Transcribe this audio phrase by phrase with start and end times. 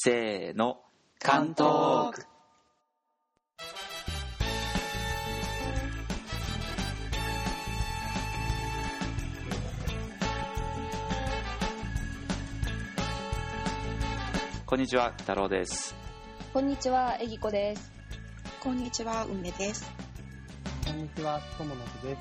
[0.00, 0.78] せーの、
[1.18, 2.24] 関東区。
[14.66, 15.96] こんにちは、太郎です。
[16.52, 17.90] こんにちは、えぎこです。
[18.60, 19.90] こんにちは、梅です。
[20.86, 22.20] こんにちは、とものすです。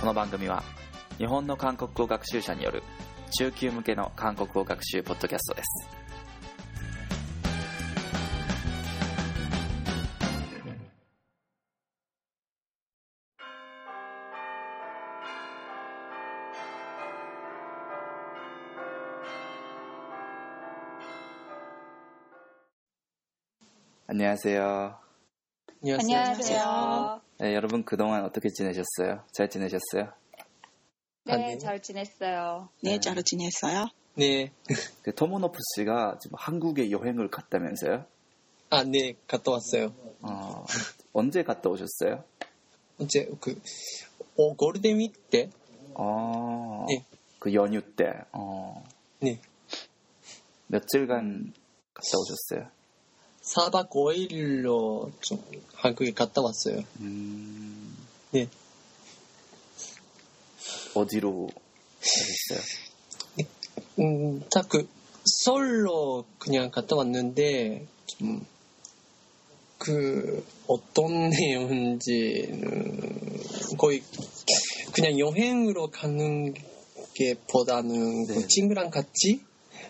[0.00, 0.62] この番組は、
[1.18, 2.82] 日本の韓国語学習者による
[3.37, 6.05] 中級向けの韓国語学習ポッドキャストです。
[24.07, 24.97] 안녕하세요.
[25.83, 27.21] 안녕하세요.
[27.39, 29.23] 네, 여러분 그동안 어떻게 지내셨어요?
[29.33, 30.13] 잘 지내셨어요?
[31.36, 31.58] 네, 아, 네.
[31.58, 32.68] 잘 지냈어요.
[32.82, 33.88] 네, 잘 지냈어요?
[34.14, 34.50] 네.
[35.02, 38.04] 그 토모노프 씨가 지금 한국에 여행을 갔다면서요?
[38.70, 39.92] 아, 네, 갔다 왔어요.
[40.22, 40.64] 어,
[41.12, 42.24] 언제 갔다 오셨어요?
[42.98, 43.60] 이제 그,
[44.36, 45.50] 어, 골든 위크 때?
[45.94, 47.04] 어, 네.
[47.38, 48.84] 그 연휴 때, 어,
[49.20, 49.40] 네.
[50.66, 51.52] 며칠간
[51.94, 52.70] 갔다 오셨어요?
[53.42, 55.42] 4박 5일로 좀
[55.74, 56.82] 한국에 갔다 왔어요.
[57.00, 57.96] 음,
[58.30, 58.48] 네.
[60.94, 61.48] 어디로
[62.00, 62.60] 가셨어요?
[64.00, 64.88] 음, 딱 그,
[65.24, 68.44] 서울로 그냥 갔다 왔는데, 좀,
[69.78, 73.00] 그, 어떤 내용인지는
[73.78, 74.02] 거의
[74.92, 76.54] 그냥 여행으로 가는
[77.14, 78.34] 게 보다는 네.
[78.34, 79.40] 그 친구랑 같이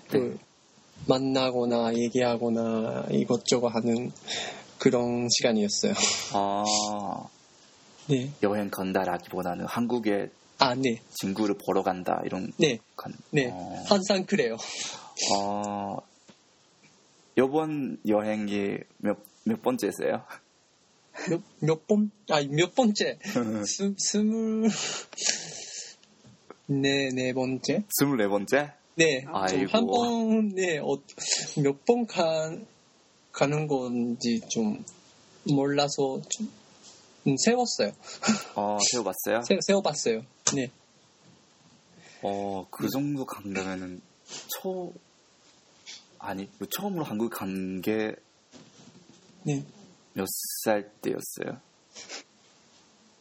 [0.09, 0.39] 그
[1.07, 4.13] 만나거나 얘기하거나 이것저것 하는
[4.79, 5.93] 그런 시간이었어요.
[6.33, 6.65] 아,
[8.09, 8.31] 네.
[8.43, 10.31] 여행 간다라기보다는 한국에
[10.61, 11.01] 아, 네.
[11.15, 12.79] 친구를 보러 간다 이런 네.
[12.95, 13.15] 간.
[13.31, 13.49] 네.
[13.51, 14.59] 어, 항상 그래요.
[15.35, 15.97] 어,
[17.37, 20.23] 이번 여행이 몇, 몇 번째세요?
[21.31, 23.19] 몇, 몇 번, 아, 몇 번째?
[23.67, 24.69] 스, 스물,
[26.67, 27.85] 네, 네 번째?
[28.01, 28.73] 24번째?
[28.97, 29.25] 네.
[29.27, 29.71] 아이고.
[29.71, 30.99] 한 번, 네, 어,
[31.63, 32.55] 몇번 가,
[33.33, 34.85] 가는 건지 좀
[35.51, 36.53] 몰라서 좀
[37.27, 37.93] 음, 세웠어요.
[38.57, 39.43] 어, 세워봤어요?
[39.49, 40.23] 세, 세워봤어요.
[40.55, 40.71] 네.
[42.23, 44.01] 어, 그 정도 간다면은,
[44.49, 44.93] 초,
[46.19, 48.17] 아니, 그 처음으로 한국 간게몇
[49.45, 49.65] 네.
[50.65, 51.61] 살 때였어요?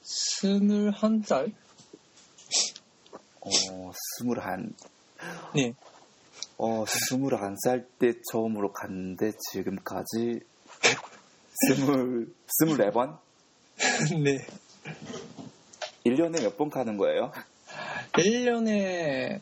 [0.04, 1.54] 스물한 살?
[3.42, 4.76] 어, 스물한,
[5.56, 5.74] 네.
[6.58, 10.42] 어, 스물한 살 때 처음으로 갔는데 지금까지
[11.68, 13.18] 스물, 스물네 번?
[14.24, 14.46] 네.
[16.09, 17.31] 1년에 몇 번 가는 거예요?
[18.14, 19.40] 1년에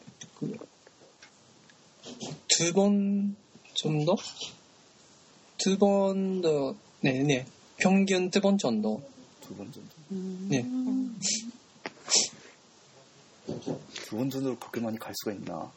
[2.47, 3.35] 두번
[3.73, 4.16] 정도?
[5.57, 7.45] 두 번도, 네, 네.
[7.77, 9.01] 평균 두 번 정도.
[9.41, 9.89] 두 번 정도.
[10.50, 10.63] 네.
[14.06, 15.72] 두 번 정도로 그렇게 많이 갈 수가 있나?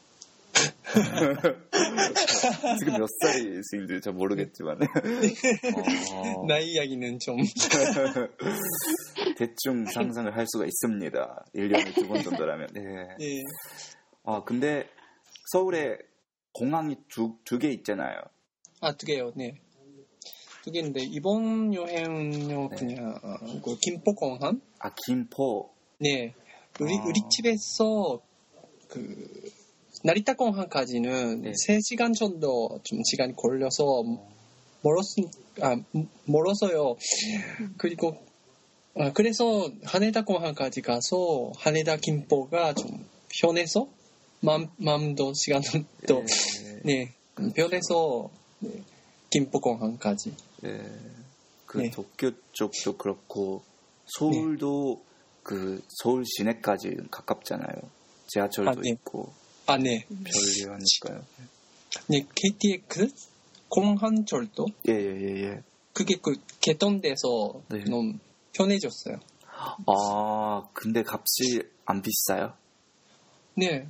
[2.78, 4.78] 지금 몇 살이신지 잘 모르겠지만.
[4.82, 7.36] 어, 나이 이야기는 좀.
[9.44, 11.44] 대충 상상을 할 수가 있습니다.
[11.54, 12.68] 1년에 두 번 정도라면.
[12.74, 12.80] 네.
[13.18, 13.42] 네.
[14.24, 14.86] 아, 근데
[15.52, 15.96] 서울에
[16.52, 18.20] 공항이 두, 두 개 있잖아요.
[18.82, 19.54] 아, 두 개요, 네.
[20.62, 22.76] 두 개인데, 이번 여행은요, 네.
[22.76, 23.14] 그냥,
[23.64, 24.60] 그, 김포공항?
[24.78, 25.70] 아, 김포.
[25.98, 26.34] 네.
[26.78, 27.04] 우리, 아.
[27.06, 28.20] 우리 집에서,
[28.88, 29.50] 그,
[30.04, 31.52] 나리타 공항까지는 네.
[31.52, 34.02] 3시간 정도 좀 시간이 걸려서,
[34.82, 35.04] 멀었,
[35.62, 35.76] 아,
[36.26, 36.96] 멀어서요.
[37.78, 38.18] 그리고,
[38.96, 43.88] 아, 그래서 하네다 공항까지 가서, 하네다 김포가 좀 편해서,
[44.40, 45.84] 마음, 마음도 시간도,
[46.82, 46.82] 네.
[46.84, 47.14] 네,
[47.54, 48.82] 편해서, 네,
[49.30, 50.34] 김포 공항까지.
[50.62, 50.82] 네.
[51.66, 51.90] 그 네.
[51.90, 53.62] 도쿄 쪽도 그렇고
[54.06, 55.00] 서울도
[55.44, 57.80] 그 서울 시내까지 가깝잖아요.
[58.26, 58.90] 지하철도 아, 네.
[58.90, 59.32] 있고
[59.66, 60.04] 아, 네.
[60.08, 61.24] 편리하니까요.
[62.08, 63.08] 네, KTX
[63.68, 65.62] 공항철도 예예예 예, 예.
[65.92, 67.84] 그게 그 개통돼서 네.
[67.84, 68.14] 너무
[68.52, 69.20] 편해졌어요.
[69.86, 72.54] 아 근데 값이 안 비싸요?
[73.54, 73.86] 네,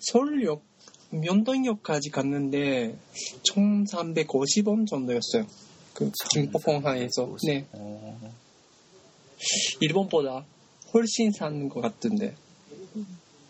[0.00, 0.62] 서울역
[1.10, 2.98] 면동역까지 갔는데
[3.44, 5.46] 1,350원 정도였어요.
[5.92, 8.18] 그 김포공항에서 네 어,
[9.80, 10.46] 일본보다
[10.94, 12.34] 훨씬 싼 것 같은데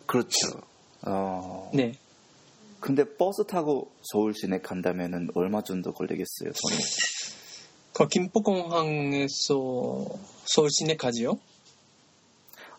[0.07, 0.61] 그렇죠.
[1.03, 1.95] 어, 네
[2.81, 6.51] 근데 버스 타고 서울 시내 간다면은 얼마 정도 걸리겠어요?
[6.53, 6.79] 저는
[8.03, 10.05] 그 김포공항에서
[10.47, 11.39] 서울 시내까지요?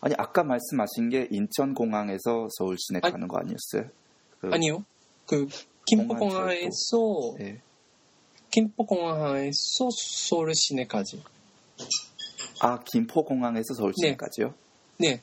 [0.00, 3.90] 아니 아까 말씀하신 게 인천공항에서 서울 시내 아니- 가는 거 아니었어요?
[4.40, 4.84] 그, 아니요.
[5.26, 5.46] 그
[5.86, 7.60] 김포공항에서 네.
[8.50, 9.88] 김포공항에서
[10.28, 11.22] 서울 시내까지.
[12.60, 14.08] 아 김포공항에서 서울 네.
[14.08, 14.54] 시내까지요?
[14.98, 15.20] 네,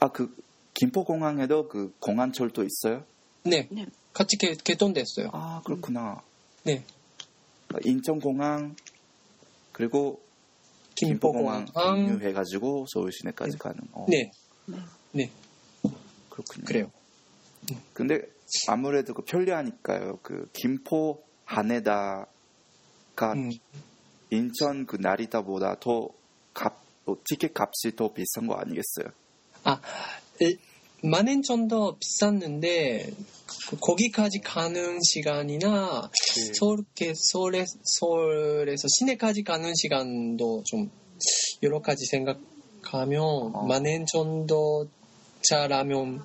[0.00, 0.34] 아그
[0.74, 3.04] 김포공항에도 그 공항철도 있어요?
[3.44, 3.86] 네, 네.
[4.12, 5.28] 같이 개, 개통됐어요.
[5.32, 6.22] 아 그렇구나.
[6.64, 6.82] 네,
[7.84, 8.74] 인천공항
[9.72, 10.22] 그리고
[10.94, 11.64] 김포공항.
[11.66, 13.78] 공유해가지고 서울 시내까지 가는.
[13.92, 14.30] 어, 네,
[14.66, 14.78] 네.
[15.12, 15.30] 네,
[16.28, 16.64] 그렇군요.
[16.66, 16.90] 그래요.
[17.94, 18.20] 근데
[18.68, 20.18] 아무래도 그 편리하니까요.
[20.22, 22.26] 그 김포 한에다가
[23.34, 23.50] 음,
[24.30, 26.08] 인천 그 나리다보다 더
[26.52, 29.06] 값, 뭐 티켓 값이 더 비싼 거 아니겠어요?
[30.40, 30.58] 일-
[31.02, 33.10] 만엔 좀 더 비쌌는데
[33.68, 36.52] 그- 거기까지 가는 시간이나 네.
[36.54, 36.84] 서울
[37.14, 40.90] 서울에 서울에서 시내까지 가는 시간도 좀
[41.62, 43.64] 여러 가지 생각하면 어.
[43.66, 44.88] 만엔 정도
[45.42, 46.24] 차라면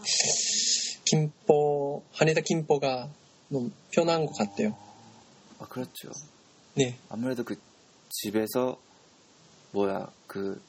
[1.06, 3.09] 김포 한에다 김포가
[3.50, 4.77] 너무 편한 것 같아요.
[5.59, 6.12] 아 그렇죠.
[6.75, 7.56] 네, 아무래도 그
[8.09, 8.80] 집에서
[9.71, 10.62] 뭐야 그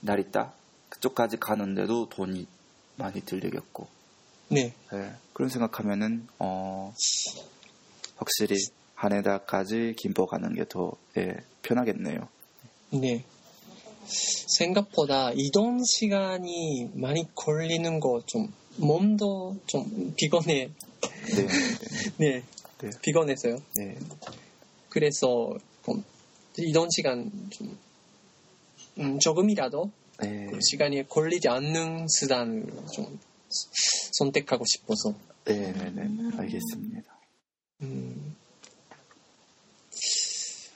[0.00, 0.54] 나리다
[0.92, 2.46] 그쪽까지 가는데도 돈이
[2.96, 3.86] 많이 들리겠고
[4.48, 6.92] 네, 네, 그런 생각하면은 어
[8.16, 8.56] 확실히
[8.94, 12.28] 한에다까지 김포 가는 게더 예, 편하겠네요.
[12.90, 13.24] 네.
[14.04, 20.70] 생각보다 이동 시간이 많이 걸리는 거 좀 몸도 좀 피곤해.
[21.36, 21.46] 네, 네,
[22.18, 22.42] 네,
[22.78, 22.90] 네.
[23.00, 23.56] 피곤해서요.
[23.76, 23.98] 네.
[24.90, 25.54] 그래서
[25.84, 26.04] 좀
[26.58, 27.78] 이동 시간 좀
[28.98, 33.18] 음, 조금이라도 네, 그 시간이 걸리지 않는 수단을 좀
[34.12, 35.14] 선택하고 싶어서.
[35.44, 37.18] 네, 네, 네, 알겠습니다.
[37.82, 38.36] 음,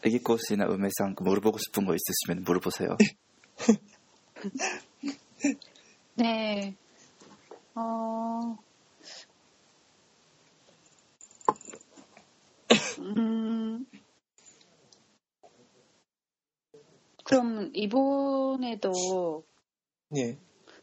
[0.05, 2.97] 애기꽃 씨나 음해상 그 물어보고 싶은 거 있으시면 물어보세요.
[6.15, 6.75] 네.
[7.75, 8.57] 어,
[12.99, 13.87] 음,
[17.27, 19.45] 그럼 이번에도
[20.11, 20.39] 네.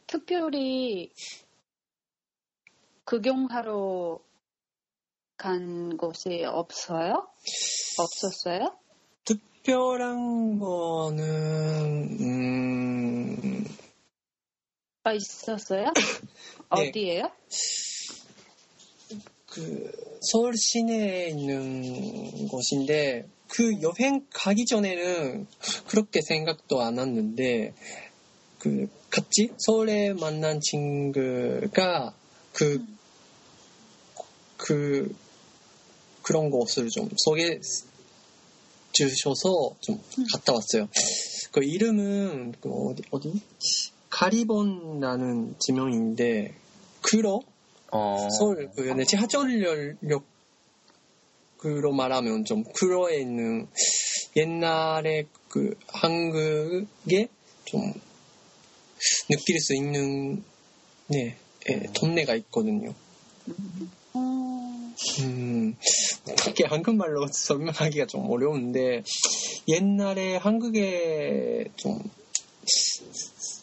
[0.06, 1.10] 특별히
[3.04, 4.20] 구경하러
[5.38, 7.26] 간 곳이 없어요?
[7.98, 8.76] 없었어요?
[9.24, 13.64] 특별한 거는 음,
[15.04, 15.92] 아, 있었어요?
[15.94, 16.88] 네.
[16.90, 17.30] 어디예요?
[19.46, 25.46] 그 서울 시내에 있는 곳인데 그 여행 가기 전에는
[25.86, 27.72] 그렇게 생각도 안 했는데
[28.58, 32.12] 그 같이 서울에 만난 친구가
[32.52, 32.84] 그그
[36.22, 37.60] 그런 곳을 좀 소개
[38.90, 40.02] 주셔서 좀
[40.32, 40.88] 갔다 왔어요.
[41.52, 43.40] 그 이름은 그 어디 어디?
[44.10, 46.56] 가리본이라는 지명인데
[47.02, 47.40] 그로
[47.92, 50.33] 어, 서울 그 네, 지하철역
[51.58, 53.66] 그로 말하면 좀 그로에 있는
[54.36, 57.28] 옛날에 그 한국에
[57.64, 57.92] 좀
[59.28, 60.42] 느낄 수 있는
[61.06, 61.36] 네
[61.68, 62.94] 예, 동네가 있거든요.
[64.12, 65.76] 어, 음,
[66.28, 69.02] 어떻게 한국말로 설명하기가 좀 어려운데
[69.68, 71.98] 옛날에 한국에 좀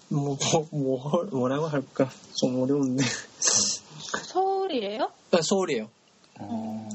[0.09, 0.37] 뭐,
[0.71, 3.03] 뭐, 뭐 라고 할까 좀 어려운데
[4.27, 5.11] 서울이에요?
[5.31, 5.89] 아, 서울이에요.
[6.39, 6.89] 어,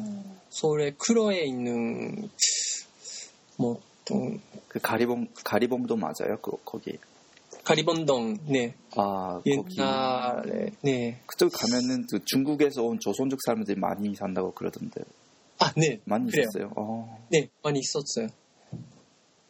[0.57, 2.31] 서울의 크로에 있는
[3.59, 6.39] 뭐 좀, 그 가리봉 가리봉도 맞아요?
[6.41, 6.99] 그 거기.
[7.65, 9.77] 가리번동 네아 거기.
[9.81, 15.03] 옛날에 네 그쪽 가면은 그 중국에서 온 조선족 사람들이 많이 산다고 그러던데
[15.59, 16.01] 아, 네.
[16.05, 16.45] 많이 그래요.
[16.49, 16.73] 있었어요.
[16.77, 18.29] 어, 네, 많이 있었어요.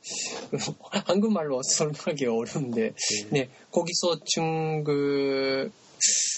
[1.05, 2.93] 한국말로 설명하기 어려운데,
[3.31, 4.95] 네, 거기서 중국,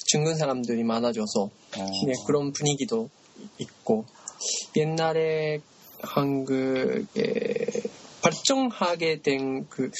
[0.07, 3.11] 중국 사람들이 많아져서, 어, 네, 그런 분위기도
[3.59, 4.07] 있고,
[4.77, 5.61] 옛날에
[6.01, 7.67] 한국에
[8.23, 9.91] 발전하게 된 그,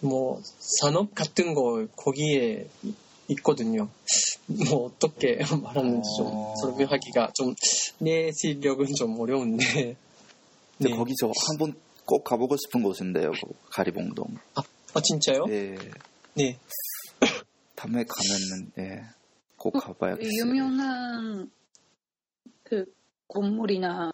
[0.00, 0.40] 뭐,
[0.80, 2.94] 산업 같은 거 거기에 이-
[3.28, 3.88] 있거든요.
[4.46, 6.54] 뭐, 어떻게 말하는지 좀 어.
[6.62, 7.54] 설명하기가 좀,
[7.98, 9.96] 내 실력은 좀 어려운데,
[10.78, 10.96] 근데 네.
[10.96, 11.74] 거기 저한번
[12.04, 13.30] 꼭 가보고 싶은 곳인데요.
[13.32, 14.26] 그 가리봉동.
[14.94, 15.44] 아, 진짜요?
[15.50, 15.76] 예,
[16.34, 16.58] 네.
[17.76, 19.04] 다음에 가면은 예,
[19.56, 20.28] 꼭그 가봐야겠어요.
[20.32, 21.50] 유명한
[22.70, 22.86] 그
[23.28, 24.12] 건물이나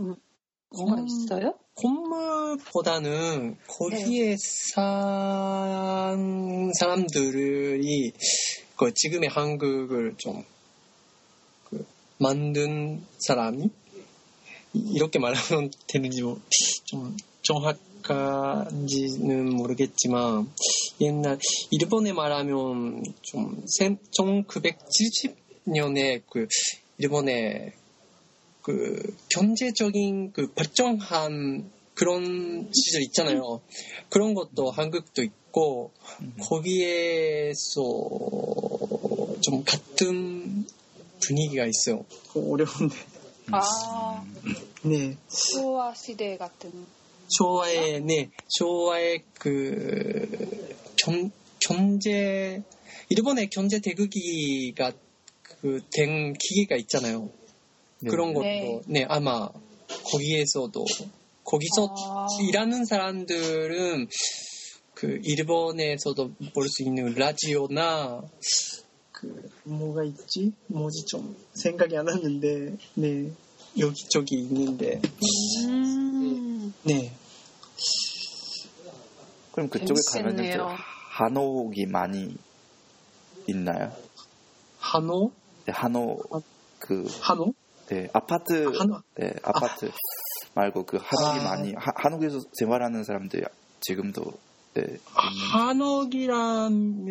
[0.00, 0.14] 음,
[0.70, 1.06] 뭐가 음.
[1.06, 1.58] 있어요?
[1.74, 5.02] 건물보다는 거기에 산
[6.72, 8.12] 사람들이
[8.76, 10.44] 그 지금의 한국을 좀
[11.64, 11.84] 그
[12.18, 13.64] 만든 사람이
[14.74, 17.16] 이- 이렇게 말하면 되는지 뭐좀
[18.02, 20.50] 정확한지는 모르겠지만
[21.00, 21.38] 옛날
[21.70, 26.46] 일본에 말하면 좀 1970년에 그
[26.98, 27.72] 일본의
[28.62, 33.60] 그 경제적인 그 발전한 그런 시절 있잖아요.
[34.08, 35.90] 그런 것도 한국도 있고
[36.40, 37.82] 거기에서
[39.40, 40.66] 좀 같은
[41.20, 42.04] 분위기가 있어요.
[42.34, 42.94] 어려운데.
[43.50, 44.24] 아,
[44.82, 45.16] 네.
[45.28, 46.70] 소아 시대 같은.
[47.30, 52.62] 쇼와의 네 쇼와의 그 경, 경제
[53.10, 54.92] 일본의 경제 대국기가
[55.60, 57.30] 그 된 기계가 있잖아요.
[58.00, 58.10] 네.
[58.10, 58.80] 그런 것도 네.
[58.86, 59.04] 네.
[59.08, 59.48] 아마
[60.12, 60.84] 거기에서도
[61.44, 62.26] 거기서 아.
[62.42, 64.08] 일하는 사람들은
[64.94, 68.22] 그 일본에서도 볼 수 있는 라디오나
[69.12, 70.52] 그 뭐가 있지?
[70.68, 73.30] 뭐지 좀 생각이 안 나는데 네
[73.78, 75.00] 여기저기 있는데
[75.66, 77.12] 음, 네
[79.52, 80.58] 그럼 그쪽에 가면은.
[81.10, 82.36] 한옥이 많이
[83.48, 83.92] 있나요?
[84.78, 85.32] 한호
[85.68, 86.42] 네, 한옥
[86.78, 87.52] 그 한호
[87.88, 89.90] 네, 아파트 한호 네, 아파트
[90.54, 91.42] 말고 그 한옥이 아.
[91.44, 93.44] 많이 하- 한옥에서 생활하는 사람들
[93.82, 94.24] 지금도
[94.72, 94.96] 네,
[95.52, 97.04] 한옥이라면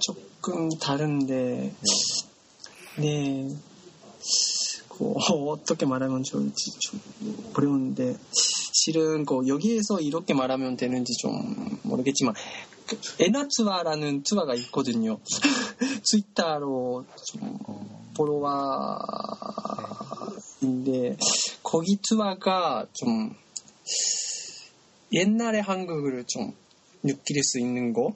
[0.00, 1.72] 조금 다른데,
[2.98, 3.48] 네.
[4.88, 5.12] 그,
[5.48, 7.00] 어떻게 말하면 좋을지 좀
[7.56, 8.16] 어려운데,
[8.74, 12.71] 실은 그 여기에서 이렇게 말하면 되는지 좀 모르겠지만, 그
[13.20, 15.18] 에나 투어라는 투어가 있거든요.
[16.10, 17.58] 트위터로 좀
[20.60, 21.16] 포로와인데,
[21.62, 23.34] 거기 투어가 좀
[25.12, 26.52] 옛날의 한국을 좀
[27.02, 28.14] 느낄 수 있는 거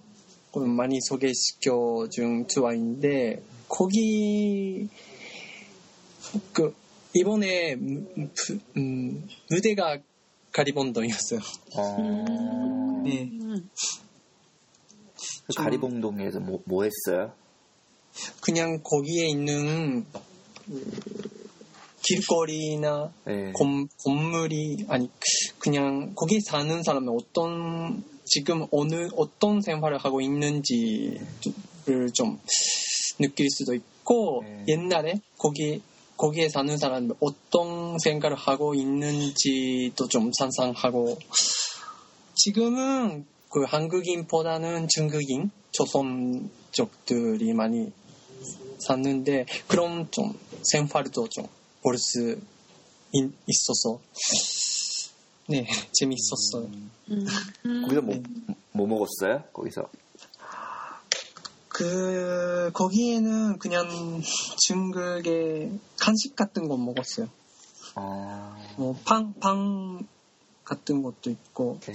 [0.54, 4.88] 많이 소개시켜 준 투어인데 거기
[6.52, 6.74] 그
[7.14, 9.98] 이번에 음, 부- 음, 무대가
[10.52, 11.40] 가리본동이었어요.
[11.76, 13.30] 어, 네.
[15.46, 15.54] 음.
[15.54, 17.32] 그 가리봉동에서 뭐, 뭐 했어요?
[18.40, 20.04] 그냥 거기에 있는
[20.66, 21.30] 그
[22.02, 23.52] 길거리나 네.
[23.52, 25.10] 건, 건물이 아니
[25.58, 31.20] 그냥 거기 사는 사람은 어떤 지금 어느 어떤 생활을 하고 있는지를
[32.12, 32.40] 좀
[33.18, 34.64] 느낄 수도 있고 네.
[34.68, 35.80] 옛날에 거기
[36.16, 41.18] 거기에 사는 사람이 어떤 생각을 하고 있는지도 좀 상상하고
[42.34, 47.92] 지금은 그 한국인보다는 중국인 조선족들이 많이
[48.78, 51.48] 샀는데 그런 좀 생활도 좀
[51.86, 52.36] 볼 수
[53.46, 54.00] 있어서
[55.48, 56.68] 네 재밌었어요.
[57.10, 57.28] 음.
[57.82, 58.20] 거기서 뭐,
[58.72, 59.44] 뭐 먹었어요?
[59.52, 59.88] 거기서
[61.68, 63.86] 그 거기에는 그냥
[64.66, 67.28] 중국의 간식 같은 거 먹었어요.
[67.94, 70.08] 어, 뭐빵 빵
[70.64, 71.92] 같은 것도 있고 네.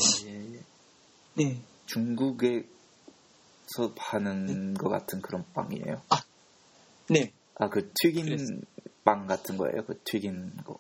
[1.36, 2.66] 네 중국에서
[3.96, 6.02] 파는 것 같은 그런 빵이에요.
[7.10, 7.34] 네.
[7.56, 8.60] 아, 그 튀긴 그랬어요.
[9.04, 9.86] 빵 같은 거예요?
[9.86, 10.80] 그 튀긴 거.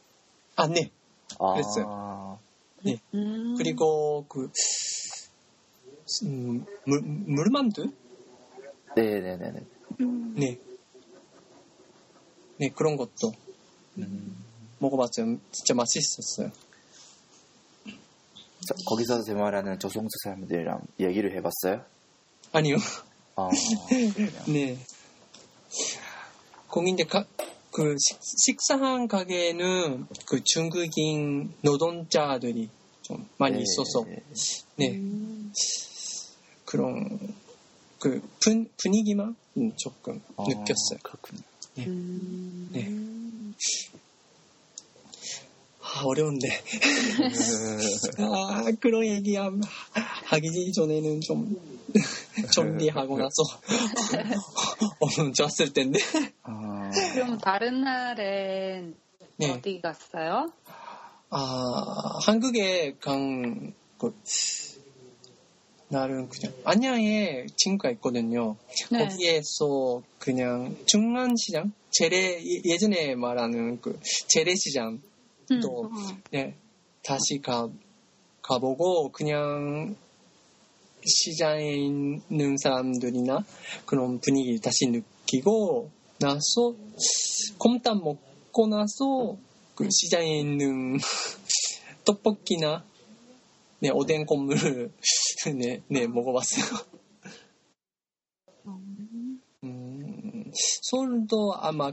[0.55, 0.91] 아, 네.
[1.39, 2.39] 아, 그랬어요.
[3.13, 3.55] 음.
[3.57, 4.49] 그리고 그
[6.25, 7.91] 음, 물, 물만두?
[8.95, 9.65] 네네네네.
[10.01, 10.35] 음.
[10.35, 10.57] 네.
[12.57, 13.33] 네, 그런 것도
[13.97, 14.45] 음,
[14.79, 15.37] 먹어봤어요.
[15.51, 16.51] 진짜 맛있었어요.
[18.67, 21.83] 저- 거기서 생활하는 조선족 사람들이랑 얘기를 해봤어요?
[22.51, 22.75] 아니요.
[23.35, 23.49] 어,
[24.47, 24.77] 네.
[26.67, 27.25] 거기 이제 가,
[27.71, 32.69] 그 식, 식사한 가게는 그 중국인 노동자들이
[33.01, 33.63] 좀 많이 네.
[33.63, 34.05] 있어서
[34.75, 35.51] 네 음.
[36.65, 37.35] 그런
[37.99, 40.99] 그 분, 분위기만 음, 조금 어, 느꼈어요.
[41.03, 41.41] 그렇군요.
[41.75, 41.85] 네.
[41.87, 42.69] 음.
[42.71, 42.89] 네.
[45.93, 46.47] 아, 어려운데.
[48.19, 49.61] 아, 그런 얘기 함-
[50.25, 51.55] 하기 전에는 좀
[52.55, 53.43] 정리하고 나서
[54.99, 55.99] 어, 좋았을 텐데.
[56.43, 56.51] 어,
[57.13, 58.95] 그럼 다른 날엔
[59.37, 59.51] 네.
[59.51, 60.51] 어디 갔어요?
[61.29, 64.13] 아, 한국에 간, 그,
[65.89, 68.55] 나름 그냥, 안양에 친구가 있거든요.
[68.91, 68.99] 네.
[69.07, 71.73] 거기에서 그냥 중앙시장?
[71.89, 75.10] 재래, 예- 예전에 말하는 그 재래시장, 음.
[75.59, 75.89] 또- 어.
[76.31, 76.55] 네,
[77.03, 77.69] 다시 가,
[78.41, 79.95] 가보고, 그냥
[81.03, 83.43] 시장에 있는 사람들이나
[83.85, 85.89] 그런 분위기 다시 느끼고
[86.19, 86.75] 나서,
[87.57, 89.37] 곰탕 먹고 나서,
[89.75, 90.97] 그 시장에 있는
[92.05, 92.83] 떡볶이나,
[93.79, 94.91] 네, 오뎅 콩물,
[95.57, 96.65] 네, 네, 먹어봤어요.
[99.63, 100.51] 음,
[100.83, 101.91] 서울도 아마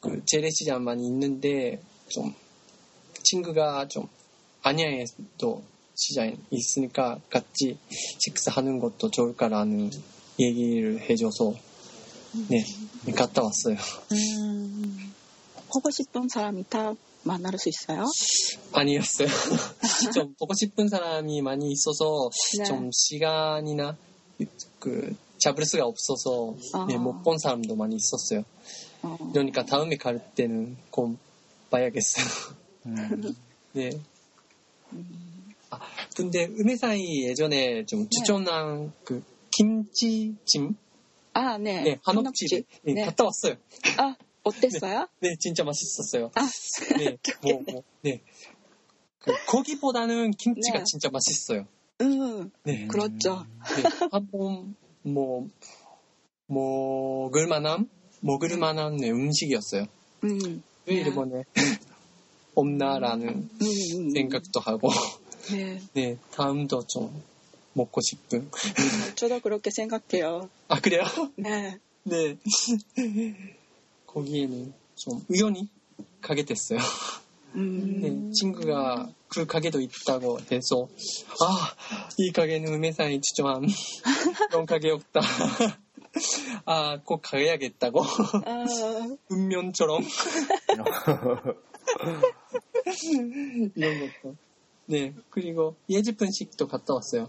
[0.00, 2.34] 그 재래시장 많이 있는데 좀
[3.30, 4.08] 친구가 좀
[4.62, 5.62] 안양에도
[5.94, 7.78] 시장에 있으니까 같이
[8.18, 9.90] 식사하는 것도 좋을까라는
[10.38, 11.54] 얘기를 해줘서
[12.48, 12.64] 네
[13.14, 13.76] 갔다 왔어요.
[14.12, 15.14] 음.
[15.72, 18.04] 보고 싶은 사람이 다 만날 수 있어요?
[18.72, 19.28] 아니었어요.
[20.14, 22.64] 좀 보고 싶은 사람이 많이 있어서 네.
[22.64, 23.96] 좀 시간이나
[24.78, 26.86] 그 잡을 수가 없어서 아.
[26.88, 28.44] 네, 못본 사람도 많이 있었어요.
[29.02, 31.16] 어, 그러니까 다음에 갈 때는 꼭
[31.70, 32.60] 봐야겠어요.
[32.86, 33.34] 음,
[33.72, 33.90] 네.
[34.92, 35.80] 음, 아,
[36.16, 39.22] 근데 음해사이 예전에 좀 추천한 그
[39.56, 40.76] 김치찜
[41.32, 41.82] 아, 네.
[41.82, 43.04] 네, 한옥집 네, 네.
[43.04, 43.56] 갔다 왔어요.
[43.98, 45.06] 아, 어땠어요?
[45.20, 46.30] 네, 진짜 맛있었어요.
[46.34, 46.48] 아,
[46.98, 48.20] 네, 뭐, 뭐, 네.
[49.20, 50.84] 그 고기보다는 김치가 네.
[50.84, 51.66] 진짜 맛있어요.
[52.00, 52.86] 음, 네.
[52.86, 53.46] 그렇죠.
[53.76, 55.46] 네, 한번 뭐
[56.46, 57.88] 먹을 만한
[58.20, 59.86] 먹을 만한 네, 음식이었어요.
[60.24, 61.00] 음, 왜 네.
[61.00, 61.44] 일본에
[62.60, 64.88] 없나라는 음, 음, 생각도 하고
[65.52, 65.80] 네.
[65.94, 67.22] 네 다음도 좀
[67.72, 68.50] 먹고 싶은
[69.16, 70.48] 저도 그렇게 생각해요.
[70.68, 71.02] 아 그래요?
[71.36, 71.78] 네.
[72.04, 72.36] 네
[74.06, 75.68] 거기에는 좀 우연히
[76.20, 76.78] 가게 됐어요.
[77.54, 80.88] 음, 네, 친구가 그 가게도 있다고 해서
[81.40, 81.76] 아
[82.18, 83.62] 이 가게는 음해상이 추천한
[84.50, 85.20] 그런 가게였다.
[86.66, 88.64] 아 꼭 가야겠다고 아,
[89.30, 90.02] 운명처럼
[93.74, 94.36] 이런 것도.
[94.86, 97.28] 네, 그리고 예지분식도 갔다 왔어요.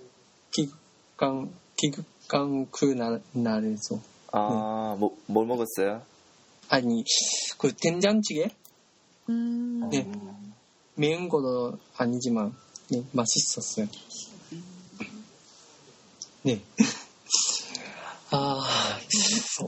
[0.51, 3.99] 기극강, 기극강 그 날, 날에서.
[4.31, 6.01] 아, 뭐, 뭘 먹었어요?
[6.69, 7.03] 아니,
[7.57, 8.49] 그 된장찌개?
[9.29, 10.09] 음, 네.
[10.95, 12.55] 매운 것도 아니지만,
[12.89, 13.87] 네, 맛있었어요.
[16.43, 16.61] 네.
[18.31, 18.61] 아,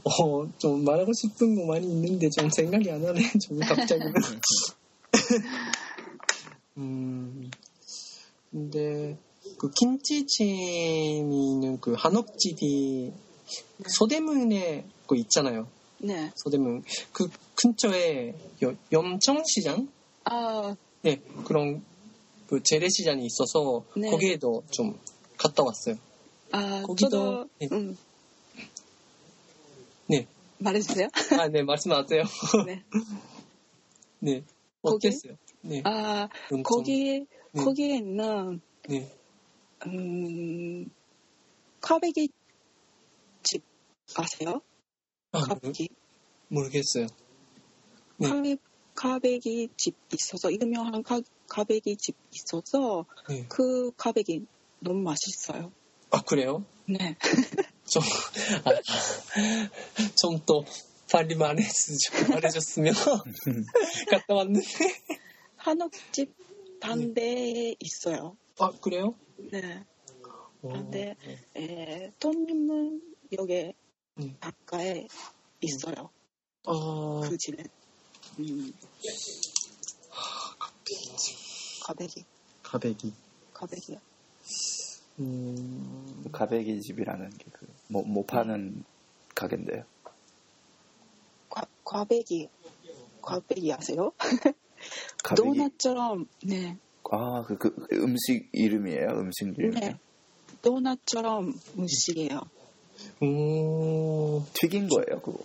[0.04, 3.20] 어, 좀 말하고 싶은 거 많이 있는데 좀 생각이 안 나네.
[3.46, 4.02] 좀 갑자기.
[6.76, 7.50] 음,
[8.50, 9.16] 근데
[9.58, 13.12] 그 김치찜이는 그 한옥집이
[13.86, 15.68] 소대문에 그 있잖아요.
[15.98, 16.32] 네.
[16.36, 19.88] 소대문 그 근처에 여- 염청시장?
[20.24, 21.84] 아, 네 그런
[22.46, 24.10] 그 재래시장이 있어서 네.
[24.10, 24.98] 거기에도 좀
[25.36, 25.96] 갔다 왔어요.
[26.52, 27.68] 아, 거기도- 저도, 네.
[27.72, 27.96] 음,
[30.08, 30.26] 네.
[30.58, 31.08] 말해주세요.
[31.38, 32.22] 아, 네 말씀하세요.
[32.66, 32.82] 네.
[34.20, 34.44] 네?
[34.82, 35.36] 어땠어요?
[35.66, 35.80] 네.
[35.84, 36.62] 아, 염청.
[36.62, 37.62] 거기, 네.
[37.62, 39.10] 거기에 있는, 네.
[39.86, 40.90] 음,
[41.80, 42.28] 꽈배기
[43.42, 43.62] 집
[44.14, 44.60] 아세요?
[45.32, 45.88] 아, 모르, 꽈배기.
[46.48, 47.06] 모르겠어요.
[48.18, 48.28] 네.
[48.28, 48.56] 꽈배,
[48.94, 53.46] 꽈배기 집 있어서, 유명한 꽈, 꽈배기 집 있어서, 네.
[53.48, 54.44] 그 꽈배기
[54.80, 55.72] 너무 맛있어요.
[56.10, 56.64] 아 그래요?
[56.86, 57.16] 네.
[57.88, 58.02] 좀,
[58.64, 58.70] 아,
[60.14, 60.64] 좀또
[61.10, 62.92] 빨리 말해주, 말해줬으면
[64.10, 64.66] 갔다 왔는데.
[65.64, 66.36] 한옥집
[66.78, 68.36] 반대에 있어요.
[68.58, 69.14] 아, 그래요?
[69.50, 69.82] 네.
[70.60, 71.16] 어, 반대,
[71.56, 73.72] 에, 돈림문역에
[74.18, 74.36] 음.
[74.40, 75.08] 가까이
[75.62, 76.10] 있어요.
[76.66, 77.64] 아, 그 집에.
[78.40, 78.74] 음.
[81.80, 82.24] 꽈배기,
[82.68, 83.12] 가백이.
[83.54, 83.98] 꽈배기요.
[85.20, 88.84] 음, 가베기 집이라는 게 그, 뭐, 뭐 파는
[89.34, 89.84] 가게인데요.
[91.48, 92.50] 과, 꽈배기,
[93.22, 94.12] 꽈배기 아세요?
[95.22, 95.48] 가베기.
[95.48, 96.76] 도넛처럼, 네,
[97.10, 99.08] 아, 그, 그, 그 음식 이름이에요?
[99.10, 99.70] 음식 이름.
[99.72, 99.98] 네.
[100.62, 102.40] 도넛처럼 음식이에요.
[103.20, 105.38] 오, 튀긴 거예요, 그거.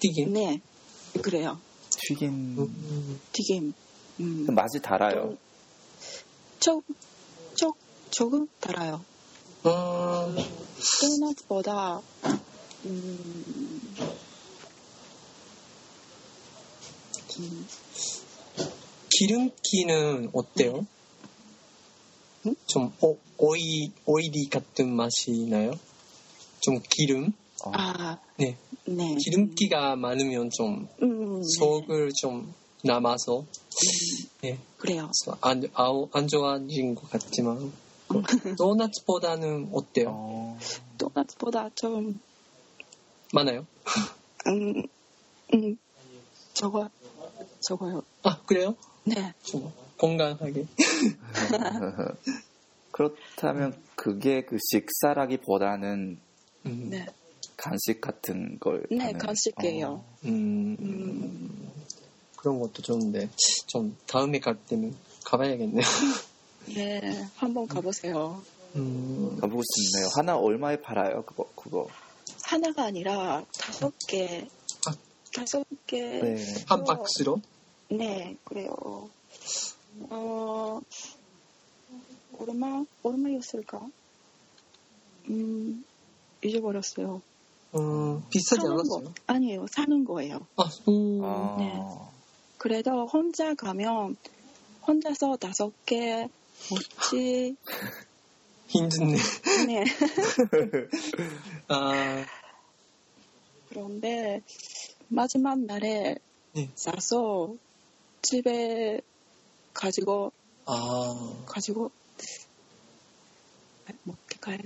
[0.00, 0.32] 튀김?
[0.32, 0.60] 네,
[1.22, 1.60] 그래요.
[1.90, 2.30] 튀긴.
[2.58, 3.72] 음, 튀김.
[4.20, 4.46] 음.
[4.54, 5.36] 맛이 달아요.
[6.58, 6.82] 조,
[7.54, 7.72] 조,
[8.10, 9.04] 조금 달아요.
[9.62, 10.34] 아,
[11.00, 12.00] 도넛보다,
[12.86, 13.96] 음,
[17.38, 17.66] 음,
[19.20, 20.86] 기름기는 어때요?
[22.46, 22.54] 응?
[22.66, 25.72] 좀, 어, 오이, 오일이 같은 맛이 나요?
[26.60, 27.30] 좀 기름?
[27.66, 28.56] 어, 아, 네.
[28.86, 29.16] 네.
[29.16, 31.46] 기름기가 많으면 좀 음, 네.
[31.58, 33.44] 속을 좀 남아서,
[34.40, 34.58] 네.
[34.78, 35.10] 그래요.
[35.42, 37.70] 안, 안 좋아진 것 같지만,
[38.56, 40.08] 도넛보다는 어때요?
[40.08, 40.58] 어,
[40.96, 42.18] 도넛보다 좀,
[43.34, 43.66] 많아요?
[44.46, 44.82] 음,
[45.52, 45.78] 음,
[46.54, 46.88] 저거,
[47.60, 48.02] 저거요.
[48.22, 48.74] 아, 그래요?
[49.04, 49.32] 네.
[49.42, 50.66] 좀 건강하게.
[52.92, 56.18] 그렇다면 그게 그 식사라기보다는
[56.66, 57.06] 음, 네.
[57.56, 58.84] 간식 같은 걸.
[58.90, 59.88] 네, 파는- 간식이에요.
[59.88, 61.70] 어, 음, 음,
[62.36, 63.28] 그런 것도 좋은데,
[63.66, 65.80] 좀 다음에 갈 때는 가봐야겠네요.
[66.74, 67.00] 네,
[67.36, 68.42] 한번 가보세요.
[68.76, 70.10] 음, 가보고 싶네요.
[70.14, 71.22] 하나 얼마에 팔아요?
[71.24, 71.88] 그거, 그거.
[72.44, 74.46] 하나가 아니라 다섯 개,
[74.86, 74.94] 아.
[75.34, 76.00] 다섯 개.
[76.20, 76.44] 네.
[76.66, 77.40] 한 박스로?
[77.90, 78.72] 네, 그래요.
[80.10, 80.80] 어,
[82.38, 83.88] 얼마, 얼마였을까?
[85.28, 85.84] 음,
[86.42, 87.20] 잊어버렸어요.
[87.74, 89.04] 음, 비싸지 않았어요?
[89.04, 89.12] 거.
[89.26, 90.46] 아니에요, 사는 거예요.
[90.56, 91.82] 아, 음, 아, 네.
[92.58, 94.16] 그래도 혼자 가면
[94.86, 96.28] 혼자서 다섯 개
[96.70, 97.56] 먹지.
[98.68, 99.16] 힘드네.
[99.66, 99.84] 네.
[101.68, 102.24] 아,
[103.68, 104.42] 그런데
[105.08, 106.16] 마지막 날에
[106.52, 106.70] 네.
[106.74, 107.56] 싸서
[108.22, 109.00] 집에
[109.72, 110.32] 가지고
[110.66, 111.90] 아, 가지고
[114.04, 114.58] 먹게 가요?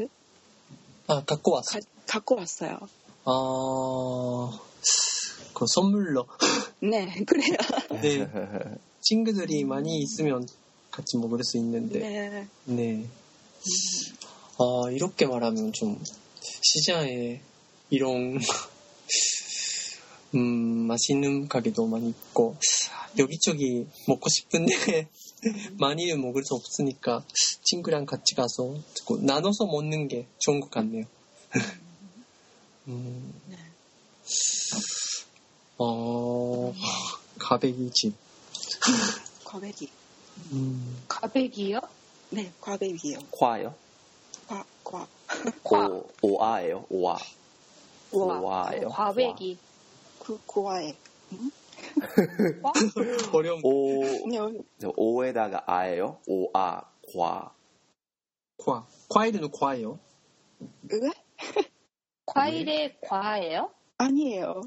[1.06, 1.78] 아, 갖고 왔어.
[1.78, 2.78] 가, 갖고 왔어요.
[3.24, 4.60] 아,
[5.54, 6.26] 그 선물로.
[6.80, 7.56] 네, 그래요.
[8.02, 8.28] 네.
[9.00, 10.46] 친구들이 많이 있으면
[10.90, 11.98] 같이 먹을 수 있는데.
[12.00, 12.48] 네.
[12.64, 13.06] 네.
[14.58, 16.02] 아, 이렇게 말하면 좀
[16.62, 17.40] 시장에
[17.90, 18.38] 이런
[20.34, 22.56] 음, 맛있는 가게도 많이 있고
[23.18, 25.08] 여기저기 먹고 싶은데
[25.78, 27.24] 많이는 먹을 수 없으니까
[27.62, 28.74] 친구랑 같이 가서
[29.06, 31.04] 그 나눠서 먹는 게 좋은 것 같네요.
[32.88, 33.56] 음, 네.
[35.78, 36.72] 어,
[37.38, 38.14] 가베기 집.
[39.44, 39.90] 과배기.
[40.52, 41.80] 음, 가백이요?
[42.30, 43.18] 네, 과배기요.
[43.30, 43.74] 과요?
[44.48, 45.06] 과, 과.
[45.62, 45.86] 과.
[45.88, 46.84] 오, 오아예요.
[46.90, 47.16] 오아.
[48.10, 48.40] 과.
[48.40, 48.88] 과예요.
[48.88, 49.58] 과백이.
[50.24, 50.96] 그, 과에.
[52.62, 52.72] 과?
[53.32, 54.38] 어려운 오, 네,
[54.78, 56.20] 저 오에다가 아예요.
[56.26, 56.82] 오아,
[57.14, 57.54] 과.
[58.64, 58.86] 과.
[59.10, 59.98] 과일은 과예요.
[60.90, 61.10] 왜?
[62.26, 63.70] 과일의 과예요?
[63.98, 64.62] 아니에요.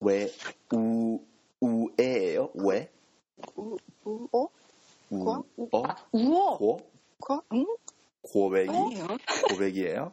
[0.00, 0.28] 왜,
[0.72, 1.20] 우,
[1.60, 2.50] 우에예요.
[2.54, 2.90] 왜?
[3.56, 4.48] 우, 우, 어?
[5.10, 5.44] 우, 과?
[5.56, 5.82] 어?
[5.84, 6.58] 아, 우어.
[6.58, 6.90] 고?
[7.20, 7.42] 과?
[7.52, 7.66] 응?
[8.22, 8.72] 고백이?
[9.48, 10.12] 고백이에요?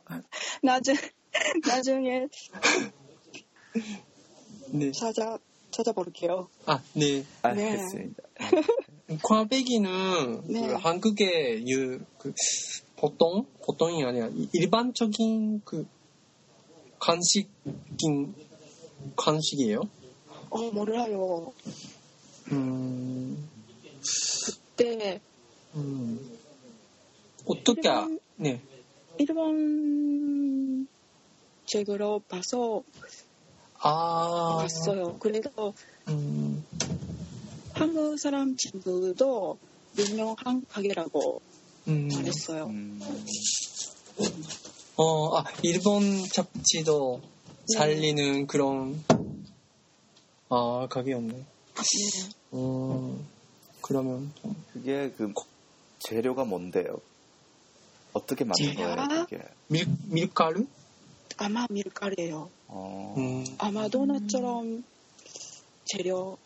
[0.62, 0.96] 나중,
[1.68, 2.28] 나중에
[4.72, 4.92] 네.
[4.92, 5.38] 찾아,
[5.72, 6.48] 찾아볼게요.
[6.66, 7.24] 아, 네.
[7.42, 8.24] 알겠습니다.
[9.24, 10.68] 꽈배기는 네.
[10.68, 12.34] 그 한국의 유, 그
[12.96, 15.86] 보통 보통이 아니라 이- 일반적인 그
[17.00, 18.34] 간식인
[19.16, 19.82] 간식이에요.
[20.50, 21.54] 어, 몰라요.
[22.52, 23.48] 음,
[24.46, 25.20] 그때,
[25.76, 26.38] 음.
[27.46, 28.62] 어떻게 아, 일반- 네.
[29.18, 30.88] 일본
[31.66, 32.84] 책으로 봐서
[33.88, 35.18] 아, 봤어요.
[35.20, 35.74] 그래서
[36.08, 36.66] 음,
[37.74, 39.60] 한국 사람 친구도
[39.96, 41.40] 유명한 가게라고
[41.88, 42.66] 음, 말했어요.
[42.66, 43.00] 음,
[44.98, 47.22] 어, 아, 일본 잡지도
[47.68, 47.78] 네.
[47.78, 49.04] 살리는 그런
[50.50, 51.34] 아 가게였네.
[51.34, 51.46] 네.
[52.54, 53.28] 음,
[53.82, 55.32] 그러면 좀 그게 그
[56.00, 57.02] 재료가 뭔데요?
[58.14, 58.74] 어떻게 만든?
[58.76, 59.44] 거예요, 그게?
[59.68, 60.66] 밀 밀가루?
[61.38, 62.50] 아마 밀가루예요.
[62.68, 64.84] 어, 음, 아마 도넛처럼
[65.86, 66.38] 재료라고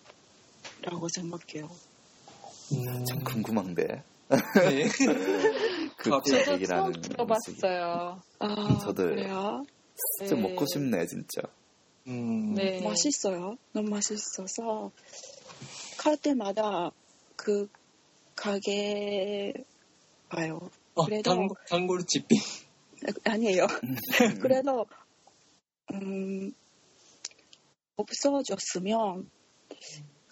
[1.13, 1.69] 생각해요.
[2.73, 4.03] 음, 참 궁금한데.
[4.29, 4.87] 네.
[5.97, 8.21] 그 저도 저도 처음 들어봤어요.
[8.39, 9.09] 아, 저도요.
[9.09, 9.63] 그래요?
[10.19, 10.41] 진짜 네.
[10.41, 11.41] 먹고 싶네, 진짜.
[12.07, 12.81] 음, 네.
[12.81, 13.55] 맛있어요.
[13.73, 14.91] 너무 맛있어서
[15.97, 16.91] 갈 때마다
[17.35, 17.67] 그
[18.35, 19.53] 가게
[20.29, 20.59] 봐요.
[20.95, 22.25] 어, 그래도- 단골, 단골집.
[23.23, 23.67] 아니에요.
[24.41, 24.85] 그래도
[25.93, 26.53] 음,
[27.95, 29.29] 없어졌으면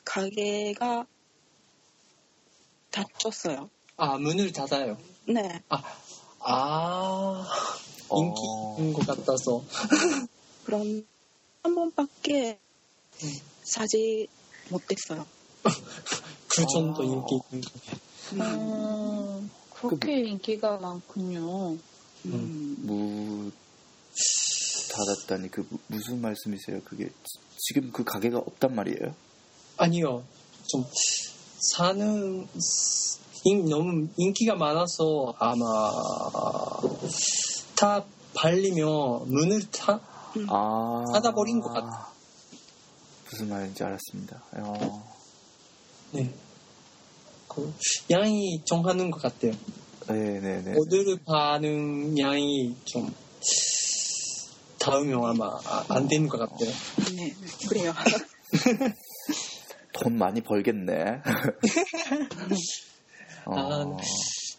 [0.05, 1.05] 가게가
[2.91, 3.69] 닫혔어요.
[3.97, 4.97] 아, 문을 닫아요.
[5.25, 5.83] 네, 아,
[6.39, 7.47] 아,
[8.09, 9.63] 어, 인기인 것 같아서.
[10.63, 11.05] 그럼
[11.63, 12.59] 한 번밖에
[13.23, 13.33] 음.
[13.63, 14.27] 사지
[14.69, 15.25] 못했어요.
[16.47, 17.05] 그 정도 아.
[17.05, 17.79] 인기 있는 거.
[18.33, 21.77] 음, 그렇게 인기가 많군요.
[22.33, 23.51] 음, 무
[24.91, 26.81] 닫았다니 그 무- 무슨 말씀이세요?
[26.83, 29.13] 그게 지- 지금 그 가게가 없단 말이에요?
[29.77, 30.23] 아니요.
[30.67, 30.85] 좀,
[31.75, 32.47] 사는,
[33.45, 35.65] 인, 너무 인기가 많아서 아마,
[37.75, 39.99] 다 발리면 문을 다,
[40.49, 42.11] 아 닫아버린 것 같아.
[43.29, 44.43] 무슨 말인지 알았습니다.
[44.53, 45.15] 어,
[46.11, 46.33] 네.
[47.47, 47.73] 그,
[48.11, 49.53] 양이 정하는 것 같아요.
[50.07, 50.75] 네네네.
[50.77, 53.13] 오늘 반응 양이 좀,
[54.79, 56.71] 다음에 아마 아- 안 되는 것 같아요.
[57.15, 57.33] 네,
[57.67, 57.93] 그래요.
[59.93, 61.21] 돈 많이 벌겠네.
[63.45, 63.97] 어, 아,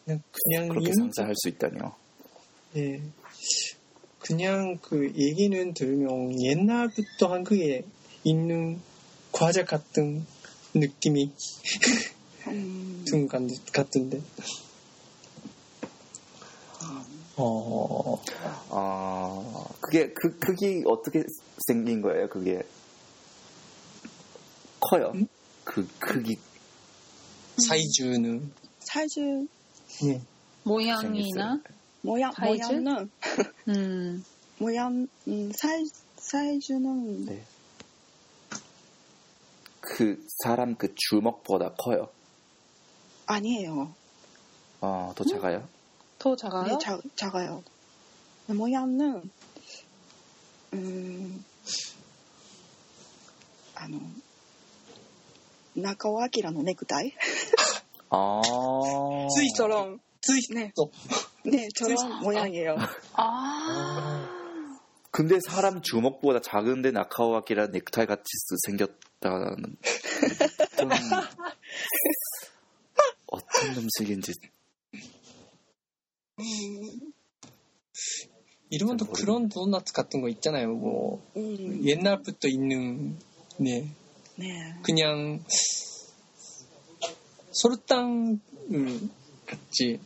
[0.04, 1.94] 그냥, 그냥 그렇게 인- 상상할 수 있다니요.
[2.74, 3.02] 네.
[4.18, 7.84] 그냥 그 얘기는 들으면 옛날부터 한국에
[8.24, 8.80] 있는
[9.32, 10.26] 과자 같은
[10.74, 11.30] 느낌이
[12.48, 14.20] 음, 든것 같은데.
[17.40, 18.20] 어,
[18.70, 21.24] 아 그게 그 크기 어떻게
[21.66, 22.28] 생긴 거예요?
[22.28, 22.62] 그게
[24.80, 25.12] 커요?
[25.14, 25.26] 음?
[25.64, 26.38] 그 크기
[27.58, 29.20] 사이즈는, 사이즈
[30.02, 30.20] 네.
[30.64, 31.60] 모양이나,
[32.02, 32.72] 모양 사이즈?
[32.72, 33.10] 모양은
[33.68, 34.24] 음,
[34.58, 35.84] 모양 음, 사이
[36.16, 37.44] 사이즈는 네.
[39.80, 42.08] 그 사람 그 주먹보다 커요.
[43.26, 43.94] 아니에요.
[44.80, 45.68] 어, 더 작아요?
[46.19, 46.63] 더 작아요?
[46.65, 47.63] 네, 작, 작아요.
[48.47, 49.29] 모양은,
[50.73, 51.45] 음,
[53.75, 53.99] あの、
[55.75, 57.13] 中尾明のネクタイ
[58.09, 58.41] 아.
[59.57, 60.89] 저런, つい 네, と
[61.43, 62.77] 네, 저런 모양이에요.
[63.13, 64.29] 아.
[65.11, 68.23] 근데 사람 주먹보다 작은데 나카오아키라 넥타이 같이
[68.65, 69.77] 생겼다는
[70.77, 70.89] 좀
[73.27, 74.33] 어떤 음식인지
[76.40, 77.12] 음,
[78.70, 80.72] 이름도 그런 도넛 같은 거 있잖아요.
[80.74, 83.18] 뭐 음, 옛날부터 있는
[83.58, 83.88] 네
[84.36, 84.74] 네.
[84.82, 85.42] 그냥
[87.52, 88.38] 설탕을
[89.46, 89.98] 같이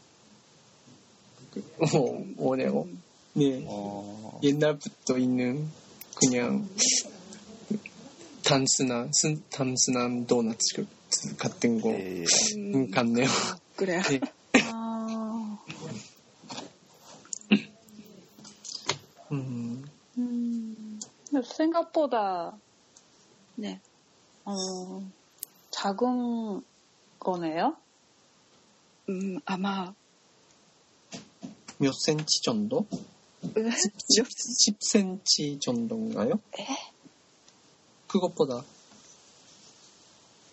[1.51, 2.87] 그, 뭐 뭐네요.
[3.35, 5.69] 네 어, 옛날부터 있는
[6.15, 6.69] 그냥
[8.45, 10.57] 단순한 순- 단순한 도넛
[11.39, 12.25] 같은 거 예,
[12.57, 13.27] 음, 같네요.
[13.77, 14.01] 그래.
[14.03, 14.21] 네.
[14.71, 15.59] 아.
[19.33, 19.83] 음,
[20.19, 21.01] 음.
[21.31, 22.59] 근데 생각보다
[23.57, 23.81] 네.
[24.45, 24.53] 어,
[25.71, 26.63] 작은
[27.19, 27.77] 거네요?
[29.09, 29.95] 음, 아마,
[31.79, 32.87] 몇 센치 정도?
[33.55, 33.75] 몇,
[34.17, 36.35] 10cm 정도인가요?
[36.59, 36.67] 에?
[38.09, 38.63] 그것보다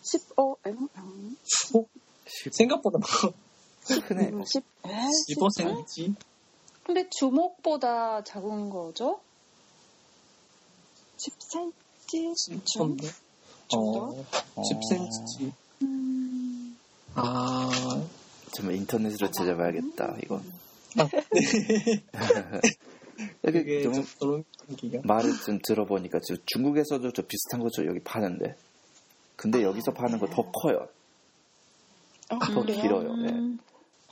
[0.02, 1.38] 15, 음,
[2.52, 3.00] 생각보다
[4.08, 4.32] 크네.
[4.46, 5.08] 10, 에?
[5.36, 6.16] 15cm?
[6.84, 9.22] 근데 주먹보다 작은 거죠?
[11.20, 13.08] 10cm 정도?
[13.68, 14.26] 정도?
[14.56, 15.52] 어, 10cm.
[15.84, 16.78] 음.
[17.16, 17.70] 아,
[18.56, 20.42] 좀 인터넷으로 찾아봐야겠다 이거.
[20.98, 22.02] 아, 네.
[23.44, 24.44] 여기 그게 좀좀 그런
[24.78, 25.02] 기가.
[25.04, 28.56] 말을 좀 들어보니까 저 중국에서도 저 비슷한 거저 여기 파는데
[29.36, 30.88] 근데 여기서 파는 거더 커요.
[32.32, 32.82] 어, 더 그래요?
[32.82, 33.10] 길어요.
[33.26, 33.30] 예.
[33.30, 33.60] 음.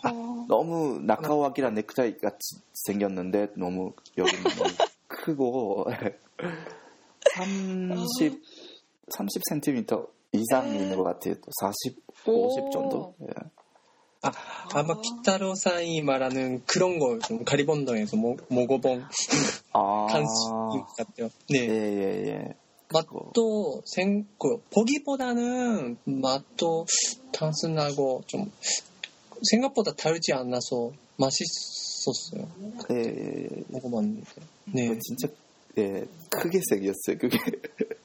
[0.05, 4.69] 어, 너무 나카오아키랑 넥타이 같이 생겼는데 너무 여기는 너무
[5.07, 5.85] 크고
[7.35, 8.41] 30
[9.11, 11.35] 30cm 이상 있는 것 같아요.
[11.35, 13.15] 또 40, 50 정도.
[13.21, 13.27] 예.
[14.23, 14.31] 아,
[14.73, 19.03] 아마 피타로 사이 말하는 그런 거 좀 가리본더에서 뭐, 먹어본
[19.73, 21.29] 아, 간식인 것 같아요.
[21.53, 21.67] 예, 네.
[21.67, 22.53] 예, 예.
[22.91, 26.85] 맛도 생, 그, 보기보다는 맛도
[27.33, 28.51] 단순하고 좀
[29.51, 32.49] 생각보다 다르지 않아서 맛있었어요.
[32.91, 33.63] 예, 예, 예.
[33.67, 34.23] 먹어봤는데.
[34.73, 34.89] 네.
[34.89, 34.99] 네.
[34.99, 35.27] 진짜
[35.77, 37.17] 예, 크게 생겼어요.
[37.19, 37.37] 그게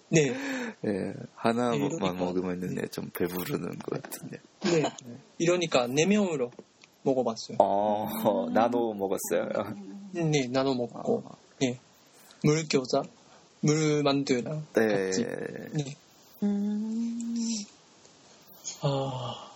[0.08, 0.34] 네.
[0.84, 2.12] 예, 하나만 네, 이러니까.
[2.12, 4.38] 먹으면 네, 좀 배부르는 것 같은데.
[4.64, 4.82] 네.
[5.38, 6.50] 이러니까 네 명으로
[7.02, 7.56] 먹어봤어요.
[7.60, 9.48] 어, 나눠 먹었어요.
[10.12, 11.22] 네, 나눠 먹고.
[11.26, 11.78] 어, 네.
[12.44, 13.02] 물교자,
[13.60, 14.86] 물만두랑 네.
[14.88, 15.24] 같이.
[15.24, 15.96] 네.
[16.42, 17.46] 음.
[18.82, 19.50] 아,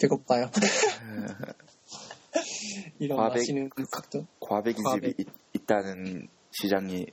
[0.00, 0.48] 배고파요.
[2.98, 4.26] 이런 과백- 맛있는 것도.
[4.40, 5.16] 과배기 과백.
[5.16, 5.28] 집이 있,
[5.62, 7.06] 있다는 시장이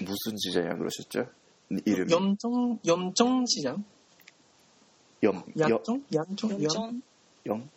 [0.00, 1.26] 무슨 시장이라 그러셨죠?
[1.70, 3.84] 이름이 염정, 염정시장?
[5.22, 6.04] 염, 염, 양정?
[6.14, 6.50] 양정?
[6.50, 6.62] 양?
[6.62, 7.02] 연전,
[7.46, 7.68] 영,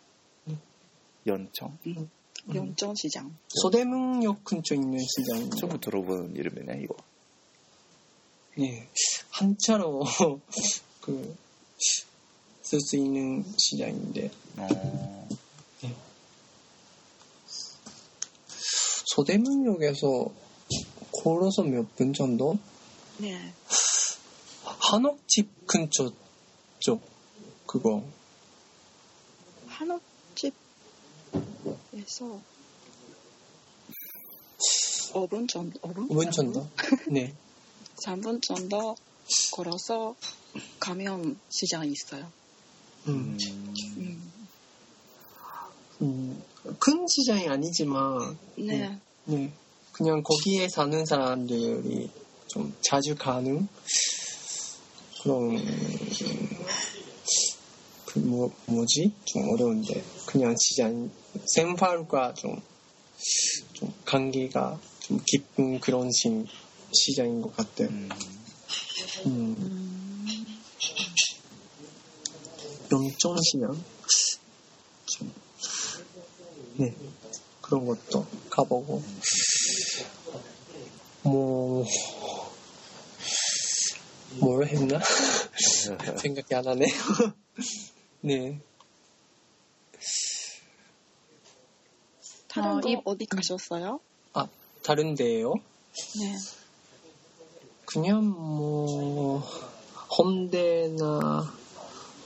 [0.48, 0.60] 음.
[1.26, 1.78] 연청.
[1.86, 2.10] 음.
[2.54, 3.36] 연전 시장.
[3.48, 5.56] 소대문역 근처에 있는 시장입니다.
[5.56, 6.96] 처음 들어보는 이름이네 이거.
[8.60, 8.88] 예.
[9.30, 10.04] 한자로
[11.00, 11.36] 그,
[12.62, 15.28] 쓸 수 있는 시장인데, 어,
[19.06, 20.30] 소대문역에서
[21.12, 22.58] 걸어서 몇 분 정도?
[23.18, 23.52] 네.
[24.64, 26.12] 한옥집 근처
[26.80, 27.02] 쪽,
[27.66, 28.02] 그거.
[29.66, 30.52] 한옥집에서
[35.12, 36.08] 5분 정도, 5분?
[36.08, 36.66] 5분 정도?
[37.10, 37.34] 네.
[38.04, 38.94] 3분 정도
[39.52, 40.14] 걸어서
[40.78, 42.30] 가면 시장이 있어요.
[43.08, 43.36] 음.
[43.40, 44.32] 음, 음.
[46.00, 46.42] 음,
[46.78, 48.96] 큰 시장이 아니지만, 네.
[49.24, 49.52] 네.
[49.98, 52.08] 그냥 거기에 사는 사람들이
[52.46, 53.66] 좀 자주 가는
[55.20, 55.58] 그런,
[58.06, 59.12] 그 뭐, 뭐지?
[59.24, 60.04] 좀 어려운데.
[60.24, 61.10] 그냥 시장,
[61.46, 62.62] 생활과 좀,
[63.72, 66.44] 좀 관계가 좀 깊은 그런 시,
[66.92, 67.88] 시장인 것 같아요.
[67.88, 68.08] 음,
[69.26, 70.46] 음, 음.
[72.92, 73.84] 영천시장?
[75.06, 75.32] 좀,
[76.76, 76.94] 네.
[77.60, 79.02] 그런 것도 가보고.
[81.30, 81.84] 뭐,
[84.40, 84.98] 뭘 했나?
[86.20, 86.88] 생각이 안 나네요.
[88.22, 88.60] 네.
[92.48, 94.00] 다른 어, 거 이- 어디 가셨어요?
[94.82, 95.52] 다른 데예요
[96.18, 96.34] 네.
[97.84, 99.40] 그냥 뭐,
[100.18, 101.52] 홍대나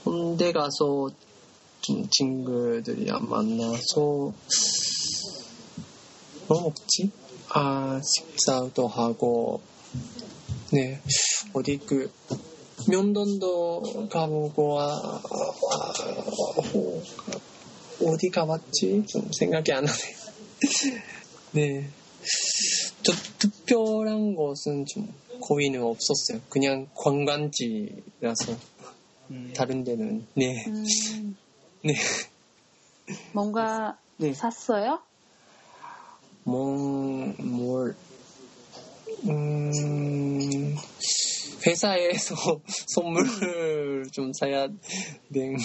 [0.05, 1.09] 홍대 가서
[1.81, 4.33] 좀 친구들이랑 만나서 뭐
[6.47, 7.11] 먹지?
[7.55, 9.61] 아 식사도 하고
[10.71, 10.99] 네
[11.53, 12.11] 어디 그
[12.89, 15.21] 면돈도 가보고 아, 아,
[16.73, 17.01] 호-
[18.01, 19.03] 어디 가봤지?
[19.07, 19.97] 좀 생각이 안 나네.
[21.53, 21.89] 네.
[23.03, 26.41] 저 특별한 곳은 좀 거의는 없었어요.
[26.49, 28.57] 그냥 관광지라서
[29.29, 29.53] 음.
[29.55, 30.65] 다른 데는 네.
[30.67, 31.37] 음,
[31.83, 31.93] 네.
[33.31, 34.33] 뭔가 네.
[34.33, 35.01] 샀어요?
[36.43, 37.95] 뭐, 뭘,
[39.25, 40.75] 음,
[41.65, 42.35] 회사에서
[42.93, 44.67] 선물을 좀 사야
[45.33, 45.55] 된,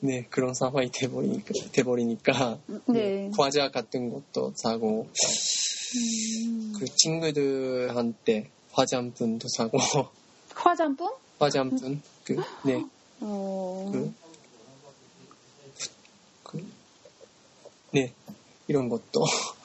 [0.00, 3.30] 네, 그런 상황이 돼버리니까, 돼버리니까, 네.
[3.36, 5.08] 과자 같은 것도 사고,
[5.96, 9.78] 음, 그 친구들한테 화장품도 사고,
[10.54, 11.10] 화장품?
[11.38, 12.84] 화장품, 그, 네,
[13.20, 14.14] 어, 그,
[16.44, 16.66] 그,
[17.90, 18.12] 네,
[18.68, 19.24] 이런 것도,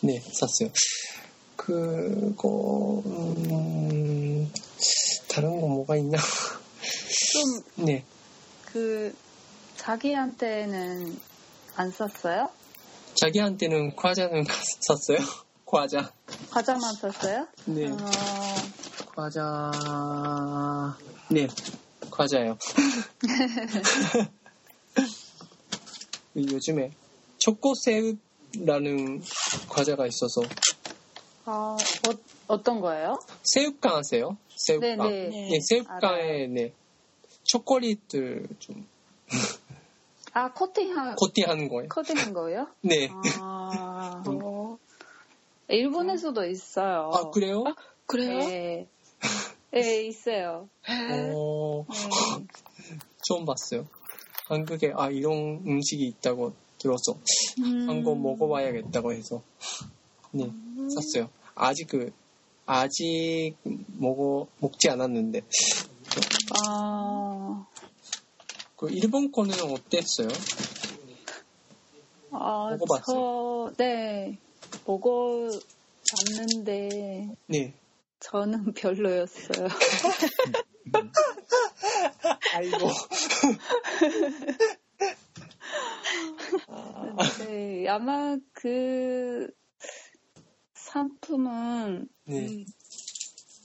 [0.00, 0.70] 네, 샀어요.
[1.56, 4.52] 그거, 음,
[5.28, 6.18] 다른 거 뭐가 있나?
[6.18, 8.04] 좀, 네,
[8.66, 9.12] 그,
[9.76, 11.18] 자기한테는
[11.74, 12.48] 안 샀어요?
[13.20, 14.44] 자기한테는 과자는
[14.80, 15.18] 샀어요?
[15.66, 16.12] 과자.
[16.50, 17.48] 과자만 샀어요?
[17.64, 17.96] 네, 어,
[19.16, 20.96] 과자,
[21.30, 21.48] 네,
[22.10, 22.56] 과자요.
[26.36, 26.92] 요즘에
[27.38, 28.14] 초코새우
[28.56, 29.20] 라는
[29.68, 30.40] 과자가 있어서
[31.44, 31.76] 어,
[32.46, 33.18] 어, 떤 거예요?
[33.42, 34.36] 새우깡 아세요?
[34.56, 34.96] 새우깡.
[34.96, 35.28] 네네.
[35.28, 35.48] 네.
[35.50, 36.72] 네, 새우깡에 네,
[37.44, 38.86] 초콜릿을 좀
[40.32, 41.88] 아, 코팅한, 코팅하는 거예요.
[41.88, 42.68] 코팅한 거예요?
[42.82, 43.08] 네.
[43.10, 44.78] 아, 어.
[45.68, 47.10] 일본에서도 있어요.
[47.12, 47.64] 아, 그래요?
[48.06, 48.38] 그래요?
[48.38, 48.88] 네.
[49.70, 50.68] 네, 있어요.
[50.88, 51.96] 어, 네.
[53.26, 53.86] 처음 봤어요.
[54.48, 57.16] 한국에 아 이런 음식이 있다고 들어서
[57.58, 57.88] 음.
[57.88, 59.42] 한번 먹어봐야겠다고 해서
[60.32, 60.50] 네
[60.94, 61.28] 샀어요.
[61.54, 62.12] 아직 그
[62.66, 63.54] 아직
[63.98, 65.40] 먹어 먹지 않았는데
[66.64, 67.66] 아,
[68.76, 70.28] 그 일본 거는 어땠어요?
[72.30, 73.02] 아, 먹어봤어요?
[73.06, 74.38] 저, 네,
[74.86, 75.68] 먹어봤는데,
[77.46, 77.74] 네.
[78.20, 79.68] 저는 별로였어요.
[82.54, 82.78] 아이고.
[87.38, 89.50] 네, 아마 그
[90.74, 92.64] 상품은 네.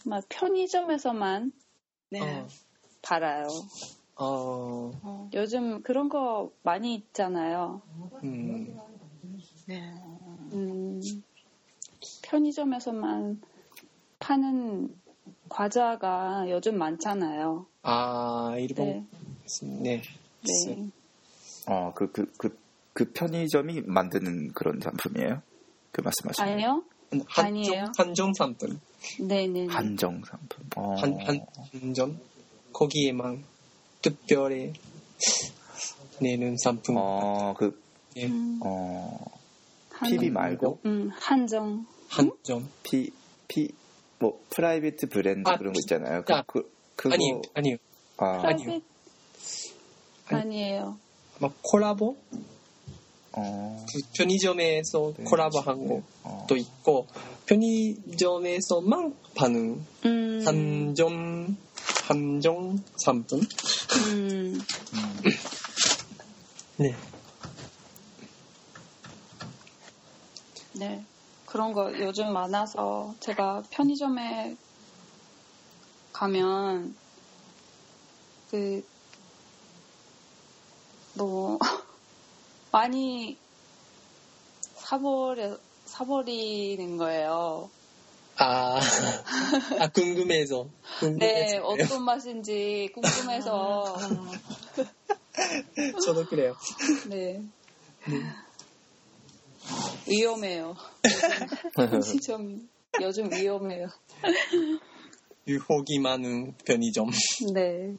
[0.06, 1.51] 아마 편의점에서만
[2.10, 2.21] 네.
[2.21, 2.47] 어,
[3.01, 3.47] 팔아요.
[4.15, 7.82] 어, 어, 요즘 그런 거 많이 있잖아요.
[8.23, 8.77] 음,
[9.65, 9.93] 네.
[10.53, 11.01] 음,
[12.23, 13.41] 편의점에서만
[14.19, 15.01] 파는
[15.49, 17.67] 과자가 요즘 많잖아요.
[17.84, 19.08] 아 일본 네,
[19.82, 20.01] 네.
[20.41, 20.89] 네.
[21.65, 22.58] 어, 그, 그, 그,
[22.93, 25.41] 그 편의점이 만드는 그런 상품이에요?
[25.91, 26.84] 그 말씀하시는 아니요?
[27.27, 27.86] 한정, 아니에요.
[27.97, 28.79] 한정 상품.
[29.19, 29.67] 네네.
[29.67, 30.69] 한정 상품.
[30.75, 32.19] 어, 한, 한, 한정?
[32.71, 33.43] 거기에만
[34.01, 34.73] 특별히
[36.19, 36.95] 내는 상품.
[36.97, 37.79] 어, 그,
[38.17, 39.19] 예, 음, 어,
[39.91, 41.86] 한- PB 말고, 음, 한정.
[42.10, 42.67] 한정.
[42.84, 43.12] P,
[43.47, 43.69] P,
[44.19, 46.23] 뭐, 프라이빗 브랜드 아, 그런 거 있잖아요.
[46.25, 47.77] 그, 아, 그, 그 거, 아니요, 아니요.
[48.17, 48.65] 아, 아니요.
[48.65, 48.84] 프라이빗?
[50.27, 50.41] 아니.
[50.41, 50.97] 아니에요.
[51.39, 52.15] 막 콜라보?
[53.36, 55.24] 어, 그 편의점에서 네.
[55.26, 57.08] 콜라보한 것도 어, 있고,
[57.46, 61.58] 편의점에서만 파는 음, 한정,
[62.08, 63.39] 한정 상품?
[63.39, 64.60] 음,
[64.93, 65.22] 음,
[66.78, 66.96] 네.
[70.76, 71.06] 네.
[71.46, 74.56] 그런 거 요즘 많아서 제가 편의점에
[76.12, 76.96] 가면
[78.50, 78.82] 그,
[81.15, 81.60] 뭐,
[82.74, 83.38] 많이
[84.74, 87.69] 사버려, 사버리는 거예요.
[88.38, 88.80] 아,
[89.80, 90.67] 아 궁금해서.
[91.19, 91.63] 네, 궁금해서.
[91.67, 93.96] 어떤 맛인지 궁금해서.
[96.04, 96.56] 저도 그래요.
[97.10, 97.44] 네.
[100.08, 100.76] 위험해요.
[101.76, 102.58] 편의점이
[103.02, 103.88] 요즘 위험해요.
[105.48, 107.12] 유혹이 많은 편의점.
[107.54, 107.96] 네.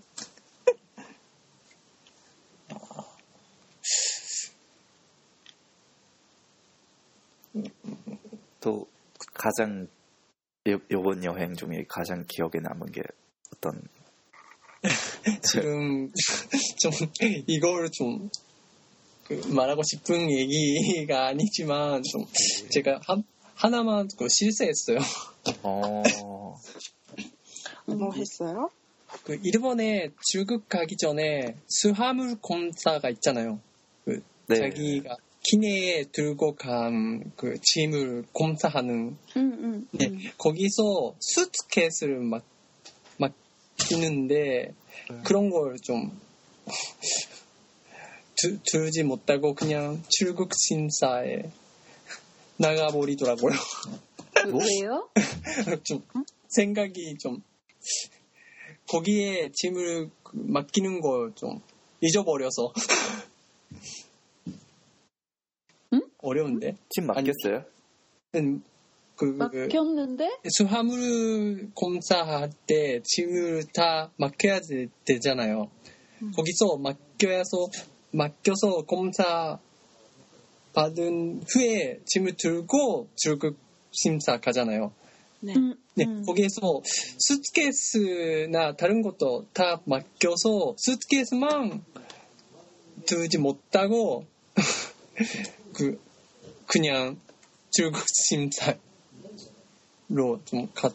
[8.65, 8.89] 또,
[9.45, 9.87] 가장,
[10.69, 13.03] 요, 요번 여행 중에 가장 기억에 남은 게
[13.55, 13.83] 어떤,
[15.43, 16.11] 지금
[16.81, 16.93] 좀
[17.47, 18.31] 이걸 좀
[19.27, 22.27] 그 말하고 싶은 얘기가 아니지만 좀
[22.71, 23.25] 제가 한,
[23.55, 24.99] 하나만 그 실수했어요.
[25.63, 26.03] 어,
[27.87, 28.69] 뭐 했어요?
[29.25, 33.61] 그 일본에 중국 가기 전에 수화물 공사가 있잖아요.
[34.05, 34.57] 그 네.
[34.57, 39.89] 자기가 기내에 들고 간 그 짐을 검사하는 응, 응.
[39.93, 40.19] 네, 응.
[40.39, 42.45] 거기서 수트케이스를 막
[43.19, 44.73] 맡기는데
[45.25, 46.19] 그런 걸좀
[48.71, 51.43] 들지 못하고 그냥 출국 심사에
[52.57, 53.53] 나가버리더라고요.
[54.51, 54.61] 뭐?
[54.63, 55.09] 왜요?
[55.85, 56.03] 좀
[56.49, 57.43] 생각이 좀
[58.89, 61.61] 거기에 짐을 그 맡기는 걸 좀
[62.01, 63.34] 잊어버려서 응?
[66.25, 67.65] 어려운데 팀 맡겼어요?
[68.37, 68.63] 음,
[69.17, 70.39] 그 맡겼는데?
[70.51, 75.71] 수화물 검사할 때 짐을 다 맡겨야 되, 되잖아요.
[76.23, 76.33] 음.
[76.35, 77.69] 거기서 맡겨서
[78.11, 79.59] 맡겨서 검사
[80.73, 83.57] 받은 후에 짐을 들고 출국
[83.93, 84.93] 심사 가잖아요.
[85.41, 85.55] 네.
[85.57, 86.23] 응, 네, 응.
[86.25, 86.83] 거기에서
[87.19, 91.85] 수트케이스나 다른 것도 다 맡겨서 수트케이스만
[93.07, 94.25] 들지 못하고
[95.75, 96.01] 그
[96.67, 97.21] 그냥
[97.71, 98.79] 출국 심사로
[100.45, 100.91] 좀 가,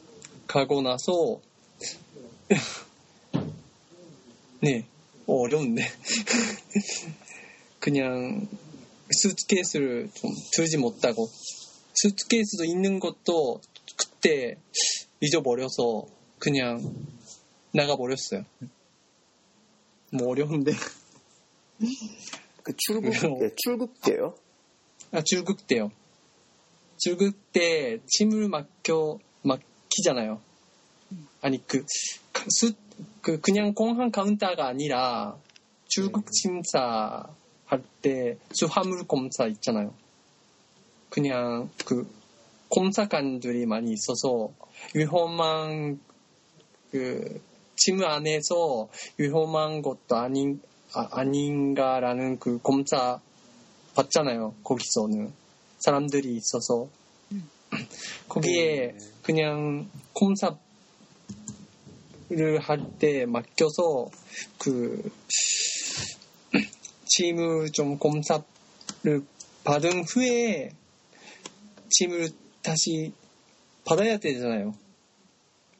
[0.47, 1.41] 가고 나서
[4.61, 4.85] 네
[5.25, 5.83] 어, 어려운데
[7.79, 8.47] 그냥
[9.11, 11.29] 수트케이스를 좀 들지 못하고
[11.93, 13.61] 수트케이스도 있는 것도
[13.97, 14.55] 그때
[15.21, 16.05] 잊어버려서
[16.37, 16.95] 그냥
[17.73, 18.45] 나가버렸어요.
[20.11, 20.71] 뭐 어려운데.
[22.63, 23.39] 그 출국, 그래요?
[23.41, 24.35] 예, 출국 때요?
[25.11, 25.21] 아,
[25.67, 25.91] 때요.
[26.97, 30.41] 출국 때 짐을 맡겨, 맡기잖아요.
[31.41, 31.85] 아니, 그,
[32.49, 32.73] 수,
[33.21, 35.37] 그, 그냥 공항 카운터가 아니라
[35.87, 37.23] 출국 심사
[37.65, 39.93] 할 때 수화물 검사 있잖아요.
[41.09, 42.07] 그냥 그,
[42.69, 44.51] 검사관들이 많이 있어서
[44.93, 45.99] 위험한
[46.91, 50.61] 그짐 안에서 위험한 것도 아닌
[50.93, 53.19] 아, 아닌가라는 그 검사
[53.99, 54.55] 받잖아요.
[54.63, 55.33] 거기서는
[55.79, 56.87] 사람들이 있어서
[58.29, 60.57] 거기에 그냥 검사를
[62.61, 64.09] 할때 맡겨서
[64.57, 65.11] 그
[67.07, 68.43] 짐을 좀 검사를
[69.65, 70.71] 받은 후에
[71.89, 72.29] 짐을
[72.61, 73.11] 다시
[73.83, 74.75] 받아야 되잖아요.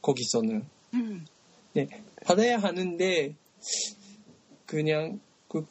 [0.02, 0.66] 거기서는.
[0.94, 1.26] 음.
[1.72, 1.86] 네,
[2.24, 3.34] 받아야 하는데,
[4.66, 5.64] 그냥, 그,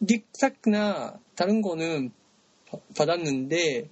[0.00, 2.10] 닉삭나 다른 거는
[2.66, 3.88] 바- 받았는데,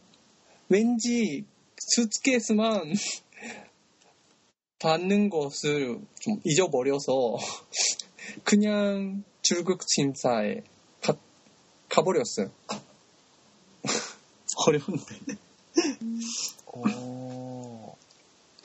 [0.69, 1.45] 왠지
[1.79, 2.93] 수트케이스만
[4.81, 7.37] 받는 것을 좀 잊어버려서,
[8.45, 10.63] 그냥 출국 심사에
[11.01, 11.17] 가,
[11.89, 12.51] 가버렸어요.
[14.67, 15.37] 어려운데.
[16.67, 17.95] 오.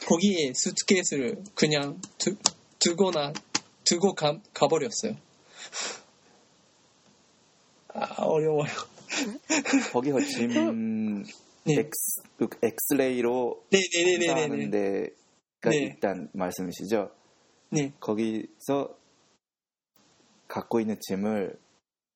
[0.05, 2.35] 거기에 수트케이스를 그냥 두,
[2.79, 3.33] 두거나
[3.83, 5.15] 두고 가, 가버렸어요.
[7.99, 8.69] 아, 어려워요.
[9.91, 11.23] 거기서 짐
[11.65, 11.73] 네.
[11.73, 14.41] 엑스, 그 엑스레이로 네네네네네.
[14.41, 15.77] 하는 데가 네.
[15.95, 17.11] 있단 말씀이시죠?
[17.71, 17.93] 네.
[17.99, 18.97] 거기서
[20.47, 21.59] 갖고 있는 짐을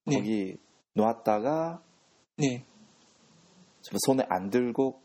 [0.06, 0.16] 네.
[0.16, 0.58] 거기
[0.94, 1.84] 놓았다가
[2.38, 2.66] 네.
[3.82, 5.02] 좀 손에 안 들고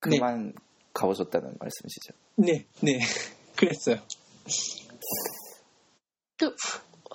[0.00, 0.52] 그만
[0.92, 2.14] 가보셨다는 말씀이시죠?
[2.36, 2.66] 네.
[2.82, 2.98] 네.
[3.56, 3.96] 그랬어요.
[6.36, 6.54] 그,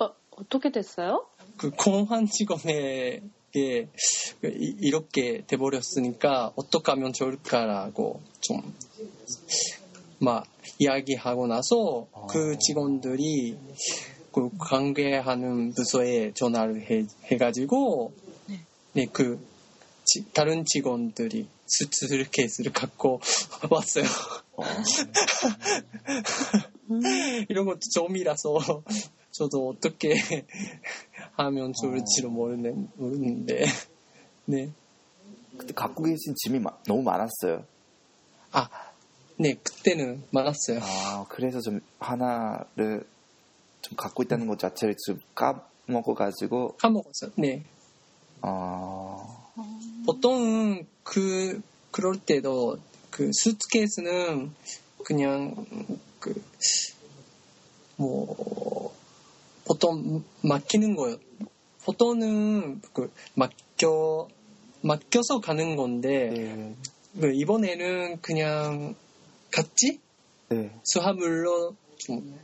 [0.00, 1.28] 어, 어떻게 됐어요?
[1.56, 3.20] 그 공항 직원에게
[3.52, 8.72] 그 이- 이렇게 돼버렸으니까 어떻게 하면 좋을까라고 좀
[10.18, 10.46] 막
[10.78, 13.58] 이야기하고 나서 그 직원들이
[14.32, 18.12] 그 관계하는 부서에 전화를 해, 해가지고
[18.94, 19.06] 네.
[19.12, 19.38] 그
[20.32, 23.20] 다른 직원들이 수트케이스를 갖고
[23.70, 24.04] 왔어요.
[26.90, 27.02] 음,
[27.48, 28.82] 이런 것도 처음이라서
[29.30, 30.14] 저도 어떻게
[31.36, 33.64] 하면 좋을지도 모르는, 모르는데
[34.46, 34.70] 네.
[35.56, 37.64] 그때 갖고 계신 짐이 마- 너무 많았어요.
[38.52, 38.68] 아,
[39.36, 40.80] 네, 그때는 많았어요.
[40.82, 43.06] 아, 그래서 좀 하나를
[43.82, 47.30] 좀 갖고 있다는 것 자체를 좀 까먹어가지고, 까먹었어요.
[47.36, 47.62] 네.
[48.42, 49.50] 어,
[50.06, 51.60] 보통은 그,
[51.90, 52.78] 그럴 때도
[53.10, 54.52] 그 수트케이스는
[55.04, 55.66] 그냥
[56.18, 56.42] 그,
[57.96, 58.34] 뭐,
[59.66, 61.18] 보통 맡기는 거예요.
[61.84, 64.28] 보통은 그 맡겨,
[64.82, 66.76] 맡겨서 가는 건데, 네,
[67.20, 68.94] 그 이번에는 그냥
[69.50, 70.00] 같이
[70.48, 70.70] 네.
[70.84, 72.38] 수화물로 좀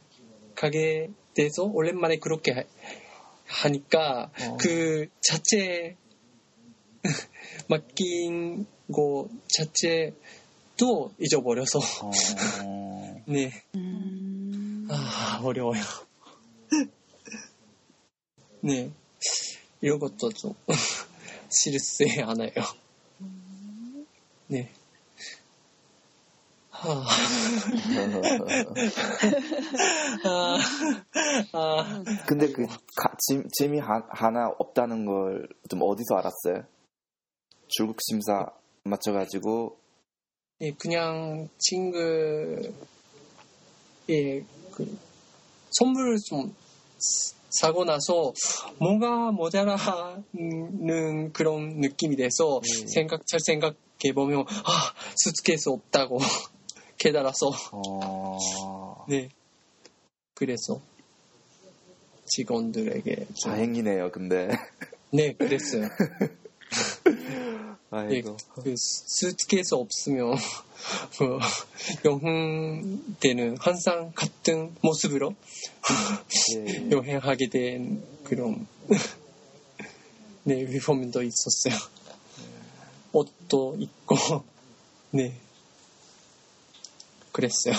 [0.55, 2.65] 가게 돼서 오랜만에 그렇게 하-
[3.47, 4.57] 하니까 어.
[4.59, 5.97] 그 자체
[7.69, 12.11] 맡긴 거 자체도 잊어버려서 어,
[13.27, 14.87] 네 음.
[14.91, 15.83] 아, 어려워요.
[18.63, 18.91] 네.
[19.81, 20.55] 이런 것도 좀
[21.51, 22.51] 실수해 않아요.
[24.49, 24.71] 네.
[26.71, 26.91] 하,
[30.25, 30.59] 아,
[31.53, 36.65] 아, 근데 그 가- 짐, 짐이 하, 하나 없다는 걸 좀 어디서 알았어요?
[37.69, 38.47] 출국 심사
[38.85, 39.77] 맞춰가지고
[40.63, 41.97] 예, 그냥 친구,
[44.11, 44.41] 예,
[44.73, 44.99] 그,
[45.79, 46.55] 선물을 좀
[47.51, 48.33] 사고 나서
[48.79, 52.87] 뭔가 모자라는 그런 느낌이 돼서 음.
[52.87, 56.19] 생각, 잘 생각해 보면, 아, 수트케이스 없다고
[56.99, 59.29] 깨달아서, 어, 네.
[60.35, 60.81] 그래서
[62.27, 64.13] 직원들에게 좀, 다행이네요.
[64.13, 64.49] 근데
[65.13, 65.89] 네, 그랬어요.
[67.93, 70.37] 네, 아이고 그 수트케이스 없으면
[71.19, 71.39] 그
[72.05, 75.35] 여행 때는 항상 같은 모습으로
[76.55, 76.91] 예, 예.
[76.91, 78.67] 여행하게 된 그런
[80.45, 81.75] 네 위험도 있었어요.
[83.13, 84.17] 옷도 입고
[85.11, 85.37] 네
[87.33, 87.75] 그랬어요.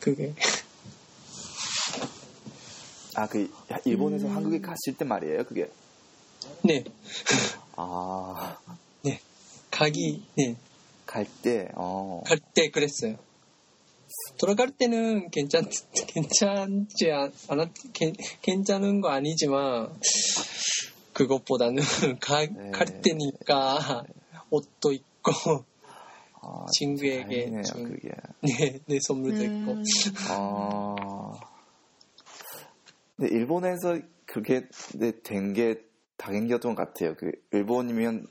[0.00, 0.34] 그게
[3.14, 3.48] 아그
[3.84, 5.44] 일본에서 한국에 가실 때 말이에요.
[5.44, 5.70] 그게
[6.64, 6.84] 네
[7.80, 8.58] 아
[9.78, 10.56] 가기 네
[11.06, 13.16] 갈 때, 어, 갈 때 그랬어요.
[14.38, 15.64] 돌아갈 때는 괜찮,
[16.06, 18.12] 괜찮지 않, 않았, 괜,
[18.42, 19.88] 괜찮은 거 아니지만,
[21.14, 21.76] 그것보다는
[22.20, 22.70] 가, 네.
[22.72, 24.04] 갈 때니까
[24.50, 25.32] 옷도 입고,
[26.42, 27.62] 아, 친구에게.
[27.62, 28.10] 좀- 그게.
[28.42, 29.72] 네, 내 선물도 있고.
[29.72, 29.82] 음,
[30.30, 31.32] 어,
[33.16, 34.68] 근데 일본에서 그게
[35.22, 35.82] 된게
[36.18, 37.14] 다행이었던 것 같아요.
[37.16, 38.26] 그 일본이면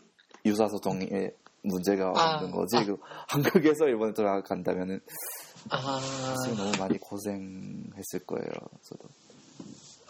[0.45, 1.31] 유사소통에
[1.63, 2.77] 문제가 아, 없는 거지.
[2.77, 2.85] 아.
[2.85, 2.97] 그
[3.27, 5.01] 한국에서 일본에 돌아간다면은
[5.69, 8.49] 아, 사실 너무 많이 고생했을 거예요.
[8.83, 9.03] 저도.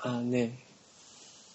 [0.03, 0.57] 아, 네.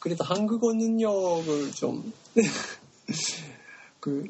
[0.00, 2.12] 그래도 한국어 능력을 좀,
[4.00, 4.24] 그,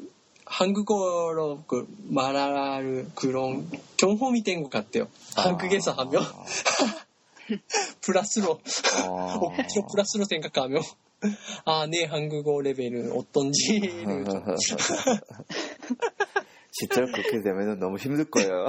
[0.45, 5.07] 한국어로 그 말할 그런 경험이 된 것 같아요.
[5.35, 6.21] 한국에서 하면.
[8.01, 8.59] 플러스로,
[9.07, 10.81] 어, 억지로 플러스로 생각하면,
[11.65, 14.43] 아, 내 한국어 레벨은 어떤지를 좀,
[16.71, 18.67] 진짜 그렇게 되면 너무 힘들 거예요.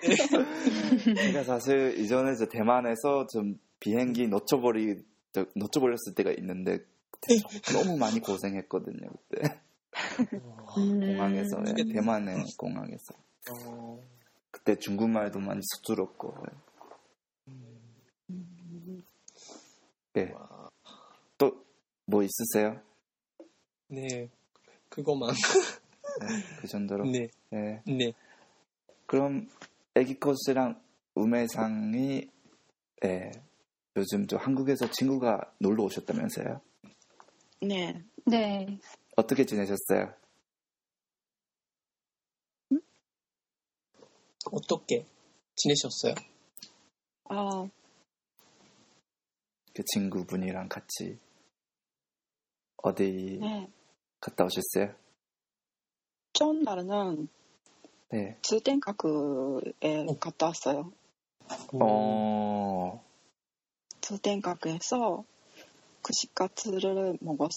[1.16, 4.96] 제가 사실 이전에 저 대만에서 좀 비행기 놓쳐버리,
[5.54, 6.78] 놓쳐버렸을 때가 있는데
[7.10, 7.36] 그때
[7.72, 9.08] 너무 많이 고생했거든요.
[9.28, 9.60] 그때
[10.66, 11.64] 공항에서 음.
[11.78, 13.14] 예, 대만의 공항에서
[13.50, 14.00] 어,
[14.50, 16.34] 그때 중국말도 많이 서툴었고
[20.16, 20.26] 예.
[20.26, 20.38] 또
[22.10, 22.80] 뭐 있으세요?
[23.86, 24.28] 네.
[24.88, 25.30] 그거만.
[25.30, 26.26] 네,
[26.60, 27.80] 그 정도로 네, 예.
[27.86, 28.12] 네.
[29.06, 29.48] 그럼
[29.94, 30.82] 애기 코스랑
[31.14, 32.28] 우매상이
[33.04, 33.30] 예,
[33.96, 36.60] 요즘 또 한국에서 친구가 놀러 오셨다면서요?
[37.62, 38.02] 네.
[38.26, 38.78] 네.
[39.16, 40.12] 어떻게 지내셨어요?
[44.52, 45.06] 어떻게
[45.54, 46.14] 지내셨어요?
[47.28, 47.68] 아,
[49.72, 51.18] 그 친구분이랑 같이
[52.82, 53.68] 어디 네.
[54.20, 54.94] 갔다 오셨어요?
[56.32, 57.28] 전날은
[58.10, 58.36] 네.
[58.42, 60.92] 주땡가크에 갔다 왔어요.
[61.80, 63.04] 어,
[64.00, 65.24] 주땡가크에서
[66.02, 67.50] 그식가츠를 먹었,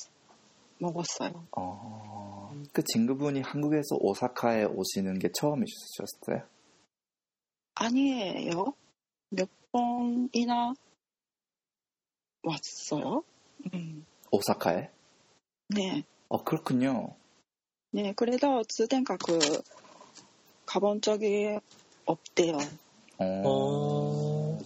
[0.80, 1.48] 먹었어요.
[1.56, 6.48] 어, 그 친구분이 한국에서 오사카에 오시는 게 처음이셨어요?
[7.76, 8.74] 아니에요.
[9.30, 10.74] 몇 번이나
[12.44, 13.24] 왔어요.
[13.74, 14.90] 음, 오사카에?
[15.76, 16.04] 네.
[16.30, 17.16] 어, 그렇군요.
[17.92, 19.40] 네, 그래도 주땡가크
[20.66, 21.60] 가본 적이
[22.06, 22.58] 없대요.
[23.18, 24.60] 어, 어,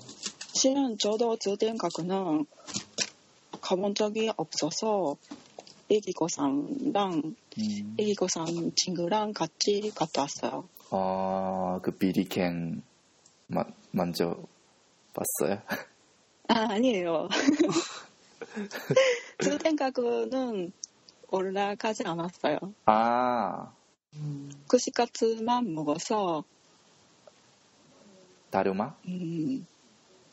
[0.54, 2.46] 실은 저도 주땡가크는
[3.62, 5.18] 가본 적이 없어서
[5.90, 10.68] 애기고삼랑 음, 애기고삼 친구랑 같이 갔다 왔어요.
[10.92, 12.82] 어, 그 비리캔
[13.48, 14.38] 마, 만져
[15.14, 15.62] 봤어요?
[16.50, 17.28] 아, 아니에요.
[19.44, 20.72] 주땡가크는
[21.30, 22.58] 올라가지 않았어요.
[22.86, 23.74] 아,
[24.16, 26.44] 음, 그시카츠만 먹어서
[28.50, 28.96] 다르마?
[29.08, 29.66] 음,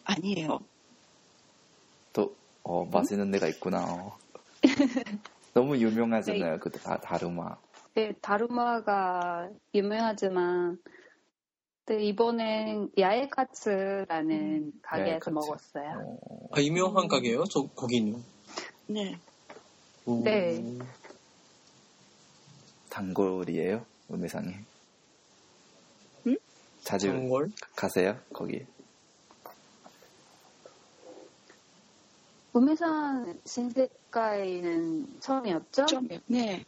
[0.04, 0.60] 아니에요.
[2.12, 3.84] 또, 어, 맛있는 데가 있구나.
[3.84, 4.18] 어.
[5.52, 6.58] 너무 유명하잖아요.
[6.60, 7.56] 그 다, 다르마.
[7.94, 10.78] 네, 다루마가 유명하지만
[11.86, 15.30] 네, 이번엔 야에카츠라는 가게에서 야에카츠.
[15.30, 16.18] 먹었어요.
[16.20, 17.44] 어, 아, 유명한 가게예요?
[17.44, 18.22] 저 거기는.
[18.86, 19.18] 네.
[20.06, 20.62] 네.
[22.90, 23.84] 단골이에요?
[24.10, 24.58] 음회상에.
[26.26, 26.36] 응?
[26.82, 27.50] 자주 장골?
[27.74, 28.18] 가세요?
[28.32, 28.66] 거기.
[32.52, 35.86] 우메산 신세가에는 처음이었죠?
[35.86, 36.64] 좀, 네.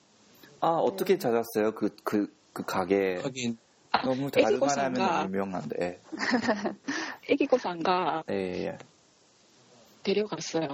[0.61, 1.73] 아 어떻게 찾았어요?
[1.77, 3.57] 그 그그 가게 하긴
[4.05, 5.07] 너무 애기 다르만 고상가.
[5.21, 6.01] 하면 유명한데.
[7.29, 8.79] 애기 고상가 예, 예, 예.
[10.03, 10.69] 데려갔어요.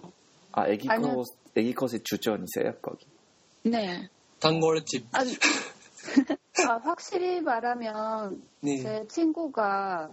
[0.52, 1.16] 아 애기 아니요.
[1.16, 1.26] 컷
[1.56, 3.06] 애기 컷의 주전이세요 거기?
[3.64, 4.08] 네.
[4.40, 5.06] 단골집.
[5.12, 5.20] 아,
[6.68, 8.78] 아, 확실히 말하면 네.
[8.78, 10.10] 제 친구가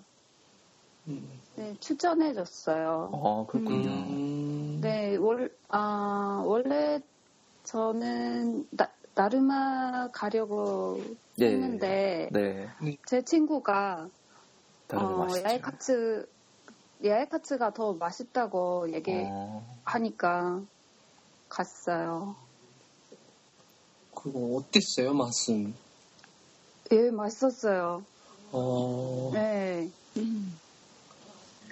[1.08, 1.28] 음.
[1.56, 3.10] 네, 추천해줬어요.
[3.12, 3.90] 어 그렇군요.
[3.90, 4.80] 음.
[4.82, 7.02] 네, 월, 아, 원래
[7.64, 11.02] 저는 나, 나르마 가려고
[11.40, 12.70] 예, 했는데 네,
[13.06, 14.10] 제 친구가
[14.94, 15.28] 어.
[15.44, 16.28] 야이카츠
[17.04, 20.66] 야이카츠가 더 맛있다고 얘기하니까 어,
[21.50, 22.36] 갔어요.
[24.16, 25.74] 그거 어땠어요, 맛은?
[26.92, 28.04] 예, 맛있었어요.
[28.52, 29.90] 어, 네.
[30.18, 30.58] 음.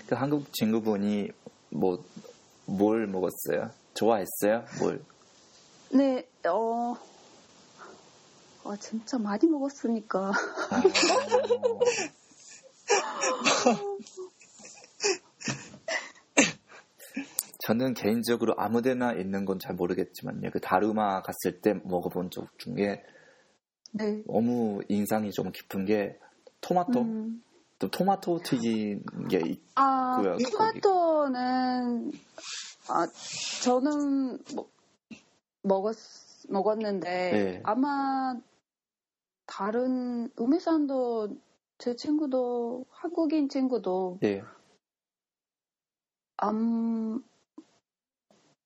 [0.08, 1.30] 그 한국 친구분이
[1.70, 2.04] 뭐
[2.68, 3.72] 뭘 먹었어요?
[3.94, 4.66] 좋아했어요?
[4.80, 5.04] 뭘?
[5.90, 6.98] 네, 어,
[8.66, 10.30] 어, 진짜 많이 먹었으니까.
[10.30, 10.34] 어,
[17.68, 20.52] 저는 개인적으로 아무데나 있는 건 잘 모르겠지만요.
[20.52, 23.04] 그 다루마 갔을 때 먹어본 적 중에
[23.92, 24.24] 네.
[24.26, 26.18] 너무 인상이 좀 깊은 게
[26.62, 27.44] 토마토, 음.
[27.78, 30.38] 또 토마토 튀긴 게 있- 아, 있고요,
[30.82, 32.12] 토마토는,
[32.90, 33.08] 아,
[33.64, 34.72] 저는 먹,
[35.64, 35.96] 먹었,
[36.48, 37.62] 먹었는데, 네.
[37.66, 38.34] 아마
[39.46, 41.36] 다른, 우미산도
[41.80, 44.42] 제 친구도, 한국인 친구도 예,
[46.38, 47.22] 안,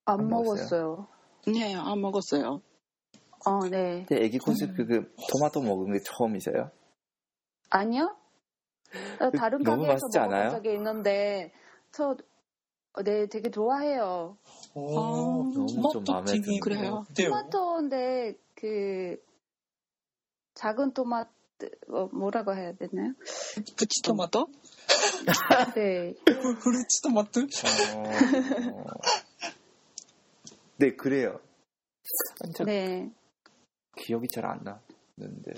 [0.06, 1.08] 안안 먹었어요.
[1.48, 2.62] 네, 안 먹었어요.
[3.46, 4.06] 어, 네.
[4.12, 6.72] 애기 콘셉트 그, 그 토마토 먹은 게 처음이세요?
[7.70, 8.16] 아니요?
[9.20, 10.50] 어, 다른 너무 가게에서 맛있지 않아요?
[10.52, 11.52] 적이 있는데,
[11.92, 12.16] 저,
[12.94, 14.38] 어, 네, 되게 좋아해요.
[14.74, 16.60] 어, 너무 좀 마음에 드네요.
[16.62, 17.06] 그래요?
[17.16, 19.18] 토마토인데 그
[20.54, 21.30] 작은 토마토
[21.90, 23.14] 어, 뭐라고 해야 되나요?
[23.78, 24.48] 부치 토마토?
[25.76, 26.14] 네,
[26.64, 27.42] 후르츠 토마토?
[27.42, 28.12] 어,
[30.82, 31.40] 네, 그래요.
[32.56, 33.12] 저네
[33.98, 35.54] 기억이 잘 안 나는데.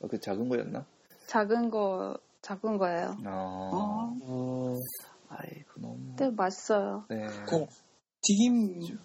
[0.00, 0.86] 어, 그 작은 거였나?
[1.26, 3.16] 작은 거 작은 거예요.
[3.26, 4.76] 어, 어,
[5.28, 5.98] 아이고, 너무.
[6.16, 7.04] 근데 맛있어요.
[7.08, 7.26] 네.
[7.48, 7.66] 그
[8.22, 8.96] 튀김,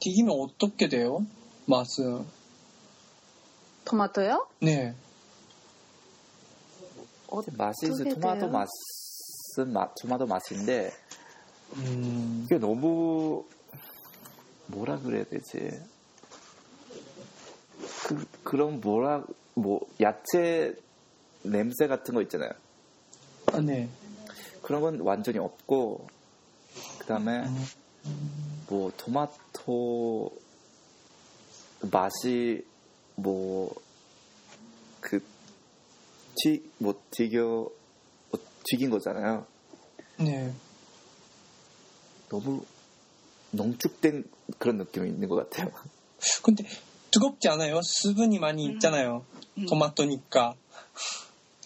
[0.00, 1.26] 튀김이 어떻게 돼요?
[1.66, 2.24] 맛은?
[3.84, 4.48] 토마토요?
[4.62, 4.94] 네.
[7.58, 8.50] 맛이 이제 어떻게 토마토 돼요?
[8.50, 10.90] 맛은 맛, 토마토 맛인데,
[11.74, 13.44] 음, 이게 너무,
[14.68, 15.80] 뭐라 그래야 되지?
[18.06, 20.74] 그, 그런 뭐라, 뭐, 야채
[21.42, 22.50] 냄새 같은 거 있잖아요.
[23.52, 23.88] 아, 네.
[24.62, 26.06] 그런 건 완전히 없고,
[26.98, 27.46] 그 다음에,
[28.04, 30.32] 음, 뭐, 토마토
[31.90, 32.64] 맛이,
[33.14, 33.74] 뭐,
[35.00, 35.22] 그,
[36.42, 39.46] 튀, 뭐, 튀겨, 뭐, 튀긴 거잖아요.
[40.18, 40.52] 네.
[42.28, 42.64] 너무
[43.52, 44.24] 농축된
[44.58, 45.70] 그런 느낌이 있는 것 같아요.
[46.42, 46.64] 근데
[47.10, 47.80] 뜨겁지 않아요?
[47.82, 48.72] 수분이 많이 음.
[48.72, 49.24] 있잖아요.
[49.58, 49.66] 음.
[49.66, 50.54] 토마토니까.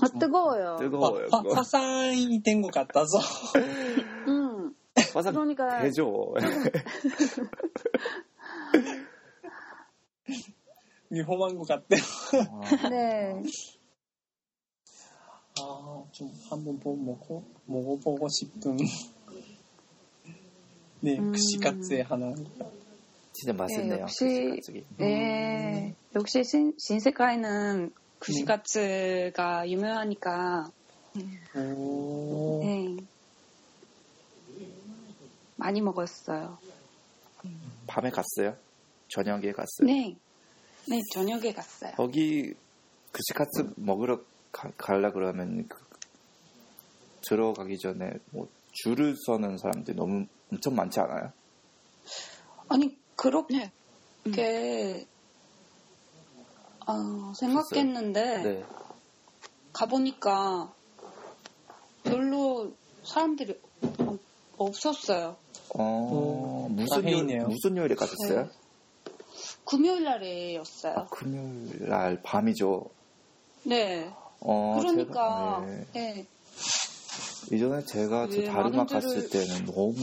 [0.02, 0.76] 아 뜨거워요.
[0.78, 1.28] 뜨거워요.
[1.30, 1.42] 화.
[1.54, 3.18] 화상이 된 것 같아서.
[4.28, 4.74] 음,
[5.12, 6.34] 화상 그러니까 되죠.
[11.10, 12.00] 위험한 것 같아요.
[12.88, 13.42] 네,
[15.60, 18.76] 아, 좀 한번 먹고, 먹어보고 싶은.
[21.00, 21.32] 네, 음.
[21.32, 22.34] 구시카츠의 하나.
[23.32, 23.90] 진짜 맛있네요.
[23.90, 24.62] 네, 그 역시,
[24.98, 30.70] 네, 역시 신, 신세카에는 구시가츠가 그 유명하니까.
[31.56, 32.60] 오.
[32.62, 32.96] 네.
[35.56, 36.58] 많이 먹었어요.
[37.86, 38.56] 밤에 갔어요?
[39.08, 39.86] 저녁에 갔어요?
[39.86, 40.16] 네.
[40.88, 41.92] 네, 저녁에 갔어요.
[41.96, 42.54] 거기
[43.12, 44.20] 그시가츠 먹으러
[44.52, 45.78] 가, 가려 그러면 그,
[47.22, 51.32] 들어가기 전에 뭐 줄을 서는 사람들이 너무 엄청 많지 않아요?
[52.68, 53.70] 아니 그렇게
[54.24, 55.06] 네.
[56.86, 58.64] 어, 생각했는데 네.
[59.72, 60.72] 가보니까
[62.02, 62.72] 별로
[63.04, 64.18] 사람들이 어-
[64.58, 65.36] 없었어요.
[65.74, 67.40] 어, 음, 무슨 요일.
[67.46, 68.44] 무슨 요일에 가셨어요?
[68.44, 68.50] 네.
[69.64, 70.94] 금요일 날이었어요.
[70.96, 72.90] 아, 금요일 날 밤이죠.
[73.64, 74.12] 네.
[74.40, 75.86] 어, 그러니까 제가, 네.
[75.92, 76.26] 네.
[77.52, 79.94] 이전에 제가 저 네, 다르마 많은 갔을 때는 너무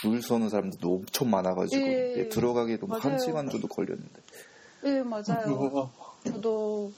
[0.00, 3.18] 줄 서는 사람들도 엄청 많아가지고 네, 예, 들어가기도 한 맞아요.
[3.18, 4.22] 시간 정도 걸렸는데.
[4.82, 5.70] 네 맞아요.
[5.72, 5.90] 우와.
[6.24, 6.92] 저도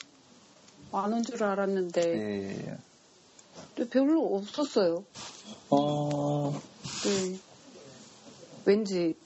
[0.93, 2.77] 많은 줄 알았는데 예,
[3.75, 5.05] 근데 별로 없었어요.
[5.71, 7.39] 어, 네.
[8.65, 9.17] 왠지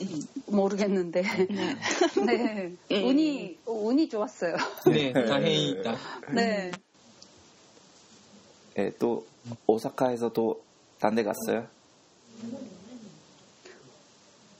[0.00, 1.76] 음, 모르겠는데 네.
[2.24, 3.04] 네 음.
[3.04, 4.54] 운이 운이 좋았어요.
[4.86, 5.96] 네, 다행이다.
[6.34, 6.70] 네.
[8.78, 9.26] 예, 또
[9.66, 11.66] 오사카에서 또딴데 갔어요?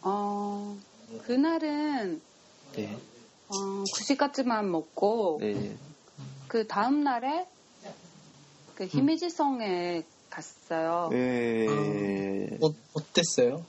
[0.03, 0.79] 어
[1.23, 2.21] 그날은
[2.73, 2.97] 네.
[3.49, 5.77] 어, 구시가츠만 먹고 네.
[6.49, 7.47] 그 다음 날에
[8.75, 11.11] 그 히메지성에 갔어요.
[11.13, 11.67] 예.
[12.63, 13.65] 어, 어땠어요?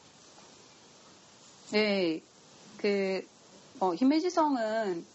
[1.72, 2.22] 네,
[2.78, 3.28] 그
[3.80, 5.06] 어, 히메지성은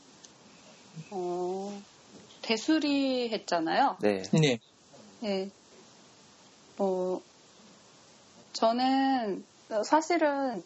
[1.10, 1.82] 어,
[2.42, 3.96] 대수리 했잖아요.
[4.00, 4.22] 네.
[4.32, 4.58] 네.
[5.20, 5.50] 네,
[6.76, 7.22] 뭐
[8.52, 9.44] 저는
[9.84, 10.62] 사실은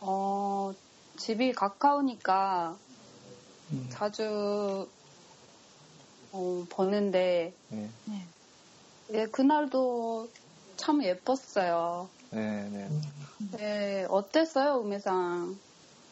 [0.00, 0.72] 어,
[1.16, 2.76] 집이 가까우니까
[3.72, 3.86] 음.
[3.90, 4.88] 자주
[6.32, 7.90] 어, 보는데 네.
[9.12, 10.28] 예, 그날도
[10.76, 12.08] 참 예뻤어요.
[12.30, 12.68] 네.
[12.68, 12.88] 네.
[13.52, 15.58] 네, 어땠어요, 우메상?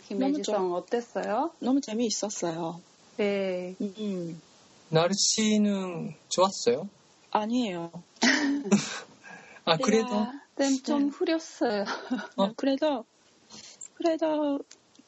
[0.07, 1.51] 김혜지성 어땠어요?
[1.59, 2.80] 너무 재미있었어요.
[3.18, 3.74] 네.
[3.80, 4.41] 음,
[4.89, 6.89] 날씨는 좋았어요?
[7.37, 7.91] 아니에요.
[9.64, 10.26] 아, 그래도?
[10.57, 11.11] 네, 좀 네.
[11.12, 11.84] 흐렸어요.
[12.37, 12.53] 어?
[12.57, 13.05] 그래도
[13.95, 14.61] 그래도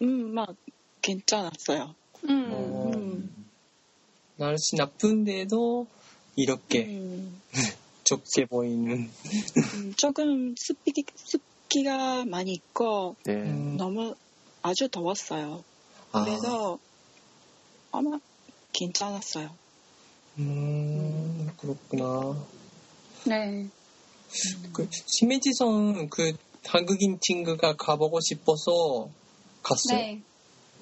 [0.03, 0.55] 음, 막
[1.01, 1.95] 괜찮았어요.
[2.29, 2.51] 음.
[2.53, 3.47] 어, 음.
[4.37, 5.87] 날씨 나쁜데도
[6.37, 7.41] 이렇게 음,
[8.05, 9.11] 좋게 보이는.
[9.75, 13.35] 음, 조금 습기, 습기가 많이 있고 네.
[13.35, 14.15] 음, 너무
[14.63, 15.65] 아주 더웠어요.
[16.13, 16.79] 아, 그래서
[17.91, 18.19] 아마
[18.73, 19.51] 괜찮았어요.
[20.39, 21.08] 음,
[21.61, 22.37] 그렇구나.
[23.25, 23.69] 네.
[24.73, 29.09] 그, 심해지성 그 한국인 친구가 가보고 싶어서
[29.63, 29.99] 갔어요.
[29.99, 30.23] 네.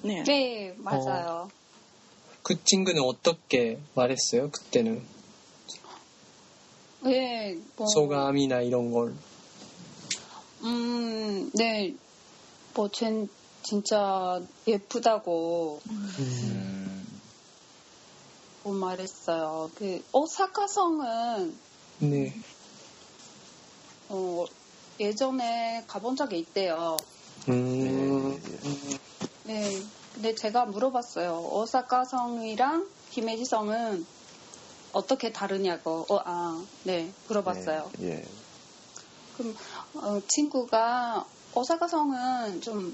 [0.03, 0.23] 네.
[0.23, 1.49] 네, 맞아요.
[2.43, 4.49] 그 친구는 어떻게 말했어요?
[4.51, 5.03] 그때는
[7.03, 7.87] 네, 뭐.
[7.87, 9.15] 소감이나 이런 걸.
[10.63, 11.93] 음, 네.
[12.73, 13.27] 뭐, 쟨
[13.63, 16.76] 진짜 예쁘다고 음.
[18.67, 19.71] 뭐 말했어요.
[19.75, 21.57] 그, 오사카성은,
[21.99, 22.33] 네.
[24.09, 24.45] 어,
[24.99, 26.97] 예전에 가본 적이 있대요.
[27.47, 28.41] 음,
[29.45, 29.81] 네.
[30.13, 31.47] 근데 제가 물어봤어요.
[31.49, 34.05] 오사카성이랑 히메지성은
[34.91, 36.05] 어떻게 다르냐고.
[36.09, 37.09] 어, 아, 네.
[37.29, 37.89] 물어봤어요.
[38.01, 38.25] 예.
[39.37, 39.55] 그럼,
[39.93, 42.93] 어, 친구가 오사카성은 좀,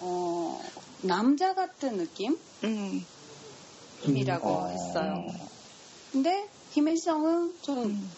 [0.00, 0.60] 어,
[1.02, 2.36] 남자 같은 느낌
[4.04, 4.68] 이라고 음, 어.
[4.68, 5.26] 했어요.
[6.10, 8.10] 근데 히메지성은 좀 음.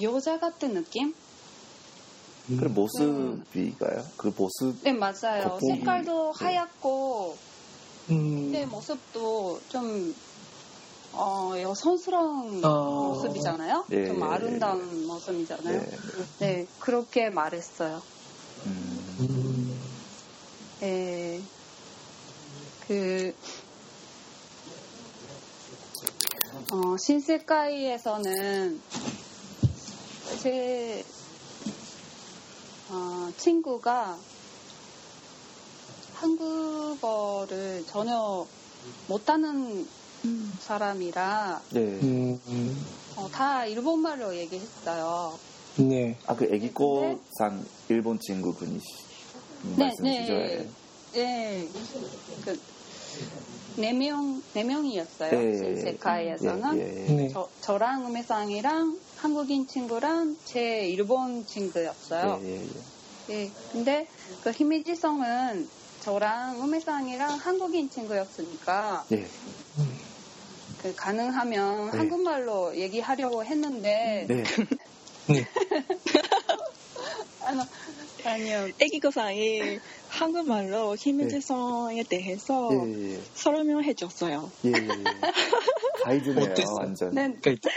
[0.00, 1.14] 여자 같은 느낌?
[2.48, 4.04] 그 모습이가요?
[4.16, 5.50] 그 모습 네, 맞아요.
[5.50, 5.66] 겉보기.
[5.66, 6.44] 색깔도 네.
[6.44, 7.36] 하얗고,
[8.10, 10.14] 음, 내 모습도 좀
[11.12, 12.68] 어, 여성스러운 아.
[12.68, 13.84] 모습이잖아요.
[13.90, 15.80] 예, 좀 예, 아름다운 모습이잖아요.
[15.80, 15.98] 네.
[16.40, 18.02] 네, 그렇게 말했어요.
[18.66, 19.16] 음.
[19.20, 19.80] 음,
[20.82, 21.40] 예,
[22.88, 23.34] 그
[26.72, 28.80] 어, 신세가이에서는
[30.42, 31.04] 제
[32.88, 34.16] 어, 친구가
[36.14, 38.46] 한국어를 전혀
[39.06, 39.86] 못하는
[40.24, 40.52] 음.
[40.60, 41.80] 사람이라 네.
[41.80, 45.38] 음, 음, 어, 다 일본말로 얘기했어요.
[45.76, 46.16] 네.
[46.26, 48.80] 아, 그 애기꽃상 일본 친구분이
[49.76, 50.32] 네, 말씀이시죠?
[50.32, 50.68] 네.
[51.16, 51.68] 예,
[52.42, 52.58] 그,
[53.76, 55.30] 네 명, 네 명이었어요.
[55.32, 55.52] 예, 예.
[56.76, 57.14] 예, 예, 예.
[57.14, 57.28] 네.
[57.28, 62.40] 저, 저랑 음해상이랑 한국인 친구랑 제 일본 친구였어요.
[62.42, 62.62] 예, 예,
[63.30, 63.34] 예.
[63.34, 64.06] 예, 근데
[64.40, 65.68] 그 히미지성은
[66.00, 69.28] 저랑 음해상이랑 한국인 친구였으니까 예.
[70.78, 71.96] 그 가능하면 네.
[71.98, 74.42] 한국말로 얘기하려고 했는데 네.
[75.28, 75.44] 네.
[78.24, 78.72] 아니, 아니요.
[78.78, 84.50] 애기고 사이 한국말로 히미지성에 대해서 예, 예, 설명해 줬어요.
[84.64, 84.70] 예.
[84.70, 85.04] 예, 예.
[86.04, 86.74] 가이드네요, 어땠어요?
[86.76, 87.14] 완전.
[87.14, 87.70] 네, 그러니까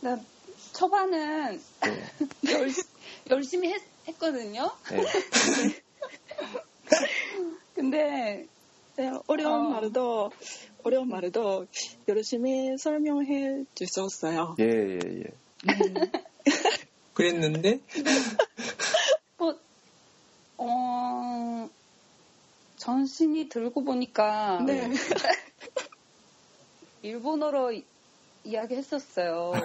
[0.00, 0.20] 나
[0.74, 2.04] 초반은 네.
[2.52, 2.70] 열,
[3.30, 4.70] 열심히 했, 했거든요.
[4.90, 5.02] 네.
[7.74, 8.46] 근데
[8.96, 9.68] 네, 어려운 어.
[9.70, 10.30] 말도
[10.82, 11.66] 어려운 말도
[12.08, 14.56] 열심히 설명해 주셨어요.
[14.58, 15.24] 예, 예, 예.
[17.20, 17.80] 그랬는데
[19.36, 19.54] 뭐,
[20.56, 21.68] 어,
[22.76, 24.90] 전신이 들고 보니까 네.
[27.02, 27.84] 일본어로 이-
[28.44, 29.60] 이야기했었어요.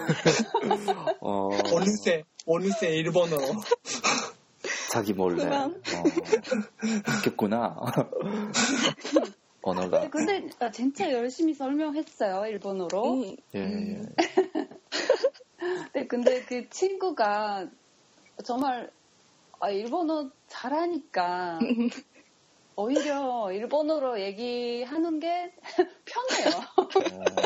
[1.20, 3.42] 어, 어느새 어느새 일본어로
[4.92, 5.44] 자기 몰래.
[5.44, 5.82] 그만.
[5.94, 6.04] 어,
[7.04, 7.76] 바뀌었구나.
[9.62, 10.08] 언어가.
[10.10, 13.14] 근데 아, 진짜 열심히 설명했어요, 일본어로.
[13.14, 14.02] 음, 예, 예.
[15.92, 17.68] 네, 근데 그 친구가
[18.44, 18.90] 정말
[19.60, 21.58] 아, 일본어 잘하니까
[22.76, 25.54] 오히려 일본어로 얘기하는 게
[26.04, 26.60] 편해요.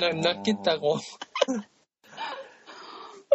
[0.00, 0.96] 나, 낫겠다고.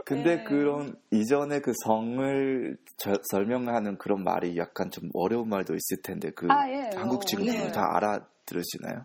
[0.03, 0.43] 근데 네.
[0.43, 6.47] 그런 이전에 그 성을 저- 설명하는 그런 말이 약간 좀 어려운 말도 있을 텐데 그
[6.47, 6.91] 아, 예.
[6.95, 7.71] 한국 어, 친구들 네.
[7.71, 9.03] 다 알아들으시나요?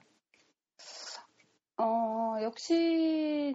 [1.79, 3.55] 어, 역시,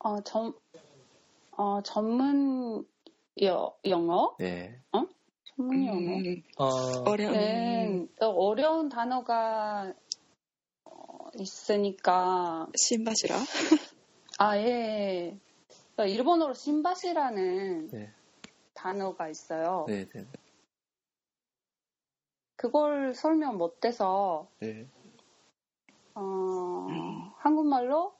[0.00, 0.52] 어, 전,
[1.60, 2.88] 어, 전문
[3.42, 4.34] 여, 영어?
[4.38, 4.80] 네.
[5.44, 6.16] 전문 영어?
[6.16, 7.32] 음, 아, 어려운.
[7.34, 9.92] 네, 또 어려운 단어가
[10.86, 13.36] 어, 있으니까, 신바시라.
[14.38, 15.38] 아, 예.
[15.96, 18.10] 그러니까 일본어로 신바시라는 네.
[18.72, 19.84] 단어가 있어요.
[19.86, 20.24] 네, 네,
[22.56, 24.88] 그걸 설명 못해서, 네.
[26.14, 26.22] 어,
[26.88, 27.30] 음.
[27.36, 28.14] 한국말로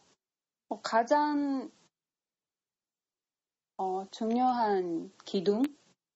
[0.69, 1.71] 어, 가장
[3.81, 5.13] 어, 중요한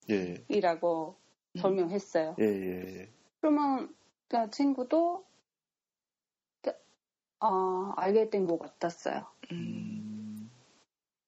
[0.09, 1.17] 예, 기둥이라고
[1.57, 1.61] 음.
[1.61, 2.39] 설명했어요.
[2.39, 3.13] 예, 예, 예.
[3.41, 3.95] 그러면
[4.29, 5.25] 그 친구도
[6.63, 6.71] 그,
[7.41, 9.27] 어, 알게 된 것 같았어요.
[9.51, 10.51] 음, 음,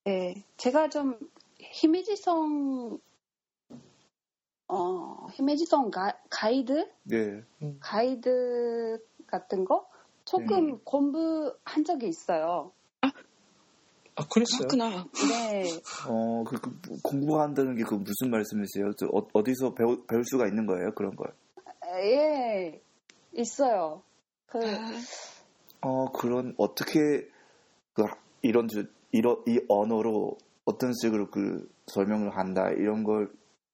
[0.06, 1.20] 네, 제가 좀
[1.60, 3.00] 히메지성
[4.70, 7.44] 어, 히메지성 가, 가이드 네.
[7.82, 9.90] 가이드 같은 거
[10.26, 10.84] 조금 네.
[10.84, 12.74] 공부한 적이 있어요.
[14.18, 14.68] 아, 그랬어요?
[14.68, 15.06] 그렇구나.
[15.30, 15.64] 네,
[16.10, 16.72] 어, 그, 그
[17.04, 18.92] 공부한다는 게 그 무슨 말씀이세요?
[18.98, 20.92] 저 어, 어디서 배우, 배울 수가 있는 거예요?
[20.96, 21.32] 그런 걸?
[22.04, 22.82] 예,
[23.34, 24.02] 있어요.
[24.48, 27.00] 그, 아, 어, 그런 어떻게
[27.94, 28.04] 그
[28.42, 33.32] 이런 주 이런 이 언어로 어떤 식으로 그 설명을 한다 이런 걸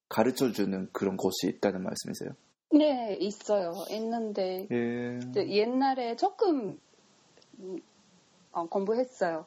[0.09, 2.31] 가르쳐 주는 그런 곳이 있다는 말씀이세요?
[2.71, 3.71] 네, 있어요.
[3.91, 5.19] 있는데 예.
[5.37, 6.77] 옛날에 조금
[7.59, 7.77] 음,
[8.51, 9.45] 어, 공부했어요.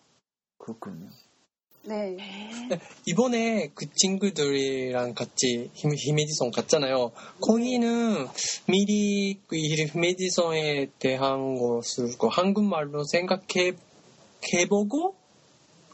[0.58, 1.08] 그렇군요.
[1.84, 2.16] 네,
[3.06, 7.12] 이번에 그 친구들이랑 같이 히메, 히메지성 갔잖아요.
[7.40, 8.26] 거기는
[8.66, 13.74] 미리 그 히메지성에 대한 것을 그 한국말로 생각해
[14.52, 15.14] 해보고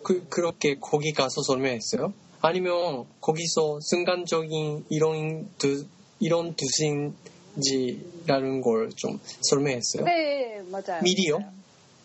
[0.02, 2.14] 그 그렇게 거기 가서 설명했어요.
[2.40, 5.84] 아니면 거기서 순간적인 이런 두
[6.20, 10.04] 이런 뜻인지라는 걸 좀 설명했어요.
[10.06, 11.02] 네, 맞아요.
[11.02, 11.38] 미리요?
[11.38, 11.52] 맞아요.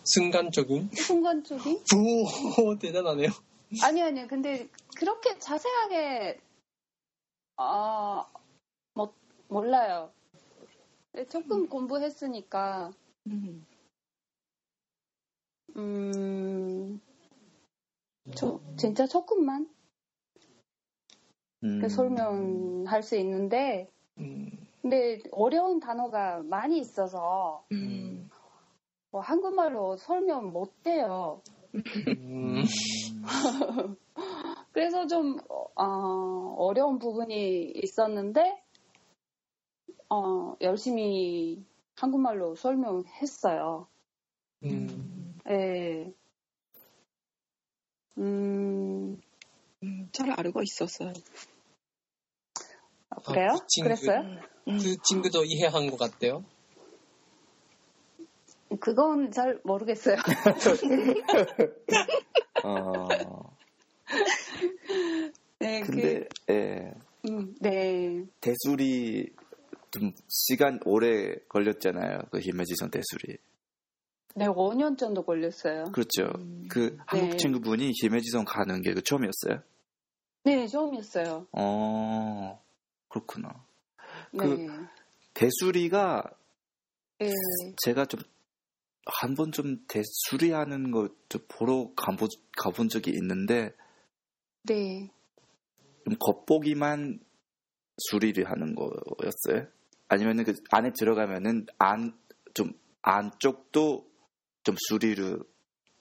[0.08, 0.89] 순간적인?
[0.93, 1.84] 순간적인?
[1.95, 2.26] 오
[2.80, 3.30] 대단하네요.
[3.84, 4.28] 아니 아니요.
[4.30, 6.39] 근데 그렇게 자세하게
[7.58, 8.26] 아,
[8.93, 9.14] 뭐,
[9.47, 10.12] 몰라요.
[11.14, 12.91] 네, 조금 공부했으니까
[13.26, 13.66] 음,
[15.76, 17.01] 음,
[18.36, 19.68] 저, 진짜 조금만
[21.64, 21.80] 음.
[21.82, 23.89] 그 설명할 수 있는데
[24.20, 24.51] 음,
[24.82, 28.07] 근데 어려운 단어가 많이 있어서 음,
[29.12, 31.41] 뭐 한국말로 설명 못해요.
[31.76, 32.64] 음,
[34.72, 35.38] 그래서 좀
[35.76, 38.64] 어, 어려운 부분이 있었는데
[40.10, 43.88] 어, 열심히 한국말로 설명했어요.
[44.64, 45.39] 음.
[45.49, 46.14] 예.
[48.18, 49.22] 음,
[49.84, 51.14] 음, 잘 알고 있었어요.
[53.10, 53.49] 아, 그래요?
[53.51, 53.89] 아, 그 친구.
[53.89, 54.20] 그랬어요?
[54.68, 56.43] 음, 그 친구도 이해한 것 같대요.
[58.80, 60.18] 그건 잘 모르겠어요.
[62.63, 63.07] 어.
[65.59, 66.93] 네, 근데 예.
[67.24, 68.26] 그, 음, 네.
[68.41, 69.30] 대술이
[69.91, 72.20] 좀 시간 오래 걸렸잖아요.
[72.32, 73.38] 그 히메지선 대술이.
[74.36, 75.86] 네, 5년 정도 걸렸어요.
[75.93, 76.32] 그렇죠.
[76.38, 77.38] 음, 그 한국 네.
[77.38, 79.61] 친구분이 히메지선 가는 게 그 처음이었어요.
[80.43, 81.47] 네, 처음이었어요.
[81.51, 82.63] 어.
[83.09, 83.65] 그렇구나.
[84.32, 84.38] 네.
[84.39, 84.86] 그-
[85.34, 86.24] 대수리가
[87.20, 87.32] 네.
[87.84, 88.20] 제가 좀
[89.08, 92.28] 한번좀 대수리 하는 걸좀 보러 가보,
[92.58, 93.74] 가본 적이 있는데
[94.64, 95.10] 네.
[96.05, 97.20] 좀 겉보기만
[98.10, 99.68] 수리를 하는 거였어요?
[100.10, 102.18] 아니면은 그 안에 들어가면은 안
[102.53, 104.10] 좀 안쪽도
[104.64, 105.39] 좀 수리를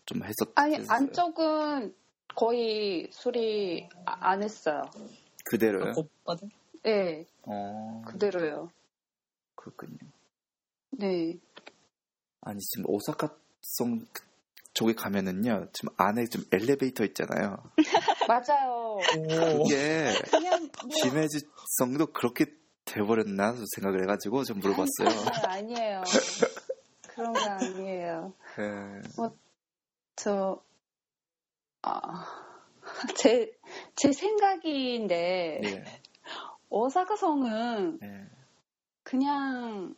[0.06, 0.86] 좀 했었 아니, 했어요?
[0.96, 1.94] 안쪽은
[2.34, 4.82] 거의 수리 아- 안 했어요.
[5.44, 5.92] 그대로요?
[6.24, 6.36] 아?
[6.82, 8.70] 네, 어 그대로요.
[9.54, 9.98] 그렇군요.
[10.92, 11.38] 네.
[12.46, 14.06] 아니 지금 오사카성
[14.72, 17.56] 쪽에 가면은요 지금 안에 좀 엘리베이터 있잖아요.
[18.28, 18.98] 맞아요.
[19.18, 20.68] 오, 이게 그냥
[21.98, 22.46] 뭐 그렇게
[22.84, 25.08] 돼버렸나 생각을 해가지고 좀 물어봤어요.
[25.48, 26.04] 아니, 아니에요.
[27.08, 28.32] 그런 거 아니에요.
[28.60, 29.08] 예.
[30.14, 30.62] 저,
[31.82, 32.24] 아,
[33.16, 33.52] 제,
[33.96, 35.84] 제 생각인데, 예.
[36.70, 38.30] 오사카성은 예.
[39.02, 39.94] 그냥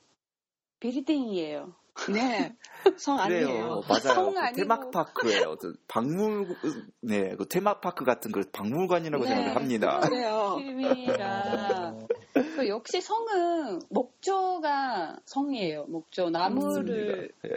[0.80, 1.74] 빌딩이에요.
[2.12, 2.54] 네.
[2.96, 3.46] 성 아니에요.
[3.46, 3.82] 그래요.
[3.88, 4.00] 맞아요.
[4.14, 4.56] 성 그 아니고.
[4.56, 5.56] 테마파크예요.
[5.60, 6.56] 저 박물,
[7.00, 9.30] 네, 그 테마파크 같은 걸 박물관이라고 네.
[9.30, 10.00] 생각을 합니다.
[10.00, 10.56] 그래요.
[10.58, 15.84] 어, 그 역시 성은 목조가 성이에요.
[15.88, 17.50] 목조 나무를 예,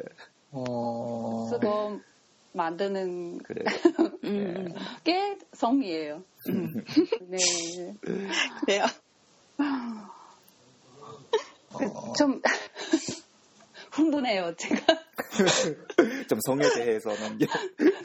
[0.52, 2.00] 어, 쓰고
[2.54, 3.66] 만드는 그래요.
[4.26, 4.74] 음,
[5.04, 6.24] 게 성이에요.
[7.22, 7.38] 네.
[8.66, 8.86] 그래요.
[11.74, 12.42] 어, 좀
[13.92, 14.82] 흥분해요, 제가.
[16.30, 17.46] 좀 성에 대해서는 예.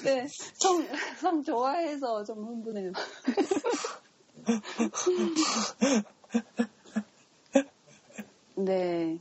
[0.04, 0.86] 네, 성,
[1.20, 2.92] 성 좋아해서 좀 흥분해요.
[8.56, 9.18] 네.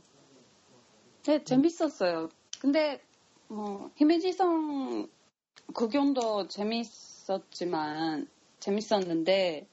[1.24, 2.28] 네, 재밌었어요.
[2.60, 3.00] 근데,
[3.48, 5.08] 뭐, 히메지성
[5.74, 8.28] 구경도 재밌었지만,
[8.60, 9.66] 재밌었는데,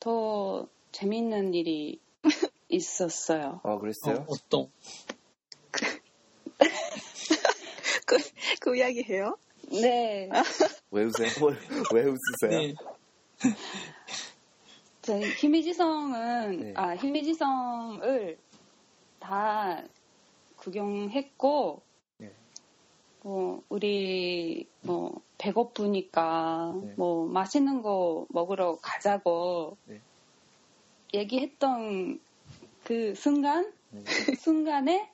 [0.00, 2.00] 더 재밌는 일이
[2.68, 3.60] 있었어요.
[3.62, 4.24] 어, 어, 그랬어요?
[4.28, 4.70] 어 떤
[8.64, 9.36] 그, 그 이야기 해요?
[9.70, 10.30] 네.
[10.90, 11.28] 왜 웃으세요?
[11.92, 12.50] 왜 웃으세요?
[12.50, 12.74] 네,
[15.02, 16.72] 저 히미지성은 네.
[16.74, 18.38] 아 히미지성을
[19.20, 19.82] 다
[20.56, 21.82] 구경했고
[22.16, 22.32] 네.
[23.22, 26.94] 뭐 우리 뭐 배고프니까 네.
[26.96, 30.00] 뭐 맛있는 거 먹으러 가자고 네.
[31.12, 32.18] 얘기했던
[32.82, 34.02] 그 순간 네.
[34.04, 35.10] 그 순간에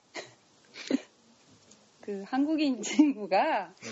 [2.10, 3.90] 그 한국인 친구가 네.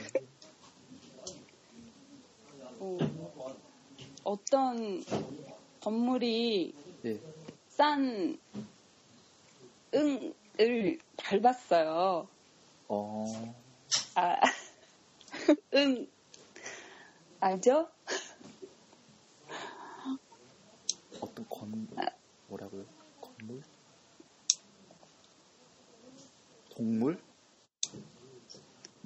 [2.80, 2.98] 어,
[4.24, 5.04] 어떤
[5.80, 7.20] 건물이 예.
[7.68, 8.36] 싼
[9.94, 12.28] 응을 밟았어요.
[12.88, 13.24] 어,
[14.16, 14.40] 아,
[15.74, 16.10] 응
[17.38, 17.88] 알죠?
[21.20, 21.86] 어떤 건,
[22.48, 22.84] 뭐라고요?
[23.20, 23.62] 건물?
[26.70, 27.27] 동물?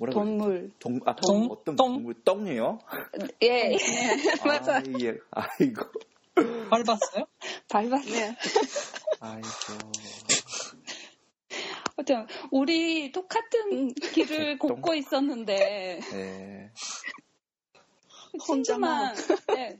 [0.02, 0.18] 뭐라고?
[0.18, 0.72] 동물.
[0.80, 1.48] 동, 아, 동?
[1.50, 1.94] 어떤 똥?
[1.94, 2.14] 동물?
[2.24, 2.78] 똥이요?
[3.42, 3.76] 예,
[4.44, 4.78] 맞아.
[4.78, 5.16] 아, 예.
[5.30, 5.84] 아이고.
[6.70, 7.26] 밟았어요?
[7.68, 8.12] 밟았어요.
[8.12, 8.36] 네.
[9.20, 9.48] 아이고.
[11.96, 14.70] 하여튼 우리 똑같은 길을 똥.
[14.70, 16.72] 걷고 있었는데 네.
[18.32, 19.14] 그 혼자만.
[19.54, 19.78] 네.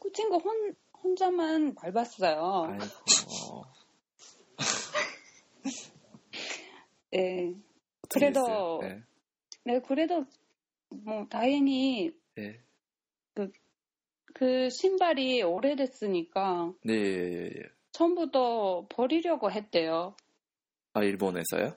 [0.00, 2.66] 그 친구 혼, 혼자만 밟았어요.
[2.68, 3.64] 아이고.
[7.12, 7.54] 네.
[8.14, 8.78] 그래도-?
[8.80, 9.02] 네.
[9.64, 10.24] 네, 그래도
[10.88, 12.60] 뭐 다행히 네.
[14.34, 17.62] 그 신발이 오래됐으니까 네, 예, 예.
[17.92, 20.16] 처음부터 버리려고 했대요.
[20.92, 21.76] 아, 일본에서요?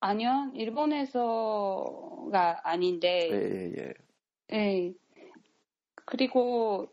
[0.00, 3.92] 아니요, 일본에서가 아닌데, 예, 예, 예.
[4.52, 4.94] 예.
[6.06, 6.92] 그리고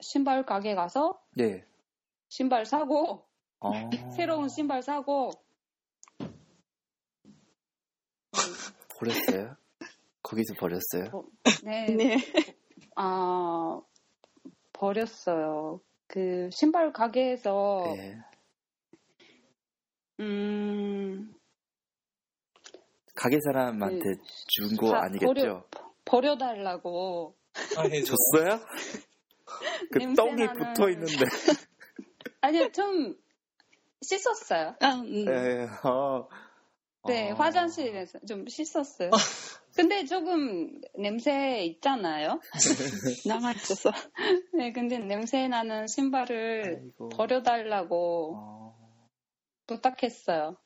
[0.00, 1.64] 신발 가게 가서 네.
[2.28, 3.24] 신발 사고,
[3.60, 3.70] 어.
[4.14, 5.30] 새로운 신발 사고,
[8.98, 9.56] 버렸어요?
[10.22, 11.24] 거기서 버렸어요?
[11.64, 12.16] 네, 네.
[12.96, 13.80] 아,
[14.72, 15.80] 버렸어요.
[16.06, 18.16] 그 신발 가게에서, 네.
[20.20, 21.34] 음,
[23.14, 24.04] 가게 사람한테
[24.48, 25.26] 준거 사- 아니겠죠?
[25.26, 25.64] 버려-
[26.04, 27.34] 버려달라고.
[27.76, 28.14] 아, 해줘.
[28.14, 28.60] 줬어요?
[29.92, 31.24] 그 똥이 나는- 붙어 있는데.
[32.40, 33.16] 아니요, 좀
[34.02, 34.76] 씻었어요.
[34.80, 35.26] 아, 음.
[35.26, 36.28] 예, 어.
[37.06, 37.34] 네, 어.
[37.34, 39.10] 화장실에서 좀 씻었어요.
[39.76, 42.40] 근데 조금 냄새 있잖아요.
[43.26, 43.92] 남아있어서.
[44.54, 47.08] 네, 근데 냄새 나는 신발을 아이고.
[47.10, 49.08] 버려달라고 어.
[49.66, 50.56] 부탁했어요.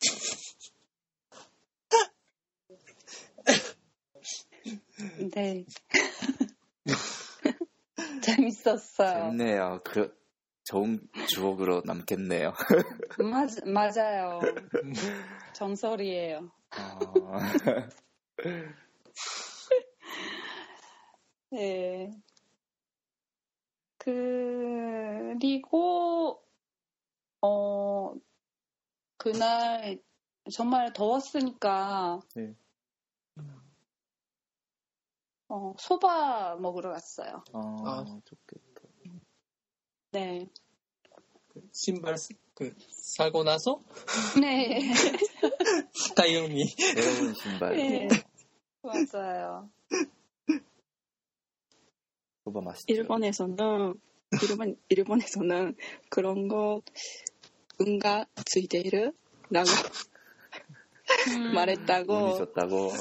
[5.34, 5.64] 네.
[8.22, 9.32] 재밌었어요.
[9.32, 9.80] 재밌네요.
[9.84, 10.19] 그
[10.70, 12.54] 좋은 추억으로 남겠네요.
[13.18, 14.38] 맞, 맞아요.
[15.52, 16.48] 전설이에요.
[16.78, 17.38] 어.
[21.50, 22.12] 네.
[23.98, 25.60] 그리고,
[27.42, 28.14] 어,
[29.16, 29.98] 그날
[30.52, 32.54] 정말 더웠으니까, 네.
[35.48, 37.42] 어, 소바 먹으러 갔어요.
[37.52, 38.04] 어, 아.
[38.24, 38.69] 좋겠다.
[40.12, 40.48] 네.
[41.72, 43.82] 신발 스- 그 사고 나서
[44.40, 44.80] 네.
[46.16, 47.76] 다이오미 새로운 신발.
[47.76, 48.08] 네.
[48.82, 49.70] 맞아요.
[52.44, 52.92] 소바 맛있죠.
[52.92, 53.94] 일본에서는,
[54.42, 55.76] 일본, 일본에서는
[56.08, 56.82] 그런 거,
[57.80, 59.12] 응가 쓰이데이르?
[59.50, 59.68] 라고
[61.28, 62.14] 음, 말했다고.
[62.14, 62.92] 운이 좋다고.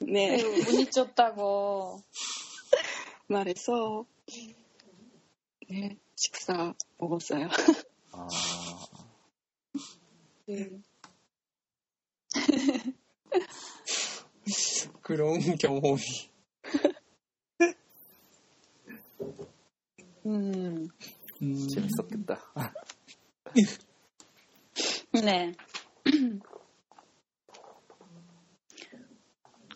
[0.00, 0.36] 네.
[0.36, 2.00] 네, 운이 좋다고.
[3.28, 4.04] 말해서,
[5.68, 7.48] 네, 식사 먹었어요.
[8.12, 8.28] 아,
[10.46, 10.80] 네.
[15.02, 16.00] 그런 경험이.
[20.26, 20.88] 음,
[21.42, 22.40] 음, 재밌었겠다.
[25.12, 25.52] 네.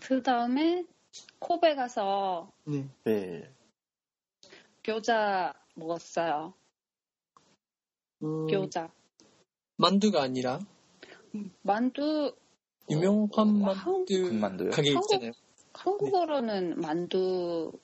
[0.00, 0.84] 그 다음에
[1.38, 2.88] 코베 가서 네.
[3.04, 3.54] 네.
[4.82, 6.54] 교자 먹었어요.
[8.22, 8.90] 음, 교자.
[9.76, 10.58] 만두가 아니라
[11.62, 12.34] 만두
[12.90, 14.70] 유명한 어, 만두 군만두요?
[14.70, 15.32] 가게 한국- 있잖아요.
[15.72, 17.78] 한국어로는 만두인데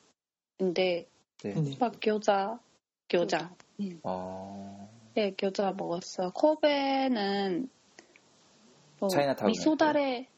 [0.58, 1.54] 네.
[1.54, 1.76] 네.
[1.78, 2.58] 막 교자
[3.08, 3.54] 교자
[4.02, 6.32] 어, 네 교자 먹었어요.
[6.32, 7.70] 코베는
[8.98, 9.08] 뭐
[9.46, 10.28] 미소다레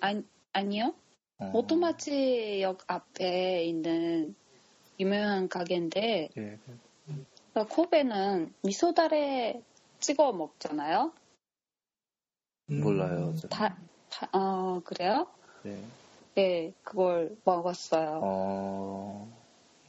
[0.00, 0.22] 아니
[0.52, 0.94] 아니요
[1.38, 1.50] 어.
[1.54, 4.34] 오토마치역 앞에 있는
[4.98, 6.58] 유명한 가게인데 예.
[7.52, 9.62] 그러니까 코베는 미소다레
[10.00, 11.12] 찍어 먹잖아요.
[12.70, 13.34] 음, 몰라요.
[13.36, 13.48] 저.
[13.48, 13.76] 다,
[14.10, 15.26] 다- 어 그래요?
[15.62, 15.82] 네.
[16.34, 18.20] 네 그걸 먹었어요.
[18.22, 19.28] 어,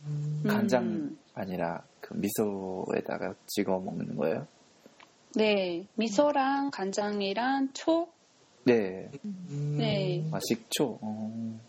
[0.05, 1.19] 음, 간장 음.
[1.33, 4.47] 아니라 그 미소에다가 찍어 먹는 거예요?
[5.35, 8.07] 네 미소랑 간장이랑 초
[8.63, 9.09] 네.
[9.25, 10.27] 음, 네.
[10.31, 10.99] 아, 식초.
[11.01, 11.59] 어,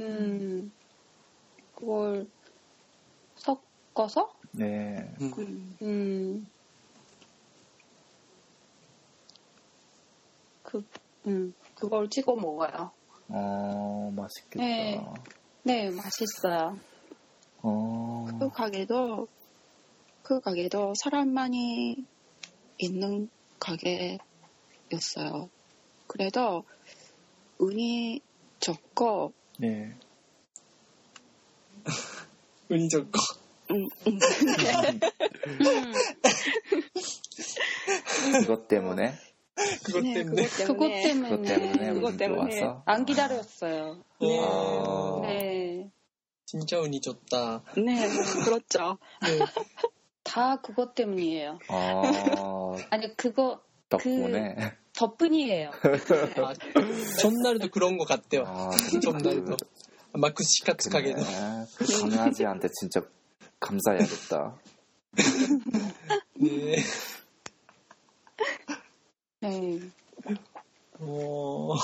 [0.00, 0.72] 음,
[1.74, 2.26] 그걸
[3.92, 5.14] 섞어서, 네.
[5.20, 6.46] 음, 음, 음,
[10.62, 10.84] 그,
[11.26, 12.90] 음, 그걸 찍어 먹어요.
[13.28, 14.64] 어, 맛있겠다.
[14.64, 15.00] 네.
[15.62, 16.78] 네, 맛있어요.
[17.62, 19.28] 어, 그 가게도
[20.22, 22.04] 그 가게도 사람 많이
[22.78, 23.30] 있는
[23.60, 25.48] 가게였어요.
[26.08, 26.64] 그래도
[27.58, 28.20] 운이
[28.58, 29.94] 좋고 네.
[32.68, 33.41] 운이 좋고.
[33.72, 33.88] 음,
[38.40, 39.14] 그것 때문에,
[39.84, 40.46] 그것 네, 때문에.
[40.46, 42.60] 그것 때문에, 그것 때문에 그것 때문에.
[42.84, 44.02] 안 기다렸어요.
[44.20, 44.40] 네.
[44.40, 45.90] 아, 네.
[46.46, 47.62] 진짜 운이 좋다.
[47.76, 48.08] 네,
[48.44, 48.98] 그렇죠.
[49.22, 49.38] 네.
[50.22, 51.58] 다 그것 때문이에요.
[51.68, 52.02] 아,
[52.90, 54.54] 아니, 그거 덕분에.
[54.94, 55.70] 덕분이에요.
[55.70, 56.54] 아,
[57.20, 58.44] 전날도 그런 것 같대요.
[58.46, 58.70] 아,
[59.02, 59.56] 전날도.
[60.14, 61.22] 마크 시카츠 가게도.
[61.76, 63.00] 그 강아지한테 진짜
[63.61, 64.55] 감사해야겠다.
[66.39, 66.83] 네.
[69.41, 69.79] 네.
[70.99, 71.75] 어,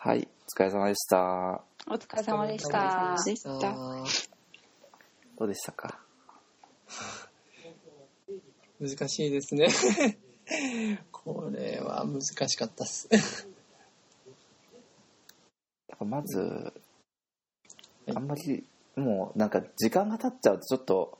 [0.00, 1.64] はい、お疲れ様でした。
[1.86, 3.16] お疲れ様でした。
[3.24, 3.74] でした。
[5.36, 5.98] どうでしたか
[8.80, 9.68] 難しいですね。
[11.10, 13.08] これは難しかったっす。
[16.05, 16.73] まず、は
[18.07, 18.63] いあんまり、
[18.95, 21.17] もうなんか時間が経っちゃうとちょっと、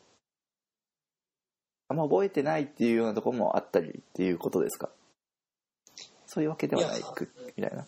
[1.87, 4.89] あんま覚えてないっていうようなところもあったりっていうことですか？
[6.27, 7.85] そういうわけではないくみたいな。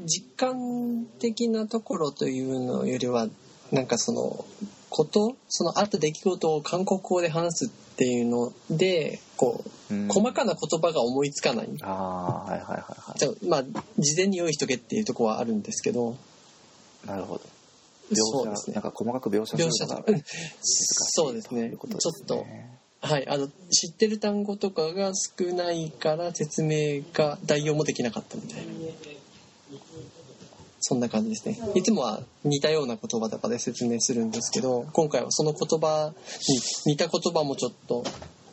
[0.00, 3.28] 実感的なところというのよりは
[3.70, 4.44] なんかその
[4.88, 13.62] ことそのあった出来事を韓国語で話すっていうのでこううん細かな言葉が思いつかない、ああ、はいはいはいはじゃあまあ
[13.98, 16.31] 事前に用意しとけっていうところはあるんですけどい。
[17.06, 17.40] なるほど。
[18.10, 18.74] 描写、そうですね。
[18.74, 20.24] なんか細かく描写する描写のがと難しい
[20.62, 21.62] そうですね。
[21.62, 22.46] ということちょっと。
[23.04, 28.72] はいあの知ってる単語とかが少ないから説明が代用もできなかったみたいな。
[30.84, 31.58] そんな感じですね。
[31.74, 36.12] いつもは似たような言葉とかで説明するんですけど今回はその言葉
[36.86, 38.04] に似た言葉もちょっと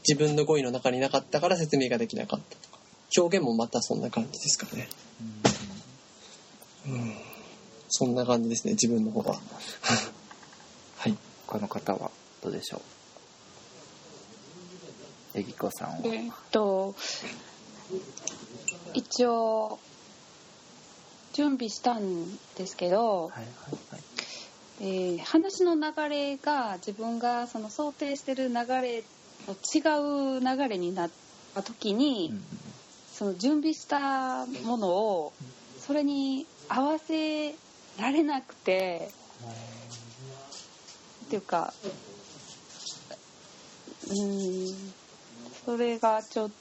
[0.08, 2.80] 自分の語彙の中になかったから説明ができなかったとか。
[3.18, 4.90] 表現もまたそんな感じですかね。
[6.88, 7.29] うん
[7.90, 9.40] そんな感じですね自分の方は
[10.98, 11.18] はい
[11.48, 12.12] 他の方は
[12.44, 12.82] どうでしょう？
[15.40, 16.00] えぎこさんは？
[16.06, 16.96] えっと、
[18.94, 19.80] 一応、
[21.34, 23.46] 準備したんですけど、はいはい
[23.92, 24.02] はい。
[24.82, 29.04] えー話の流れが自分がその想定してる流れ
[29.46, 31.10] と違う流れになっ
[31.54, 32.44] た時に、うんうん
[33.14, 35.34] その準備したものを
[35.86, 37.54] それに合わせ
[38.00, 39.10] られなくて
[41.26, 41.74] っていうか
[44.08, 44.92] うーん
[45.66, 46.52] それがちょっ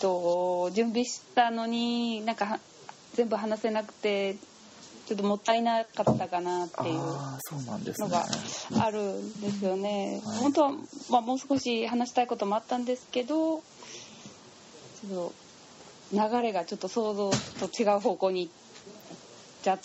[0.00, 2.60] と準備したのになんかは
[3.14, 4.36] 全部話せなくて
[5.06, 6.98] ちょっともったいなかったかなっていう。
[7.98, 8.26] のが
[8.80, 10.20] あるんですよね。
[10.22, 10.72] はい本当は、
[11.10, 15.32] まあ、もう少し話したいこともあったんですけどちょっと
[16.12, 18.52] 流れがちょっと想像と違う方向に行っ
[19.62, 19.84] ちゃって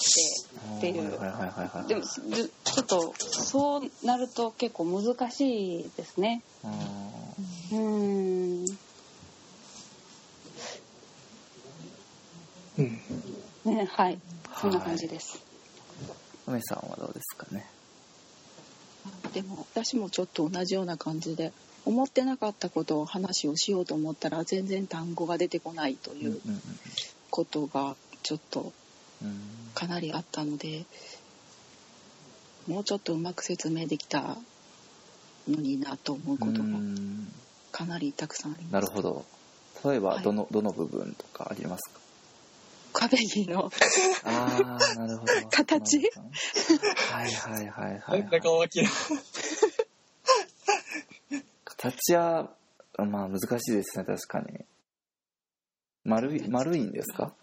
[0.78, 1.20] っていう。
[1.20, 1.88] はい。
[1.88, 6.42] でもずちょっとそうなると結構難しいですね。
[6.64, 6.68] あ
[7.72, 8.78] うーん。
[12.78, 13.02] うん。
[13.66, 14.20] ねはい。
[14.62, 17.66] そんな感じです、ー梅さんはどうですかね？
[19.34, 21.52] でも私もちょっと同じような感じで
[21.86, 26.62] 思ってなかったことを話をしようと思ったら全然単語が出てこないといううん。
[27.30, 28.72] ことがちょっと
[29.76, 30.86] かなりあったので
[32.68, 34.38] もうちょっとうまく説明できた
[35.48, 37.28] のになと思うことうがん。
[37.72, 38.74] かなりたくさんあります。
[38.74, 39.26] なるほど。
[39.84, 40.24] 例えばはい。
[40.24, 42.00] どの,、どの部分とかありますか？
[42.94, 43.72] 壁木の
[44.24, 45.32] ああなるほど。
[45.50, 45.98] 形？
[47.12, 48.68] はいはいはいはい、はい、中尾明。
[51.66, 52.50] 形は
[52.98, 54.60] まあ難しいですね確かに。
[56.06, 57.34] 丸い丸いんですか？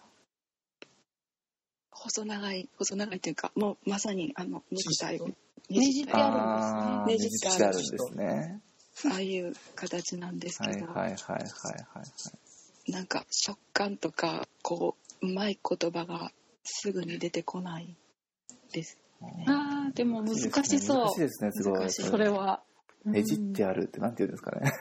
[2.03, 5.35] 細長い細長いというかもうまさにあのネクタイをね
[5.69, 7.13] じってあるああね。
[7.13, 8.61] ねじっててあるあるんですね。
[9.13, 12.03] ああいう形なんですけど、はいはいはいはいは
[12.89, 16.33] いなんか食感とかこううまい言葉が
[16.65, 17.95] すぐに出てこない
[18.73, 19.45] ですね。
[19.47, 21.05] あーでも難しそう。
[21.05, 22.63] 難しいですねすごいそれは
[23.05, 24.73] ねじってあるってなんて言うんですかね。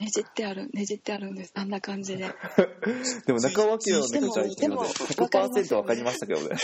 [0.00, 1.52] ねじってあるねじってあるんです。
[1.54, 2.26] あんな感じで。
[3.26, 6.56] でも中尾明のネクタイっていうのででも100%わかりましたけどね。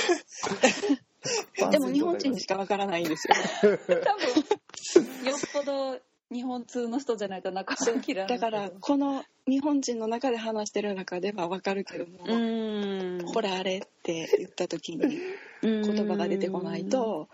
[1.70, 3.34] でも日本人にしかわからないんですよ。
[3.62, 6.00] 多分よっぽど
[6.32, 13.26] 日本通の人じゃないと中尾明だからこの日本人の中で話してる中ではわかるけども、うん。
[13.26, 15.18] ほらあれって言った時に
[15.62, 17.28] 言葉が出てこないと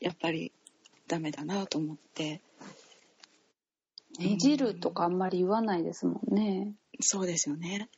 [0.00, 0.52] やっぱり
[1.08, 2.40] ダメだなと思って
[4.18, 6.74] ねじるとかあんまり言わないですもんね。
[7.00, 7.88] そうですよね。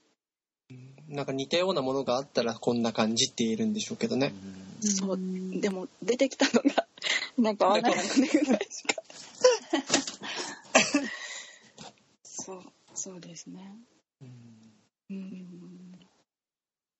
[1.09, 4.33] なんか似たようなものがあったらこんな感じって言えるんでしょうけどね。
[4.81, 5.19] そう。
[5.61, 6.87] でも出てきたのが
[7.37, 8.05] なんかわからない。
[8.07, 9.03] ぐらいしか
[12.23, 12.63] そう
[12.95, 13.77] そうですね。
[15.11, 15.99] うん。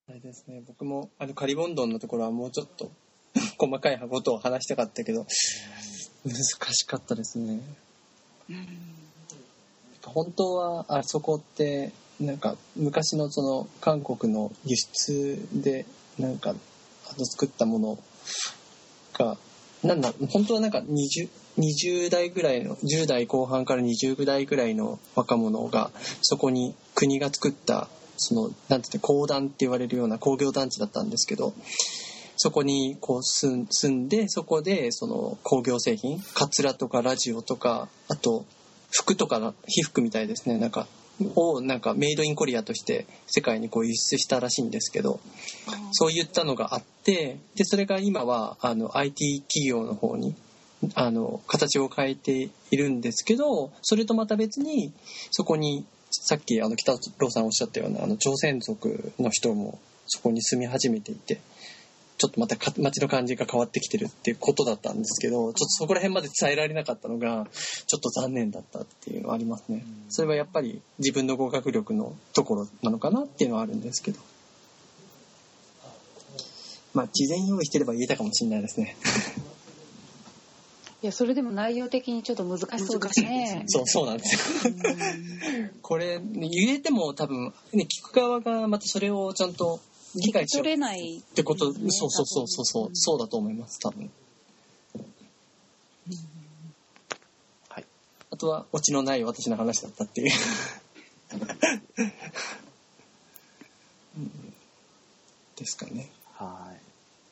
[0.09, 2.91] あれですね、僕もあのカリボンドンのところはもうちょっと
[3.59, 5.25] 細かいことを話したかったけど、
[6.25, 6.35] 難
[6.75, 7.61] しかったですね。
[8.49, 9.00] うん
[10.05, 15.87] 本当はあそこってなんか昔のその韓国の輸出で
[16.19, 16.55] なんかあ
[17.19, 17.99] の作ったもの
[19.15, 19.37] が
[19.83, 21.29] なんだ本当はなんか 20,
[21.59, 25.91] 20代ぐらいの10代後半から20代ぐらいの若者が
[26.21, 31.55] そこに国が作ったそのなんて言って公団って言われるような工業団地だったんですけど
[32.37, 38.45] そこにこう住ん住んでそこでその工業製品カツラとかラジオとかあと
[38.91, 40.59] 服とか被服みたいですね。
[40.59, 40.87] なんか
[41.37, 45.21] をなんかメイドインコリアとして世界にこう輸出したらしいんですけど
[45.93, 50.35] そういったのがあってでそれが今はあの IT 企業の方に
[50.95, 54.93] あの形を変えているんですけどそれとまた別に
[55.31, 61.41] そこにさっきあの北郎さんおっしゃったようなあの朝鮮族の人もそこに住み始めていて
[62.21, 67.47] ちょっとまたか街の感じが変わってきてるっていうことだったんですけどちょっとそこら辺まで伝えられなかったのが
[67.87, 69.87] ちょっと残念だったっていうのはありますね。
[70.11, 74.21] それはやっぱり自分の合格力のところなのかなっていうのはあるんですけど。
[76.93, 78.97] まあ事前用意してれば言えたかもしれないですね。
[81.03, 83.65] いやそれでも内容的にちょっと難しそうですね。
[83.67, 84.75] そうそうなんですよ。
[85.81, 89.81] これ言えても多分、ね、聞く側がまたそれをちゃんと
[90.17, 94.11] 理解しれないってこと、そうそうそうそうそうそうだと思います多分。
[97.69, 97.85] はい。
[98.31, 100.33] あとはオチのない私の話だったっていう。
[104.19, 104.55] うん。
[105.57, 106.11] ですかね。
[106.35, 106.81] はい。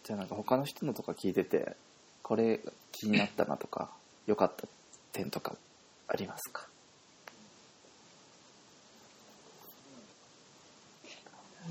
[0.07, 1.77] じゃあなんか他の人のとか聞いてて
[2.23, 2.61] これ
[2.93, 3.91] 気になったなとか
[4.27, 4.69] 良かった
[5.13, 5.57] 点とか
[6.07, 6.69] ありますか？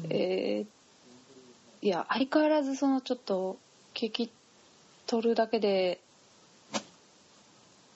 [0.10, 0.77] えー
[1.82, 3.58] いや相変わらずそのちょっと
[3.94, 4.32] 聞き
[5.06, 6.00] 取るだけで、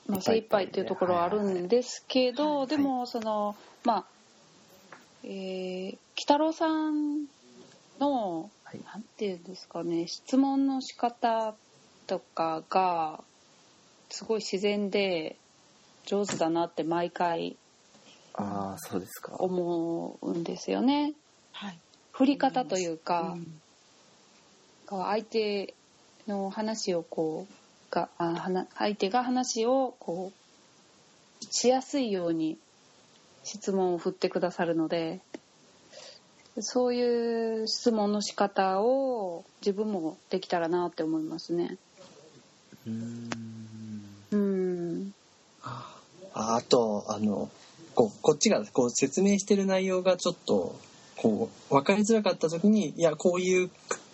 [0.07, 4.05] まあ、精一杯っていうところはあるんですけど、でもそのまあ
[5.23, 7.25] えー、北郎さん
[7.99, 8.79] の、はい。
[8.85, 11.53] なんていうんですかね質問の仕方
[12.07, 13.19] とかが
[14.09, 15.35] すごい自然で
[16.05, 17.57] 上手だなって毎回
[18.33, 19.35] ああそうですか。
[19.37, 21.13] 思うんですよね。
[21.51, 21.77] はい。
[22.13, 23.61] 振り方というか、うん
[24.97, 25.73] 相手
[26.27, 32.57] の話をこうがあ話相手が話をこうしやすいように
[33.43, 35.19] 質問を振ってくださるので
[36.59, 41.77] そういう質問の仕方を自分もできたらなって思いますね。
[42.85, 43.29] うん
[44.31, 45.13] うん
[45.53, 45.95] あ
[46.33, 47.49] あとあの
[47.95, 50.75] こうこっちがこう説明してる内容がちょっと
[51.17, 53.69] こう分かりづらかった時にいやこういう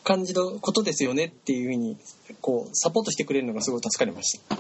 [0.08, 1.98] 感じのことですよねっていうふうに
[2.40, 4.56] こうサポートしてくれるのがすごい助かりました。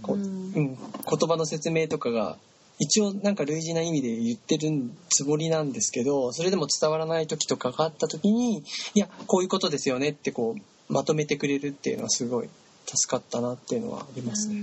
[0.00, 2.38] こううんうん、言葉の説明とかが
[2.78, 4.70] 一応なんか類似な意味で言ってる
[5.10, 8.60] つもりなんですけどそれでも伝わらない時とかがあった時に
[8.94, 12.48] いやこういうことですよねってこうまとめてくれるっていうのはすごい
[12.86, 14.62] 助かったなっていうのはありますね。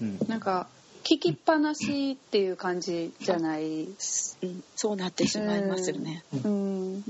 [0.00, 0.68] うんなんか
[1.02, 3.94] 聞きっぱなしっていう感じじゃない、うん、
[4.76, 6.24] そうなってしまいますよね。
[6.44, 7.04] うん、うん。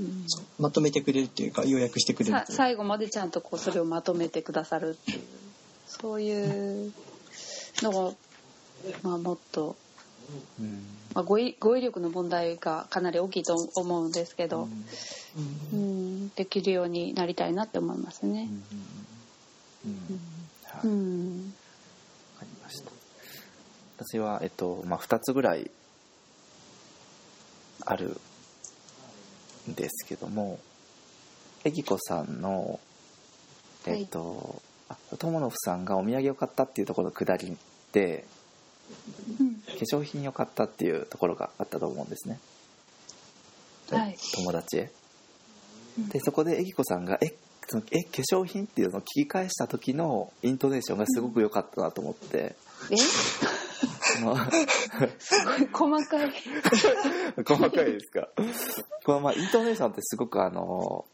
[0.59, 2.37] まとめてくれるっていうか要約してくれる。
[2.49, 5.21] 最後までちゃんとこうそれをまとめてくださるっていう
[5.87, 6.93] そういう
[7.81, 8.13] のが、
[9.03, 9.75] まあ、もっと、
[10.59, 10.85] うん。
[11.13, 14.67] まあ、語彙語彙力の問題がかなり大きいと思うんですけど、
[15.73, 15.79] うん。
[15.79, 15.83] う
[16.25, 18.49] ん、できるようになりたいなって思いますね。
[19.85, 20.19] うん
[20.65, 21.53] はういわん
[22.39, 22.91] かりました
[24.05, 25.71] 私は、えっとまあ、2つぐらい
[27.85, 28.19] ある
[29.69, 30.59] んですけども
[31.63, 32.79] えぎこさんの
[33.85, 37.57] えっと、あ友野さんがお土産を買ったっていうところのくだり
[37.91, 38.25] で
[39.39, 42.39] うん化粧品を買ったっていうところがあったと思うんですね、
[43.91, 44.15] はい。
[44.35, 44.91] 友達へ。
[45.97, 47.35] うんでそこでえぎこさんが「え
[47.67, 52.55] そのえ化粧品?」っていうのを聞き返した時のイントネーションがすごく良かったなと思って、
[52.89, 52.97] え？
[52.97, 53.51] その
[55.19, 56.33] すごい細かい。
[57.45, 58.29] 細かいですか。
[59.05, 61.05] このまあイントネーションってすごくあの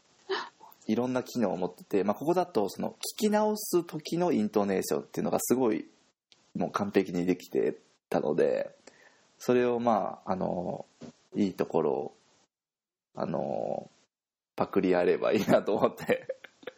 [0.86, 5.86] いろんな機能を持ってて、まあ、ここだとその聞き直す時のイントネーションっていうのがすごい
[6.56, 7.76] もう完璧にできて
[8.08, 8.70] たので
[9.38, 10.86] それをまああの
[11.36, 12.14] いいところを
[13.14, 13.90] あの
[14.56, 16.26] パクリあればいいなと思って。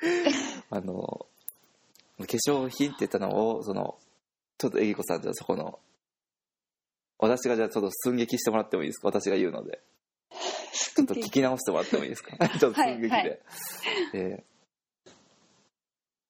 [0.70, 1.26] あの
[2.18, 3.96] 化粧品って言ったのをその
[4.61, 5.79] ちょっとえぎこさんじゃあそこの
[7.19, 9.81] 私がじゃあちょっと寸劇してもらってもいいですか私が言うので
[10.95, 13.39] ちょっと聞き直してもらってもいいですか ちょっと寸劇で、はいはい
[14.15, 14.43] 예.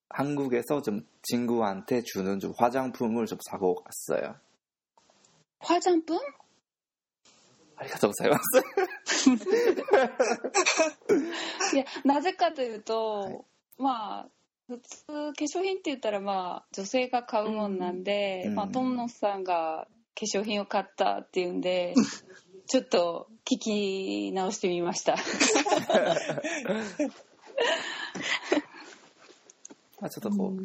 [0.10, 4.36] 한국에서 좀 친구한테 주는 좀 화장품을 좀 사고 갔어요.
[5.60, 6.20] 화장품?
[7.76, 8.42] 아리가또 고자이마스.
[11.74, 13.40] いやなぜかというと、はい
[13.78, 14.28] まあ
[14.79, 15.13] 普通、化
[15.45, 21.95] 粧品って言ったら、まあ、女性が買うもんなんで、うんまあ、トンノさんが化粧品を買ったっていうんで、
[22.67, 25.17] ちょっと聞き直してみました。
[30.01, 30.57] まあちょっとこう、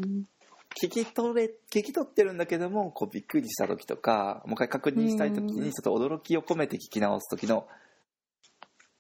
[0.82, 7.68] 聞き取れ、聞き取ってるんだけども、こうびっくりした時とか、もう一回確認したい時に、ちょっと驚きを込めて聞き直す時の、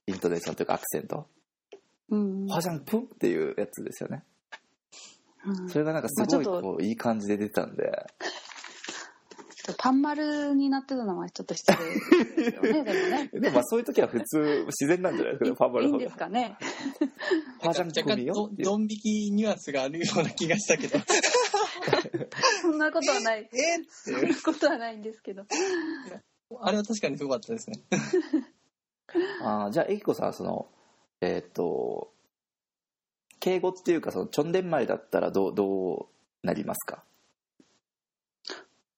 [0.07, 1.27] イントネーションというかアクセント。
[2.09, 2.45] うん。
[2.47, 4.23] はじゃんぷっていうやつですよね。
[5.69, 7.91] それがなんかすごいこういい感じで出たんで、
[9.77, 11.71] パン丸になってたのはちょっと失
[12.37, 13.29] 礼ですよね でもね。
[13.33, 15.97] でもまあそういう時は普通自然なんじゃないですか、ね、パン丸のが。
[15.97, 16.57] いいんですかね。
[17.59, 20.99] パジャンコミよドン引きニュアンスがあるような気がしたけど。
[22.61, 23.49] そんなことはない。
[23.51, 25.43] えそんなことはないんですけど。
[26.61, 27.81] あれは確かにすごかったですね。
[29.41, 30.69] あじゃあえきこさんその
[31.19, 32.13] えっ、と
[33.40, 36.08] 敬語っていうか、その、チョンデンマイだったらどう、ど
[36.42, 37.04] うなりますか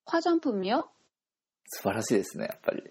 [0.07, 0.85] 화장품이요?
[1.67, 2.91] 素晴らしいですね、やっぱり。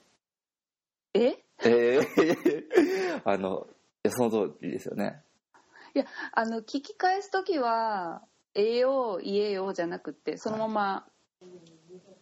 [1.14, 3.68] ええー、あ の、
[4.03, 5.22] いやその通りですよね。
[6.34, 8.23] あの聞き返す時は「
[8.55, 11.07] ええよ言えよ」じゃなくてそのまま「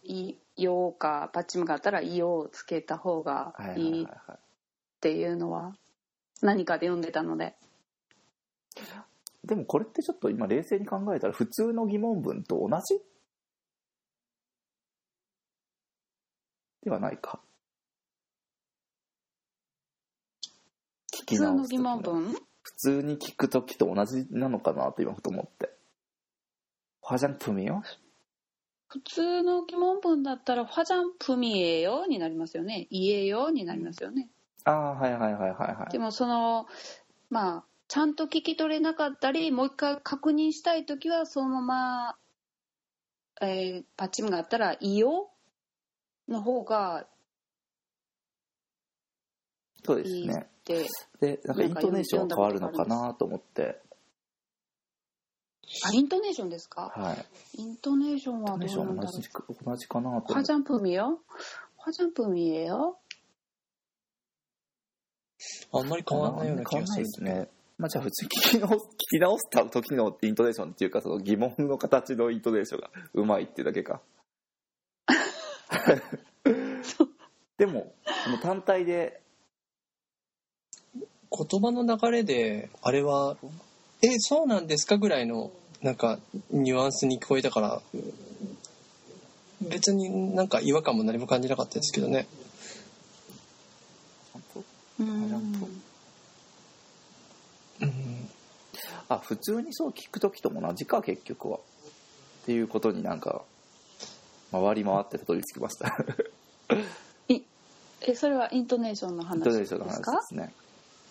[0.04, 4.38] いよ」かパッチムがあったら「いよ」をつけた方がはいはいはいいいっはい。
[5.00, 5.74] ていうのは
[6.42, 7.56] 何かで読んでたので
[9.46, 13.00] でもこれってちょっと今冷静に考えたら普通の疑問文と同じ
[16.84, 17.40] ではないか。
[21.12, 25.70] 聞き普通の直す時疑問文普通に聞く時と同じなのかなと今ふと思って。
[27.02, 27.82] 화장품이요?
[28.86, 34.28] 普通の疑問文だったら「화장품이에요」になりますよね「いえよ」になりますよね
[34.64, 35.98] ああ、はいはいはいはいはいで。
[35.98, 36.66] もその
[37.30, 42.16] まあ ちゃんと聞き取れなかったりもう一回確認したい時はそのまま、
[43.40, 45.30] えーパッチムがあったら「いよ」
[46.28, 47.06] の方が
[49.84, 50.48] そうですいいっね。
[50.64, 50.86] て
[51.20, 53.82] で、なんかイントネーションは変わるのかなと思って。
[55.84, 57.26] あイントネーションですかはい。
[57.60, 60.32] イントネーションイントはどネーションうなんだろう同じく同じかなと思って。
[60.34, 61.18] 화장품이요?
[61.78, 62.96] 화장품이에요?
[65.72, 67.48] あんまり変わんないような気変わんないがするですね。
[67.77, 74.01] まあじゃあ普通に聞き直す 聞き直した時のイントネーションっていうかその疑問の形のイントネーションがうまいっていうだけか。
[77.57, 77.93] でも
[78.23, 79.21] その単体で
[81.29, 83.37] 言葉の流れで、あれは、
[84.01, 85.51] え、そうなんですかぐらいの、
[85.81, 86.19] なんか、
[86.51, 87.81] ニュアンスに聞こえたから、
[89.61, 92.27] 別になんか違和感も何も感じなかったですけどね。
[94.99, 95.86] うん
[97.80, 98.28] うん。
[99.08, 101.60] あ普通にそう聞く時とも同じか結局はっ
[102.46, 103.42] ていうことになんか
[104.50, 105.96] 回り回ってたどり着きました
[108.06, 110.52] えそれはイントネーションのイン話トネーですかションの話ですね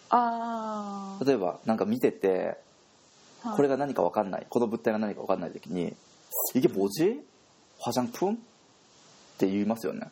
[0.09, 2.57] あ例えばなんか見てて
[3.43, 5.95] あこれが何か分かんないこの物体が何か分かんない時に「
[6.53, 7.21] 이게뭐지?
[7.79, 8.37] 화장품?」っ
[9.37, 10.11] て言いますよね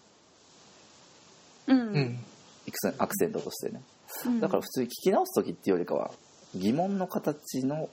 [1.68, 2.26] うん、うん。
[2.68, 3.82] アクセンアクセントとしてね
[4.26, 6.11] うんだから普通に聞き直す時っていうよりかは
[6.55, 7.89] 疑問の形の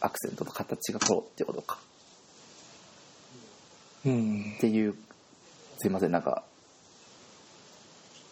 [0.00, 1.78] アクセントの形が取ろうってことか。
[4.04, 4.54] うん。
[4.56, 4.60] っ。
[4.60, 4.94] ていう
[5.78, 6.44] すいませんなんか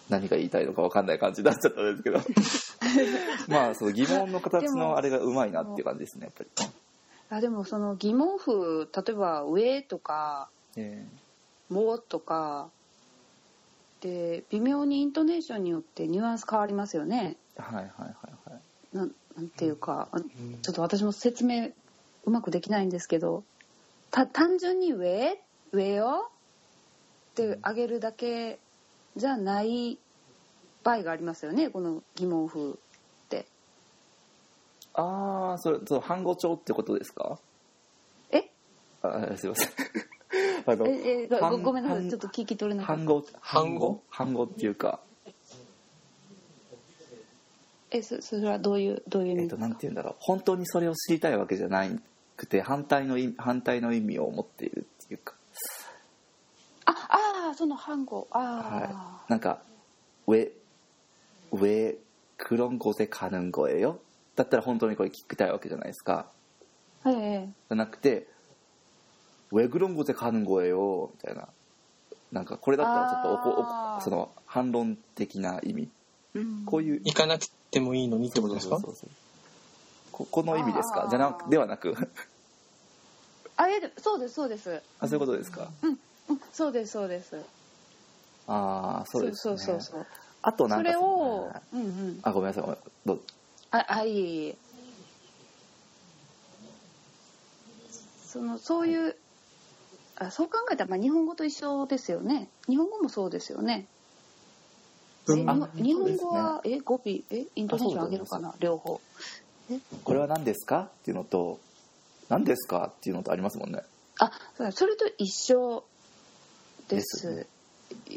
[0.08, 2.20] 何が言いたいのか分かんない感じになっちゃったんですけど。
[3.48, 6.50] まあその疑問の形のあれがうまいなっていう感じですねやっぱり、
[7.30, 11.06] あでもその疑問符例えば「上」とかえ
[11.70, 12.70] 「も」とか
[14.00, 17.36] で微妙にイントネーションによってニュアンス変わりますよね。
[17.56, 18.63] ーはいはいはいはい
[18.94, 20.58] なんなんていうかあうん。
[20.62, 21.70] ちょっと私も説明
[22.24, 23.44] うまくできないんですけど
[24.10, 25.38] た単純に「上」
[25.72, 26.30] 「上よ」
[27.32, 28.58] ってあげるだけ
[29.16, 29.98] じゃない
[30.84, 33.46] 場合がありますよねこの疑問符って。
[34.94, 37.38] ああそれその半語帳ってことですか？
[38.30, 38.48] え？
[39.02, 39.70] あすいません。
[40.66, 43.02] あのええごめんなさい半ちょっと聞き取れなかった。
[43.02, 43.24] 半語？
[43.40, 44.02] 半語？
[44.08, 45.00] 半語っていうか
[47.90, 50.14] えそそれはどういうどういう意味えっとなんて言うんだろう。
[50.18, 51.86] 本当にそれを知りたいわけじゃな
[52.36, 55.34] くて反対の反対の意味を持っているっていうか。
[56.86, 59.62] ああその反語ああ、はい、なんか
[60.26, 60.50] 「上
[61.50, 61.96] 上
[62.36, 64.00] クロンゴゼカヌンゴエよ」
[64.36, 66.26] だったら本当にこれ聞きたいわけじゃないですか。
[67.02, 68.26] はいじゃなくて
[69.50, 71.48] 「上クロンゴゼカヌンゴエよ」みたいな。
[72.32, 75.88] なんかこれだったらちょっとおこおその反論的な意味、
[76.34, 79.10] うん、こういう行かなくてもいいのにってことですかそうそうそう。
[80.12, 81.06] ここの意味ですか？
[81.10, 81.94] じゃなくではなく。
[83.56, 84.82] あえでそうですそうです。
[84.98, 85.70] あそういうことですか？
[85.82, 85.98] うん
[86.52, 87.36] そうですそうです。
[88.46, 89.36] ああそうですね。
[89.36, 90.06] そうそうそうそう。
[90.42, 92.20] あとなんかそれをはいうんうん。
[92.22, 93.16] あごめんなさいごめんどう？
[93.18, 93.22] ぞ
[93.70, 94.58] ああいえいえ。
[98.26, 99.16] そのそういう
[100.16, 102.50] あそう考えたらまあ日本語と一緒ですよね。
[102.68, 103.88] 日本語もそうですよね。
[103.90, 103.93] え
[105.26, 108.54] 文日本日本語は、え語尾えイントネーション上げるかな？
[108.60, 109.00] 両方。
[110.04, 110.90] これは何ですか？
[111.00, 111.58] っていうのと
[112.28, 112.92] 何ですか？
[112.96, 113.80] っていうのとありますもんね。
[114.18, 114.30] あ
[114.72, 115.84] それと一緒
[116.88, 117.46] でですすね。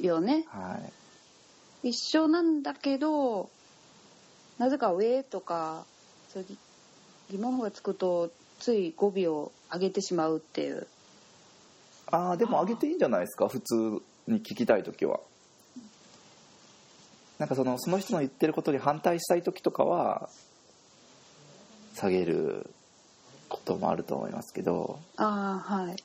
[0.02, 0.46] よね。
[0.50, 0.80] は
[1.84, 3.50] い一緒なんだけど
[4.58, 5.86] なぜか「上」とか
[6.34, 6.58] そういう
[7.32, 10.88] 疑問符がつくとつい語尾を上げてしまうっていう。
[12.08, 13.48] ああでも上げていいんじゃないですか？
[13.48, 13.76] 普通
[14.28, 15.20] に聞きたい時は
[17.39, 20.30] なんかそのその人の言ってることに反対したい時とかは
[21.93, 22.69] 下げる
[23.49, 24.99] こともあると思いますけど。
[25.18, 25.95] ああはい。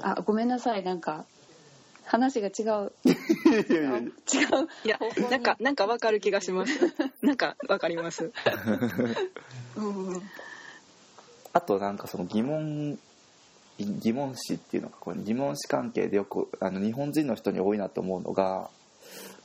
[0.00, 0.84] あごめんなさい。
[0.84, 1.24] なんか
[2.04, 2.66] 話が違う。
[2.66, 4.12] あ違う
[4.84, 4.98] いや
[5.30, 6.72] なんかなんかわかる気がします。
[7.22, 8.32] なんかわかります。
[9.76, 10.22] うんうん。
[11.52, 12.98] あとなんかその疑問
[13.78, 18.68] 疑問詞っていうのかこれ疑問詞関係でよくあの日本人の人に多いなと思うのが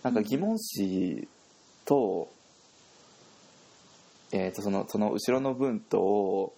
[0.05, 1.27] なんか疑問詞
[1.83, 2.31] と,、
[4.31, 6.53] えー、とそのその後ろの文とを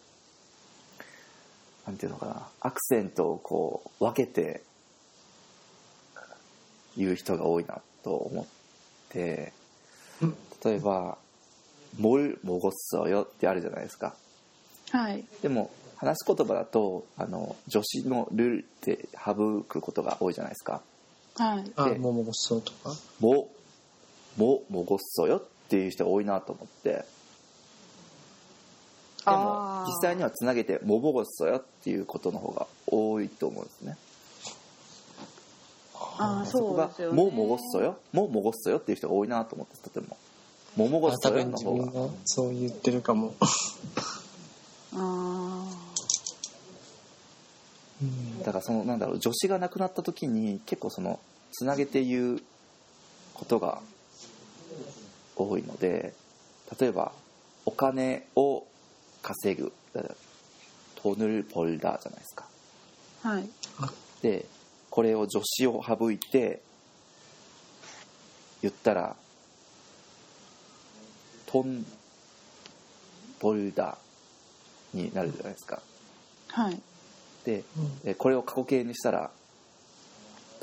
[1.86, 4.64] なんていうのかなアクセントをこう分けて
[6.98, 8.46] 言う人が多いなと思っ
[9.08, 9.54] て
[10.66, 11.18] 例えば
[11.98, 14.14] 「もるもごっそよ」ってあるじゃないですか。
[14.92, 20.82] はい、でも話し言葉だとあの助詞の「る」って省くことが多いじゃないですか。
[21.38, 21.72] はい。
[21.76, 22.96] あ、でももごっそうとか。
[23.20, 23.50] 「も」
[24.38, 27.06] 「も」「もごっそよ」っていう人が多いなと思って。
[29.26, 33.98] でも実際にはつなげて「もぼごっそよ」っていうことの方が多いと思うんですね。
[36.20, 37.24] ああそこが「そうですよね。
[37.24, 40.16] も」「もごっそよ」「も」「もごっそよ」っていう人が多いなと思ってとても
[40.78, 42.10] 「ももごっそよ」の方が。
[42.26, 43.34] そう言ってるかも。
[43.42, 43.46] あ
[44.94, 45.68] うん
[48.44, 51.20] だからそのなんだろう助詞がなくなった時に結構その
[51.52, 52.42] つなげて言う
[53.34, 53.82] ことが
[55.36, 56.14] 多いので
[56.80, 57.12] 例えば
[57.66, 58.66] 「お金を
[59.24, 59.74] 稼ぐ」
[60.96, 62.46] 「トヌルポルダー」じゃないですか。
[63.24, 63.50] はい、
[64.22, 64.46] で
[64.92, 66.62] これを助詞を省いて
[68.62, 69.16] 言ったら
[71.48, 71.86] 「トン
[73.40, 75.82] ポルダー」になるじゃないですか。
[76.50, 76.80] はい
[77.56, 78.00] うん。
[78.00, 79.32] でこれを過去形にしたら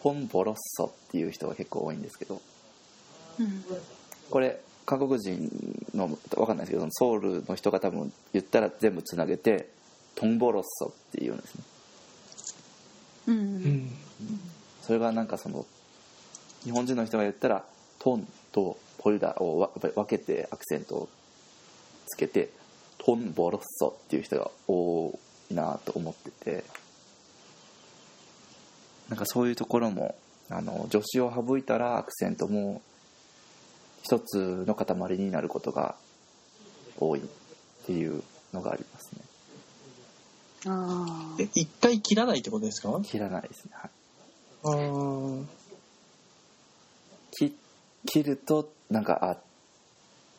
[0.02, 2.40] トンボロッソっていう人が結構多いんですけど
[3.40, 3.65] うん。
[4.31, 5.51] これ韓国人
[5.94, 9.69] の分かんないですけどソウルの人が多分言ったら全部つなげて
[10.15, 11.65] トンボロッソって言うんですね。
[13.28, 13.39] うん。
[13.39, 13.90] うん。
[14.82, 15.65] それがなんかその
[16.62, 17.65] 日本人の人が言ったら
[17.98, 21.09] トンとポルダをわ分けてアクセントを
[22.06, 22.51] つけて
[22.98, 25.19] トンボロッソっていう人が多い
[25.50, 26.64] なと思ってて。
[29.10, 30.16] なんかそういうところも
[30.48, 32.80] あの助詞を省いたらアクセントも
[34.02, 35.94] 一つの塊になることが
[36.98, 37.22] 多いっ
[37.84, 38.22] ていう
[38.54, 39.20] のがありますね。
[40.66, 42.98] あえ一回切らないってことですか？
[43.04, 43.90] 切らないですね、はい。
[44.64, 45.44] あー。
[47.32, 47.54] 切
[48.06, 49.36] 切るとなんかあ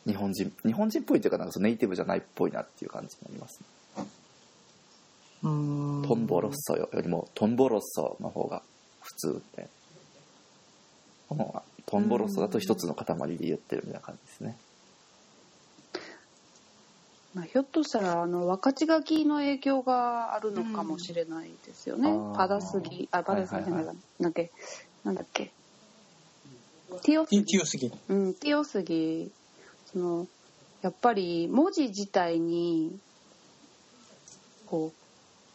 [0.09, 3.67] 日本人日本人っぽいというかなんかそのネイティブじゃないっぽいなっていう感じになります、ね、
[5.45, 8.63] トンボロッソよよりもトンボロッソの方が
[9.01, 9.67] 普通で
[11.29, 14.57] このトンボロッソだと一つの塊で言ってるみたいな感じですね。
[17.35, 22.33] まあ、ひょっとしたらあの若ち書きの影響があるのかもしれないですよね、うん。
[22.33, 23.09] パダスギ。
[23.11, 23.85] あパダスギじゃない。
[23.85, 24.51] なんだっけ？
[25.03, 25.51] なんだっけ？
[27.03, 27.45] ティオスティギ。
[27.45, 27.91] ティオスギ。
[28.07, 29.31] うんティオスギ。
[29.91, 30.27] その
[30.81, 32.97] やっぱり文字自体に
[34.65, 35.04] こう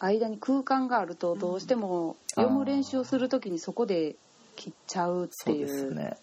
[0.01, 4.16] 間に空間があるとどうしても読む練習をするときにそこで
[4.56, 5.55] 切っちゃうってそう。
[5.55, 6.16] いうですね。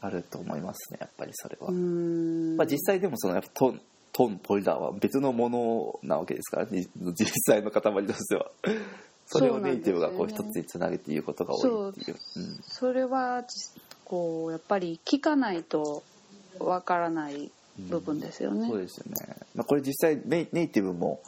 [0.00, 3.80] あると思いますねやっぱりそれは、まあ、実際でもそのやっぱトン
[4.12, 6.86] トンポルダーは別のものなわけですからね
[7.18, 8.50] 実際の塊としては。
[9.28, 12.16] それをネイティブがこう一つにつなげて言うことが多いっていう。
[12.36, 16.04] うんそれは実こうやっぱり聞かないと
[16.60, 18.68] わからない部分ですよね。
[18.68, 21.20] そうですよね、まあ、これ実際ネイティブも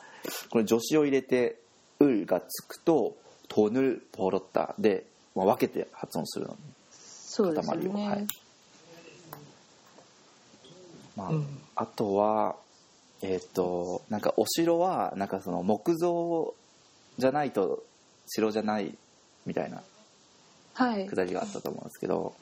[0.50, 1.59] これ助詞を入れて
[2.00, 3.16] 「う」がつくと
[3.48, 6.55] 「トヌルポロッタ」で、まあ、分けて発音するの。
[6.55, 6.59] に
[6.90, 8.09] そうですね。
[8.09, 8.26] はい。
[11.16, 11.46] まあうん。
[11.76, 12.56] あとは
[13.22, 16.55] えっ、となんかお城はなんかその木造
[17.18, 17.84] じゃないと
[18.26, 18.96] 城じゃない
[19.46, 19.82] みたいな
[20.74, 21.06] はい。
[21.06, 22.34] くだりがあったと思うんですけど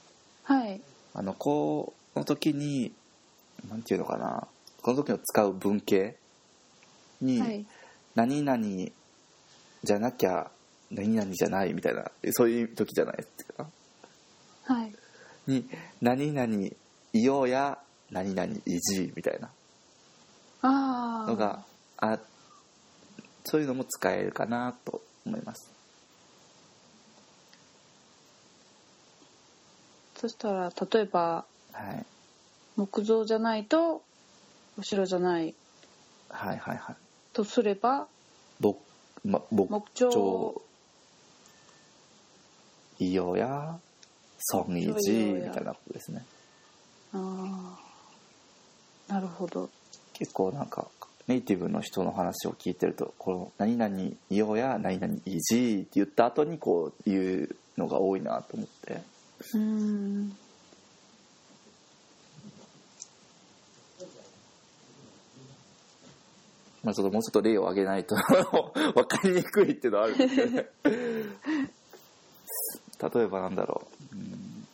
[0.44, 0.80] はい。
[1.14, 2.92] あのこの時に
[3.68, 4.48] なんていうのかな。
[4.82, 6.14] この時の使う文型
[7.20, 7.66] に、はい
[8.16, 8.58] 何々
[9.84, 10.50] じゃなきゃ
[10.90, 13.66] 何々じゃないみたいなそういう時じゃないですか？
[14.64, 14.92] はい。
[15.46, 15.68] に
[16.00, 16.52] 何々
[17.12, 17.78] いようや
[18.10, 19.50] 何々いじみたいな。
[20.62, 21.62] のが
[21.98, 22.18] あ
[23.44, 25.70] そういうのも使えるかなと思います。
[30.16, 32.06] そしたら例えばはい。
[32.76, 34.02] 木造じゃないと
[34.78, 35.54] お城じゃない。
[36.28, 36.96] はいはいはい
[37.36, 38.06] とすれば
[38.60, 38.78] 木,、
[39.22, 40.62] ま、木木彫彫
[42.98, 43.78] いようや
[44.38, 46.24] 損いじみたいなことですね。
[47.12, 47.76] あ
[49.08, 49.68] あなるほど。
[50.14, 50.88] 結構なんか
[51.26, 59.02] ネイティブの人の話を聞いてるとこの「何々いようや何々いじ」って言った後にこう言うのが多いなと思って。
[59.52, 60.36] うーん
[66.85, 70.65] まあちょっともうちょっと例を挙げないと 分かりにくいっていうのはあるんですけどね
[73.15, 74.67] 例えばなんだろううん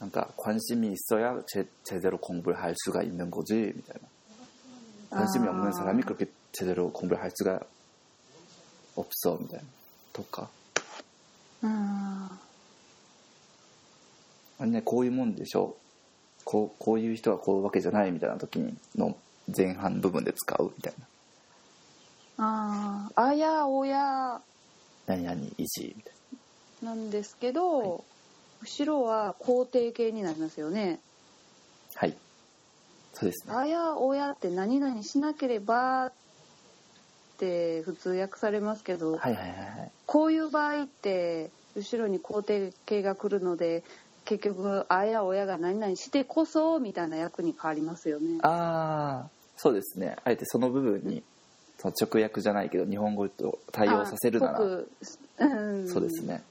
[0.00, 7.30] なんか관심이있어야 제, 제대로 공부를 할 수가 있는 거지みたいな 관심이 없는 사람이 그렇게 제대로 공부를 할
[7.32, 7.60] 수가
[8.96, 9.66] 없어 みたいな
[10.12, 10.50] とか
[11.62, 12.38] あ
[14.59, 15.75] あれねこういうもんでしょ。
[16.43, 18.59] こうこういう人はこういうわけじゃないみたいな時
[18.95, 19.17] の
[19.55, 21.05] 前半部分で使うみたいな。
[22.39, 24.41] あああやおや。
[25.07, 26.13] 何々いじみたい
[26.83, 26.93] な。
[26.93, 28.03] んですけど、
[28.61, 30.99] 後ろは肯定形になりますよね。
[31.95, 32.17] なはい。
[33.13, 33.55] そうですね。
[33.55, 36.13] あやおやって何々しなければっ
[37.37, 39.55] て普通訳されますけど、はいはいはいは
[39.85, 39.91] い。
[40.05, 43.83] こういう場合って後ろに肯定形が来るので
[44.27, 48.39] 結局あやおやが何々してこそみたいな役に変わりますよね。
[48.41, 50.17] ああそうですね。
[50.25, 51.23] あえてその部分に
[51.77, 54.87] その直訳じゃないけど日本語と対応させるならう
[55.45, 55.87] ん。
[55.87, 56.43] そうですね。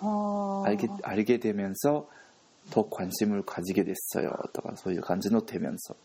[0.00, 2.08] はあ 알게, 알게 되면서
[2.70, 4.32] 더 관심을 가지게 됐어요.
[4.52, 5.96] とかそういう感じの 되면서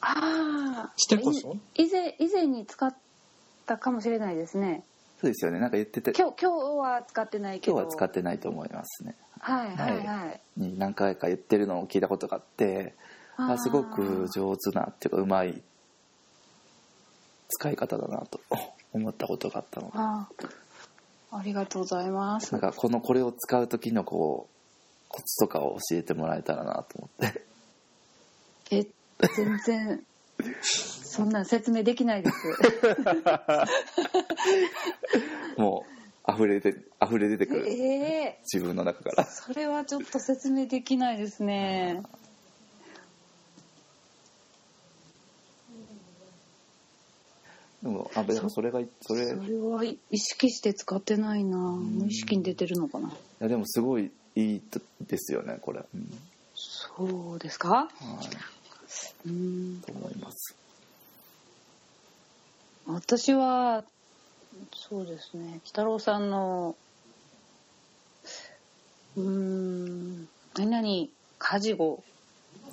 [0.00, 2.94] ああしてこそ以前以前に使っ
[3.66, 4.82] たかもしれないですね
[5.21, 5.59] そうですよね。
[5.59, 6.11] なんか言ってて。
[6.11, 7.77] 今今日今日は使ってないけど。
[7.77, 9.15] 日は使ってないと思いますね。
[9.39, 10.41] はいはいはい。
[10.57, 12.95] に何回か言ってるのを聞いたことがあって
[13.37, 15.61] あすごく上手なっていうかうまい
[17.49, 18.39] 使い方だなと
[18.93, 19.93] 思ったことがあったので。
[21.31, 22.53] ありがとうございます。
[22.53, 24.55] なんかこのこれを使う時のこう
[25.09, 27.45] コツとかを教えてもらえたらなと思って。
[28.71, 28.87] え
[29.35, 30.05] 全然
[30.61, 32.37] そんなん説明できないです。
[35.57, 35.85] も
[36.27, 37.67] う溢れて溢れ出てくる。
[37.69, 39.25] ええ自分の中から。
[39.25, 42.03] それはちょっと説明できないですね。
[47.83, 49.27] でもあでもそれがそれ。
[49.27, 51.57] それは意識して使ってないな。
[51.57, 53.09] 無意識に出てるのかな。
[53.09, 54.61] いやでもすごいいい
[55.01, 56.09] ですよねこれ、うん。
[56.55, 57.69] そうですか？
[57.69, 58.54] はい、うん
[59.85, 60.55] と思います。
[62.87, 63.83] 私は
[64.73, 65.59] そうですね。
[65.63, 66.75] 北郎さんの
[69.17, 70.27] うーん
[70.57, 71.07] 何々
[71.37, 72.03] カジゴ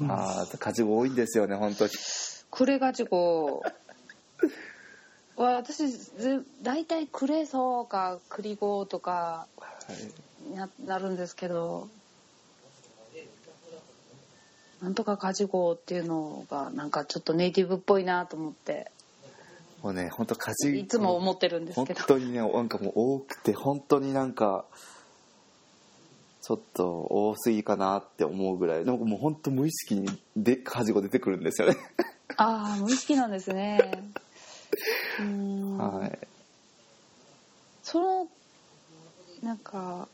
[0.08, 1.90] ああ家事多いんですよね本当に。
[2.50, 3.62] クレガジゴ
[5.36, 9.92] は私ぜ大体クレソかクリゴとかは
[10.44, 10.48] い。
[10.48, 11.88] にななるんですけど
[14.82, 18.90] なんとかカジゴっていうのがなんかちょっとネイティブっぽいなと思って。
[19.80, 22.00] もうね本当家事いつも思ってるんです本けど。
[22.06, 24.64] 当にねなんかもう多くて本当になんか
[26.40, 28.84] ちょっと多すぎかなって思うぐらい。
[28.84, 31.76] なんかもう本当無意識にで家事が出てくるんですよね。
[32.36, 33.78] ああ無意識なんですね。
[35.20, 35.78] うーん。
[35.78, 36.18] はい。
[37.84, 38.28] その
[39.42, 40.08] なんか、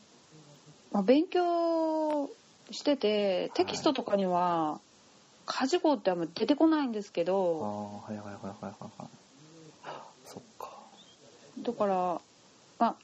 [0.91, 2.29] まあ、勉強
[2.71, 4.79] しててテキストとかには
[5.45, 9.09] 家事語ってあんま出てこないんですけああどはいはいはいはいはいはい。
[10.25, 10.69] そっか。
[11.59, 12.21] だから、
[12.77, 12.95] まあ、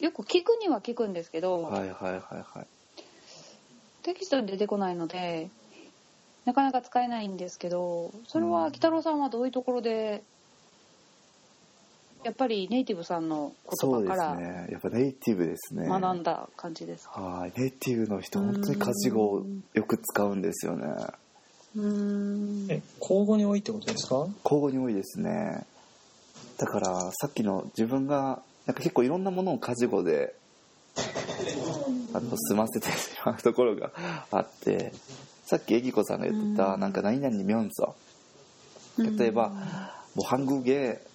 [0.00, 2.66] よく聞くには聞くんですけど、はいはいはいはい。
[4.04, 5.48] テキストに出てこないので
[6.44, 10.22] なかなか使えないんですけどそれは北郎さんはどういうところで
[12.24, 13.52] やっぱりネイティブさんの
[13.82, 14.68] 言葉からそうですね。
[14.72, 15.86] やっぱネイティブですね。
[15.86, 17.20] 学んだ感じですか？
[17.20, 17.52] はい。
[17.56, 20.86] ネイティブの人本当に家事語をよく使うんですよね。
[21.76, 22.66] うん。
[22.70, 24.26] え交互に多いってことですか？
[24.44, 25.64] 交互に多いですね。
[26.58, 30.34] だからさっきの自分がなんか結構いろんなものを家事語で
[32.14, 33.90] あの済ませてしまうところが
[34.30, 34.92] あって
[35.44, 37.68] さっきえぎこさんが言ってた「なんか何々にみょん。
[37.70, 37.94] ぞ」
[39.18, 39.48] 例えば
[40.14, 41.13] 「もうハングゲー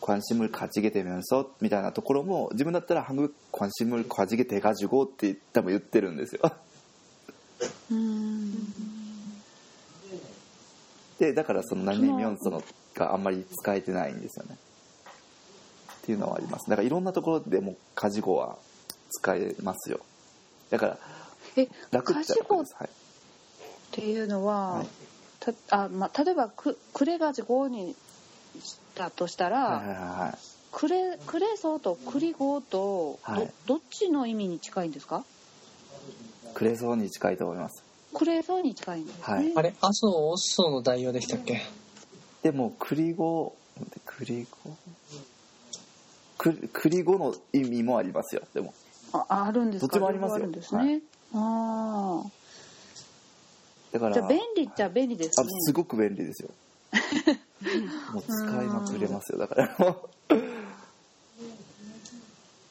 [0.00, 6.40] 관심을 가지게 되면서みたいなところも自分だったら한국관심을 가지게 돼가지고って多分言ってるんですよ
[7.90, 8.54] うーん
[11.18, 12.62] でだからその何々ンソの
[12.94, 14.56] があんまり使えてないんですよね
[15.98, 18.56] っていうのはありますだからいろんなところでも家事語は
[19.10, 20.00] 使えますよ
[20.70, 20.98] だから
[21.56, 22.90] え楽っちゃ家事語っ楽ですはい
[23.92, 24.88] ていうのは、はい
[25.40, 25.52] た
[25.84, 27.94] あまあ、例えばく「くれがじ5」に
[28.62, 29.97] し たとしたら、はいはいはい。
[29.97, 30.37] はい
[30.71, 33.51] クレクレソとクリゴとど,、はい。
[33.65, 35.23] どっちの意味に近いんですか？
[36.53, 37.81] くれそうに近いと思います。
[38.13, 39.53] クレソに近いんですね、はい。
[39.55, 39.73] あれ？
[39.81, 41.61] 麻生オッソーの代用でしたっけ？
[42.43, 43.55] でも栗語
[44.05, 44.75] 栗語
[46.37, 48.41] く栗語の意味もありますよ。
[48.53, 48.73] でも。
[49.13, 49.97] ああるんですか？
[49.97, 50.39] どっちもありますよ。
[50.39, 51.01] 両方るんですね、
[51.33, 52.23] あ
[53.93, 56.49] だからあじゃあ便利っちゃ便利ですあねすごく便利ですよ
[58.13, 60.35] もう使いまくれますよだからもう。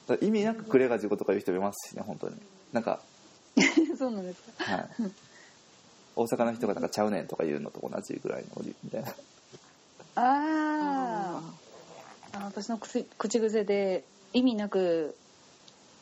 [0.06, 2.36] だから意味なくクレが事故とか言う人もいますしね本当に。
[2.72, 3.00] なんか、
[3.98, 4.72] そうなんですか？
[4.72, 4.88] はい、
[6.16, 9.14] 大阪の人がなんかちゃうねんとか言うのと同じぐらいのみたいな。
[10.16, 12.38] あー。
[12.38, 15.16] あ私の口口癖で意味なく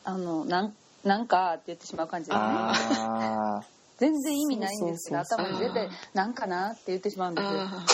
[0.03, 2.43] あのなんなんかって言ってしまう感じですね。
[2.45, 3.63] ああ
[3.99, 7.51] 全然意味ないんですけど頭に絶対なんかなって言ってしまうんですよ。
[7.51, 7.85] あ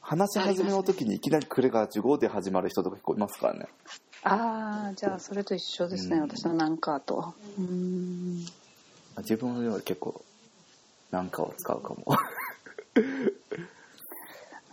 [0.00, 3.66] 話し始めの時にいきなりクレが15で始まる人とか結構いますからね。
[4.24, 6.22] ああじゃあそれと一緒ですね、うん。
[6.22, 7.34] 私のなんかと。
[7.58, 8.46] うーん。
[9.18, 10.22] 自分のより結構
[11.10, 12.04] なんかを使うかも。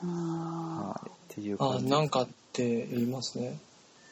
[0.02, 3.58] あはいっていうあ感じなんかって言いますね。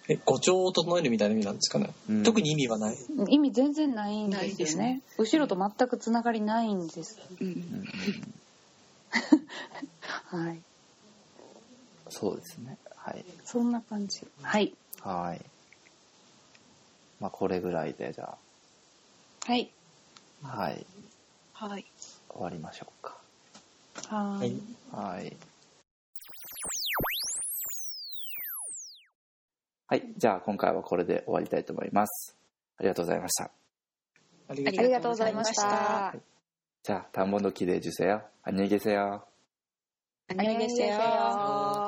[0.10, 2.24] え語調を整えるみたいな意味なんですかね、うん。
[2.24, 2.96] 特に意味はない。
[2.96, 4.86] ー意味全然ないんですよね。
[4.96, 5.02] ね。
[5.18, 7.20] 後ろと全くつながりないんです。
[7.40, 7.48] ーうん。
[7.48, 7.54] うん。
[7.54, 7.88] うん
[10.26, 10.62] はい。
[12.10, 12.78] そうですね。
[12.96, 13.26] はい。
[13.46, 14.28] そんな感じ。
[14.42, 14.74] はい。
[15.02, 15.46] はい。
[17.20, 18.38] まあこれぐらいでじゃ
[19.46, 19.72] はい。
[20.44, 20.86] あはい。
[21.54, 21.86] はい。
[22.30, 23.18] 終わりましょうか。
[24.10, 24.50] ははい。
[24.50, 24.62] い
[24.92, 25.38] はい。
[29.88, 30.14] はい。
[30.18, 32.36] じゃあ今回はこれで終わりたいと思います。
[32.78, 33.52] ありがとうございました。
[34.50, 36.37] ありがとうございました
[36.88, 38.22] 자, 다음번도 기대해 주세요.
[38.44, 39.22] 안녕히 계세요.
[40.30, 41.87] 안녕히 계세요.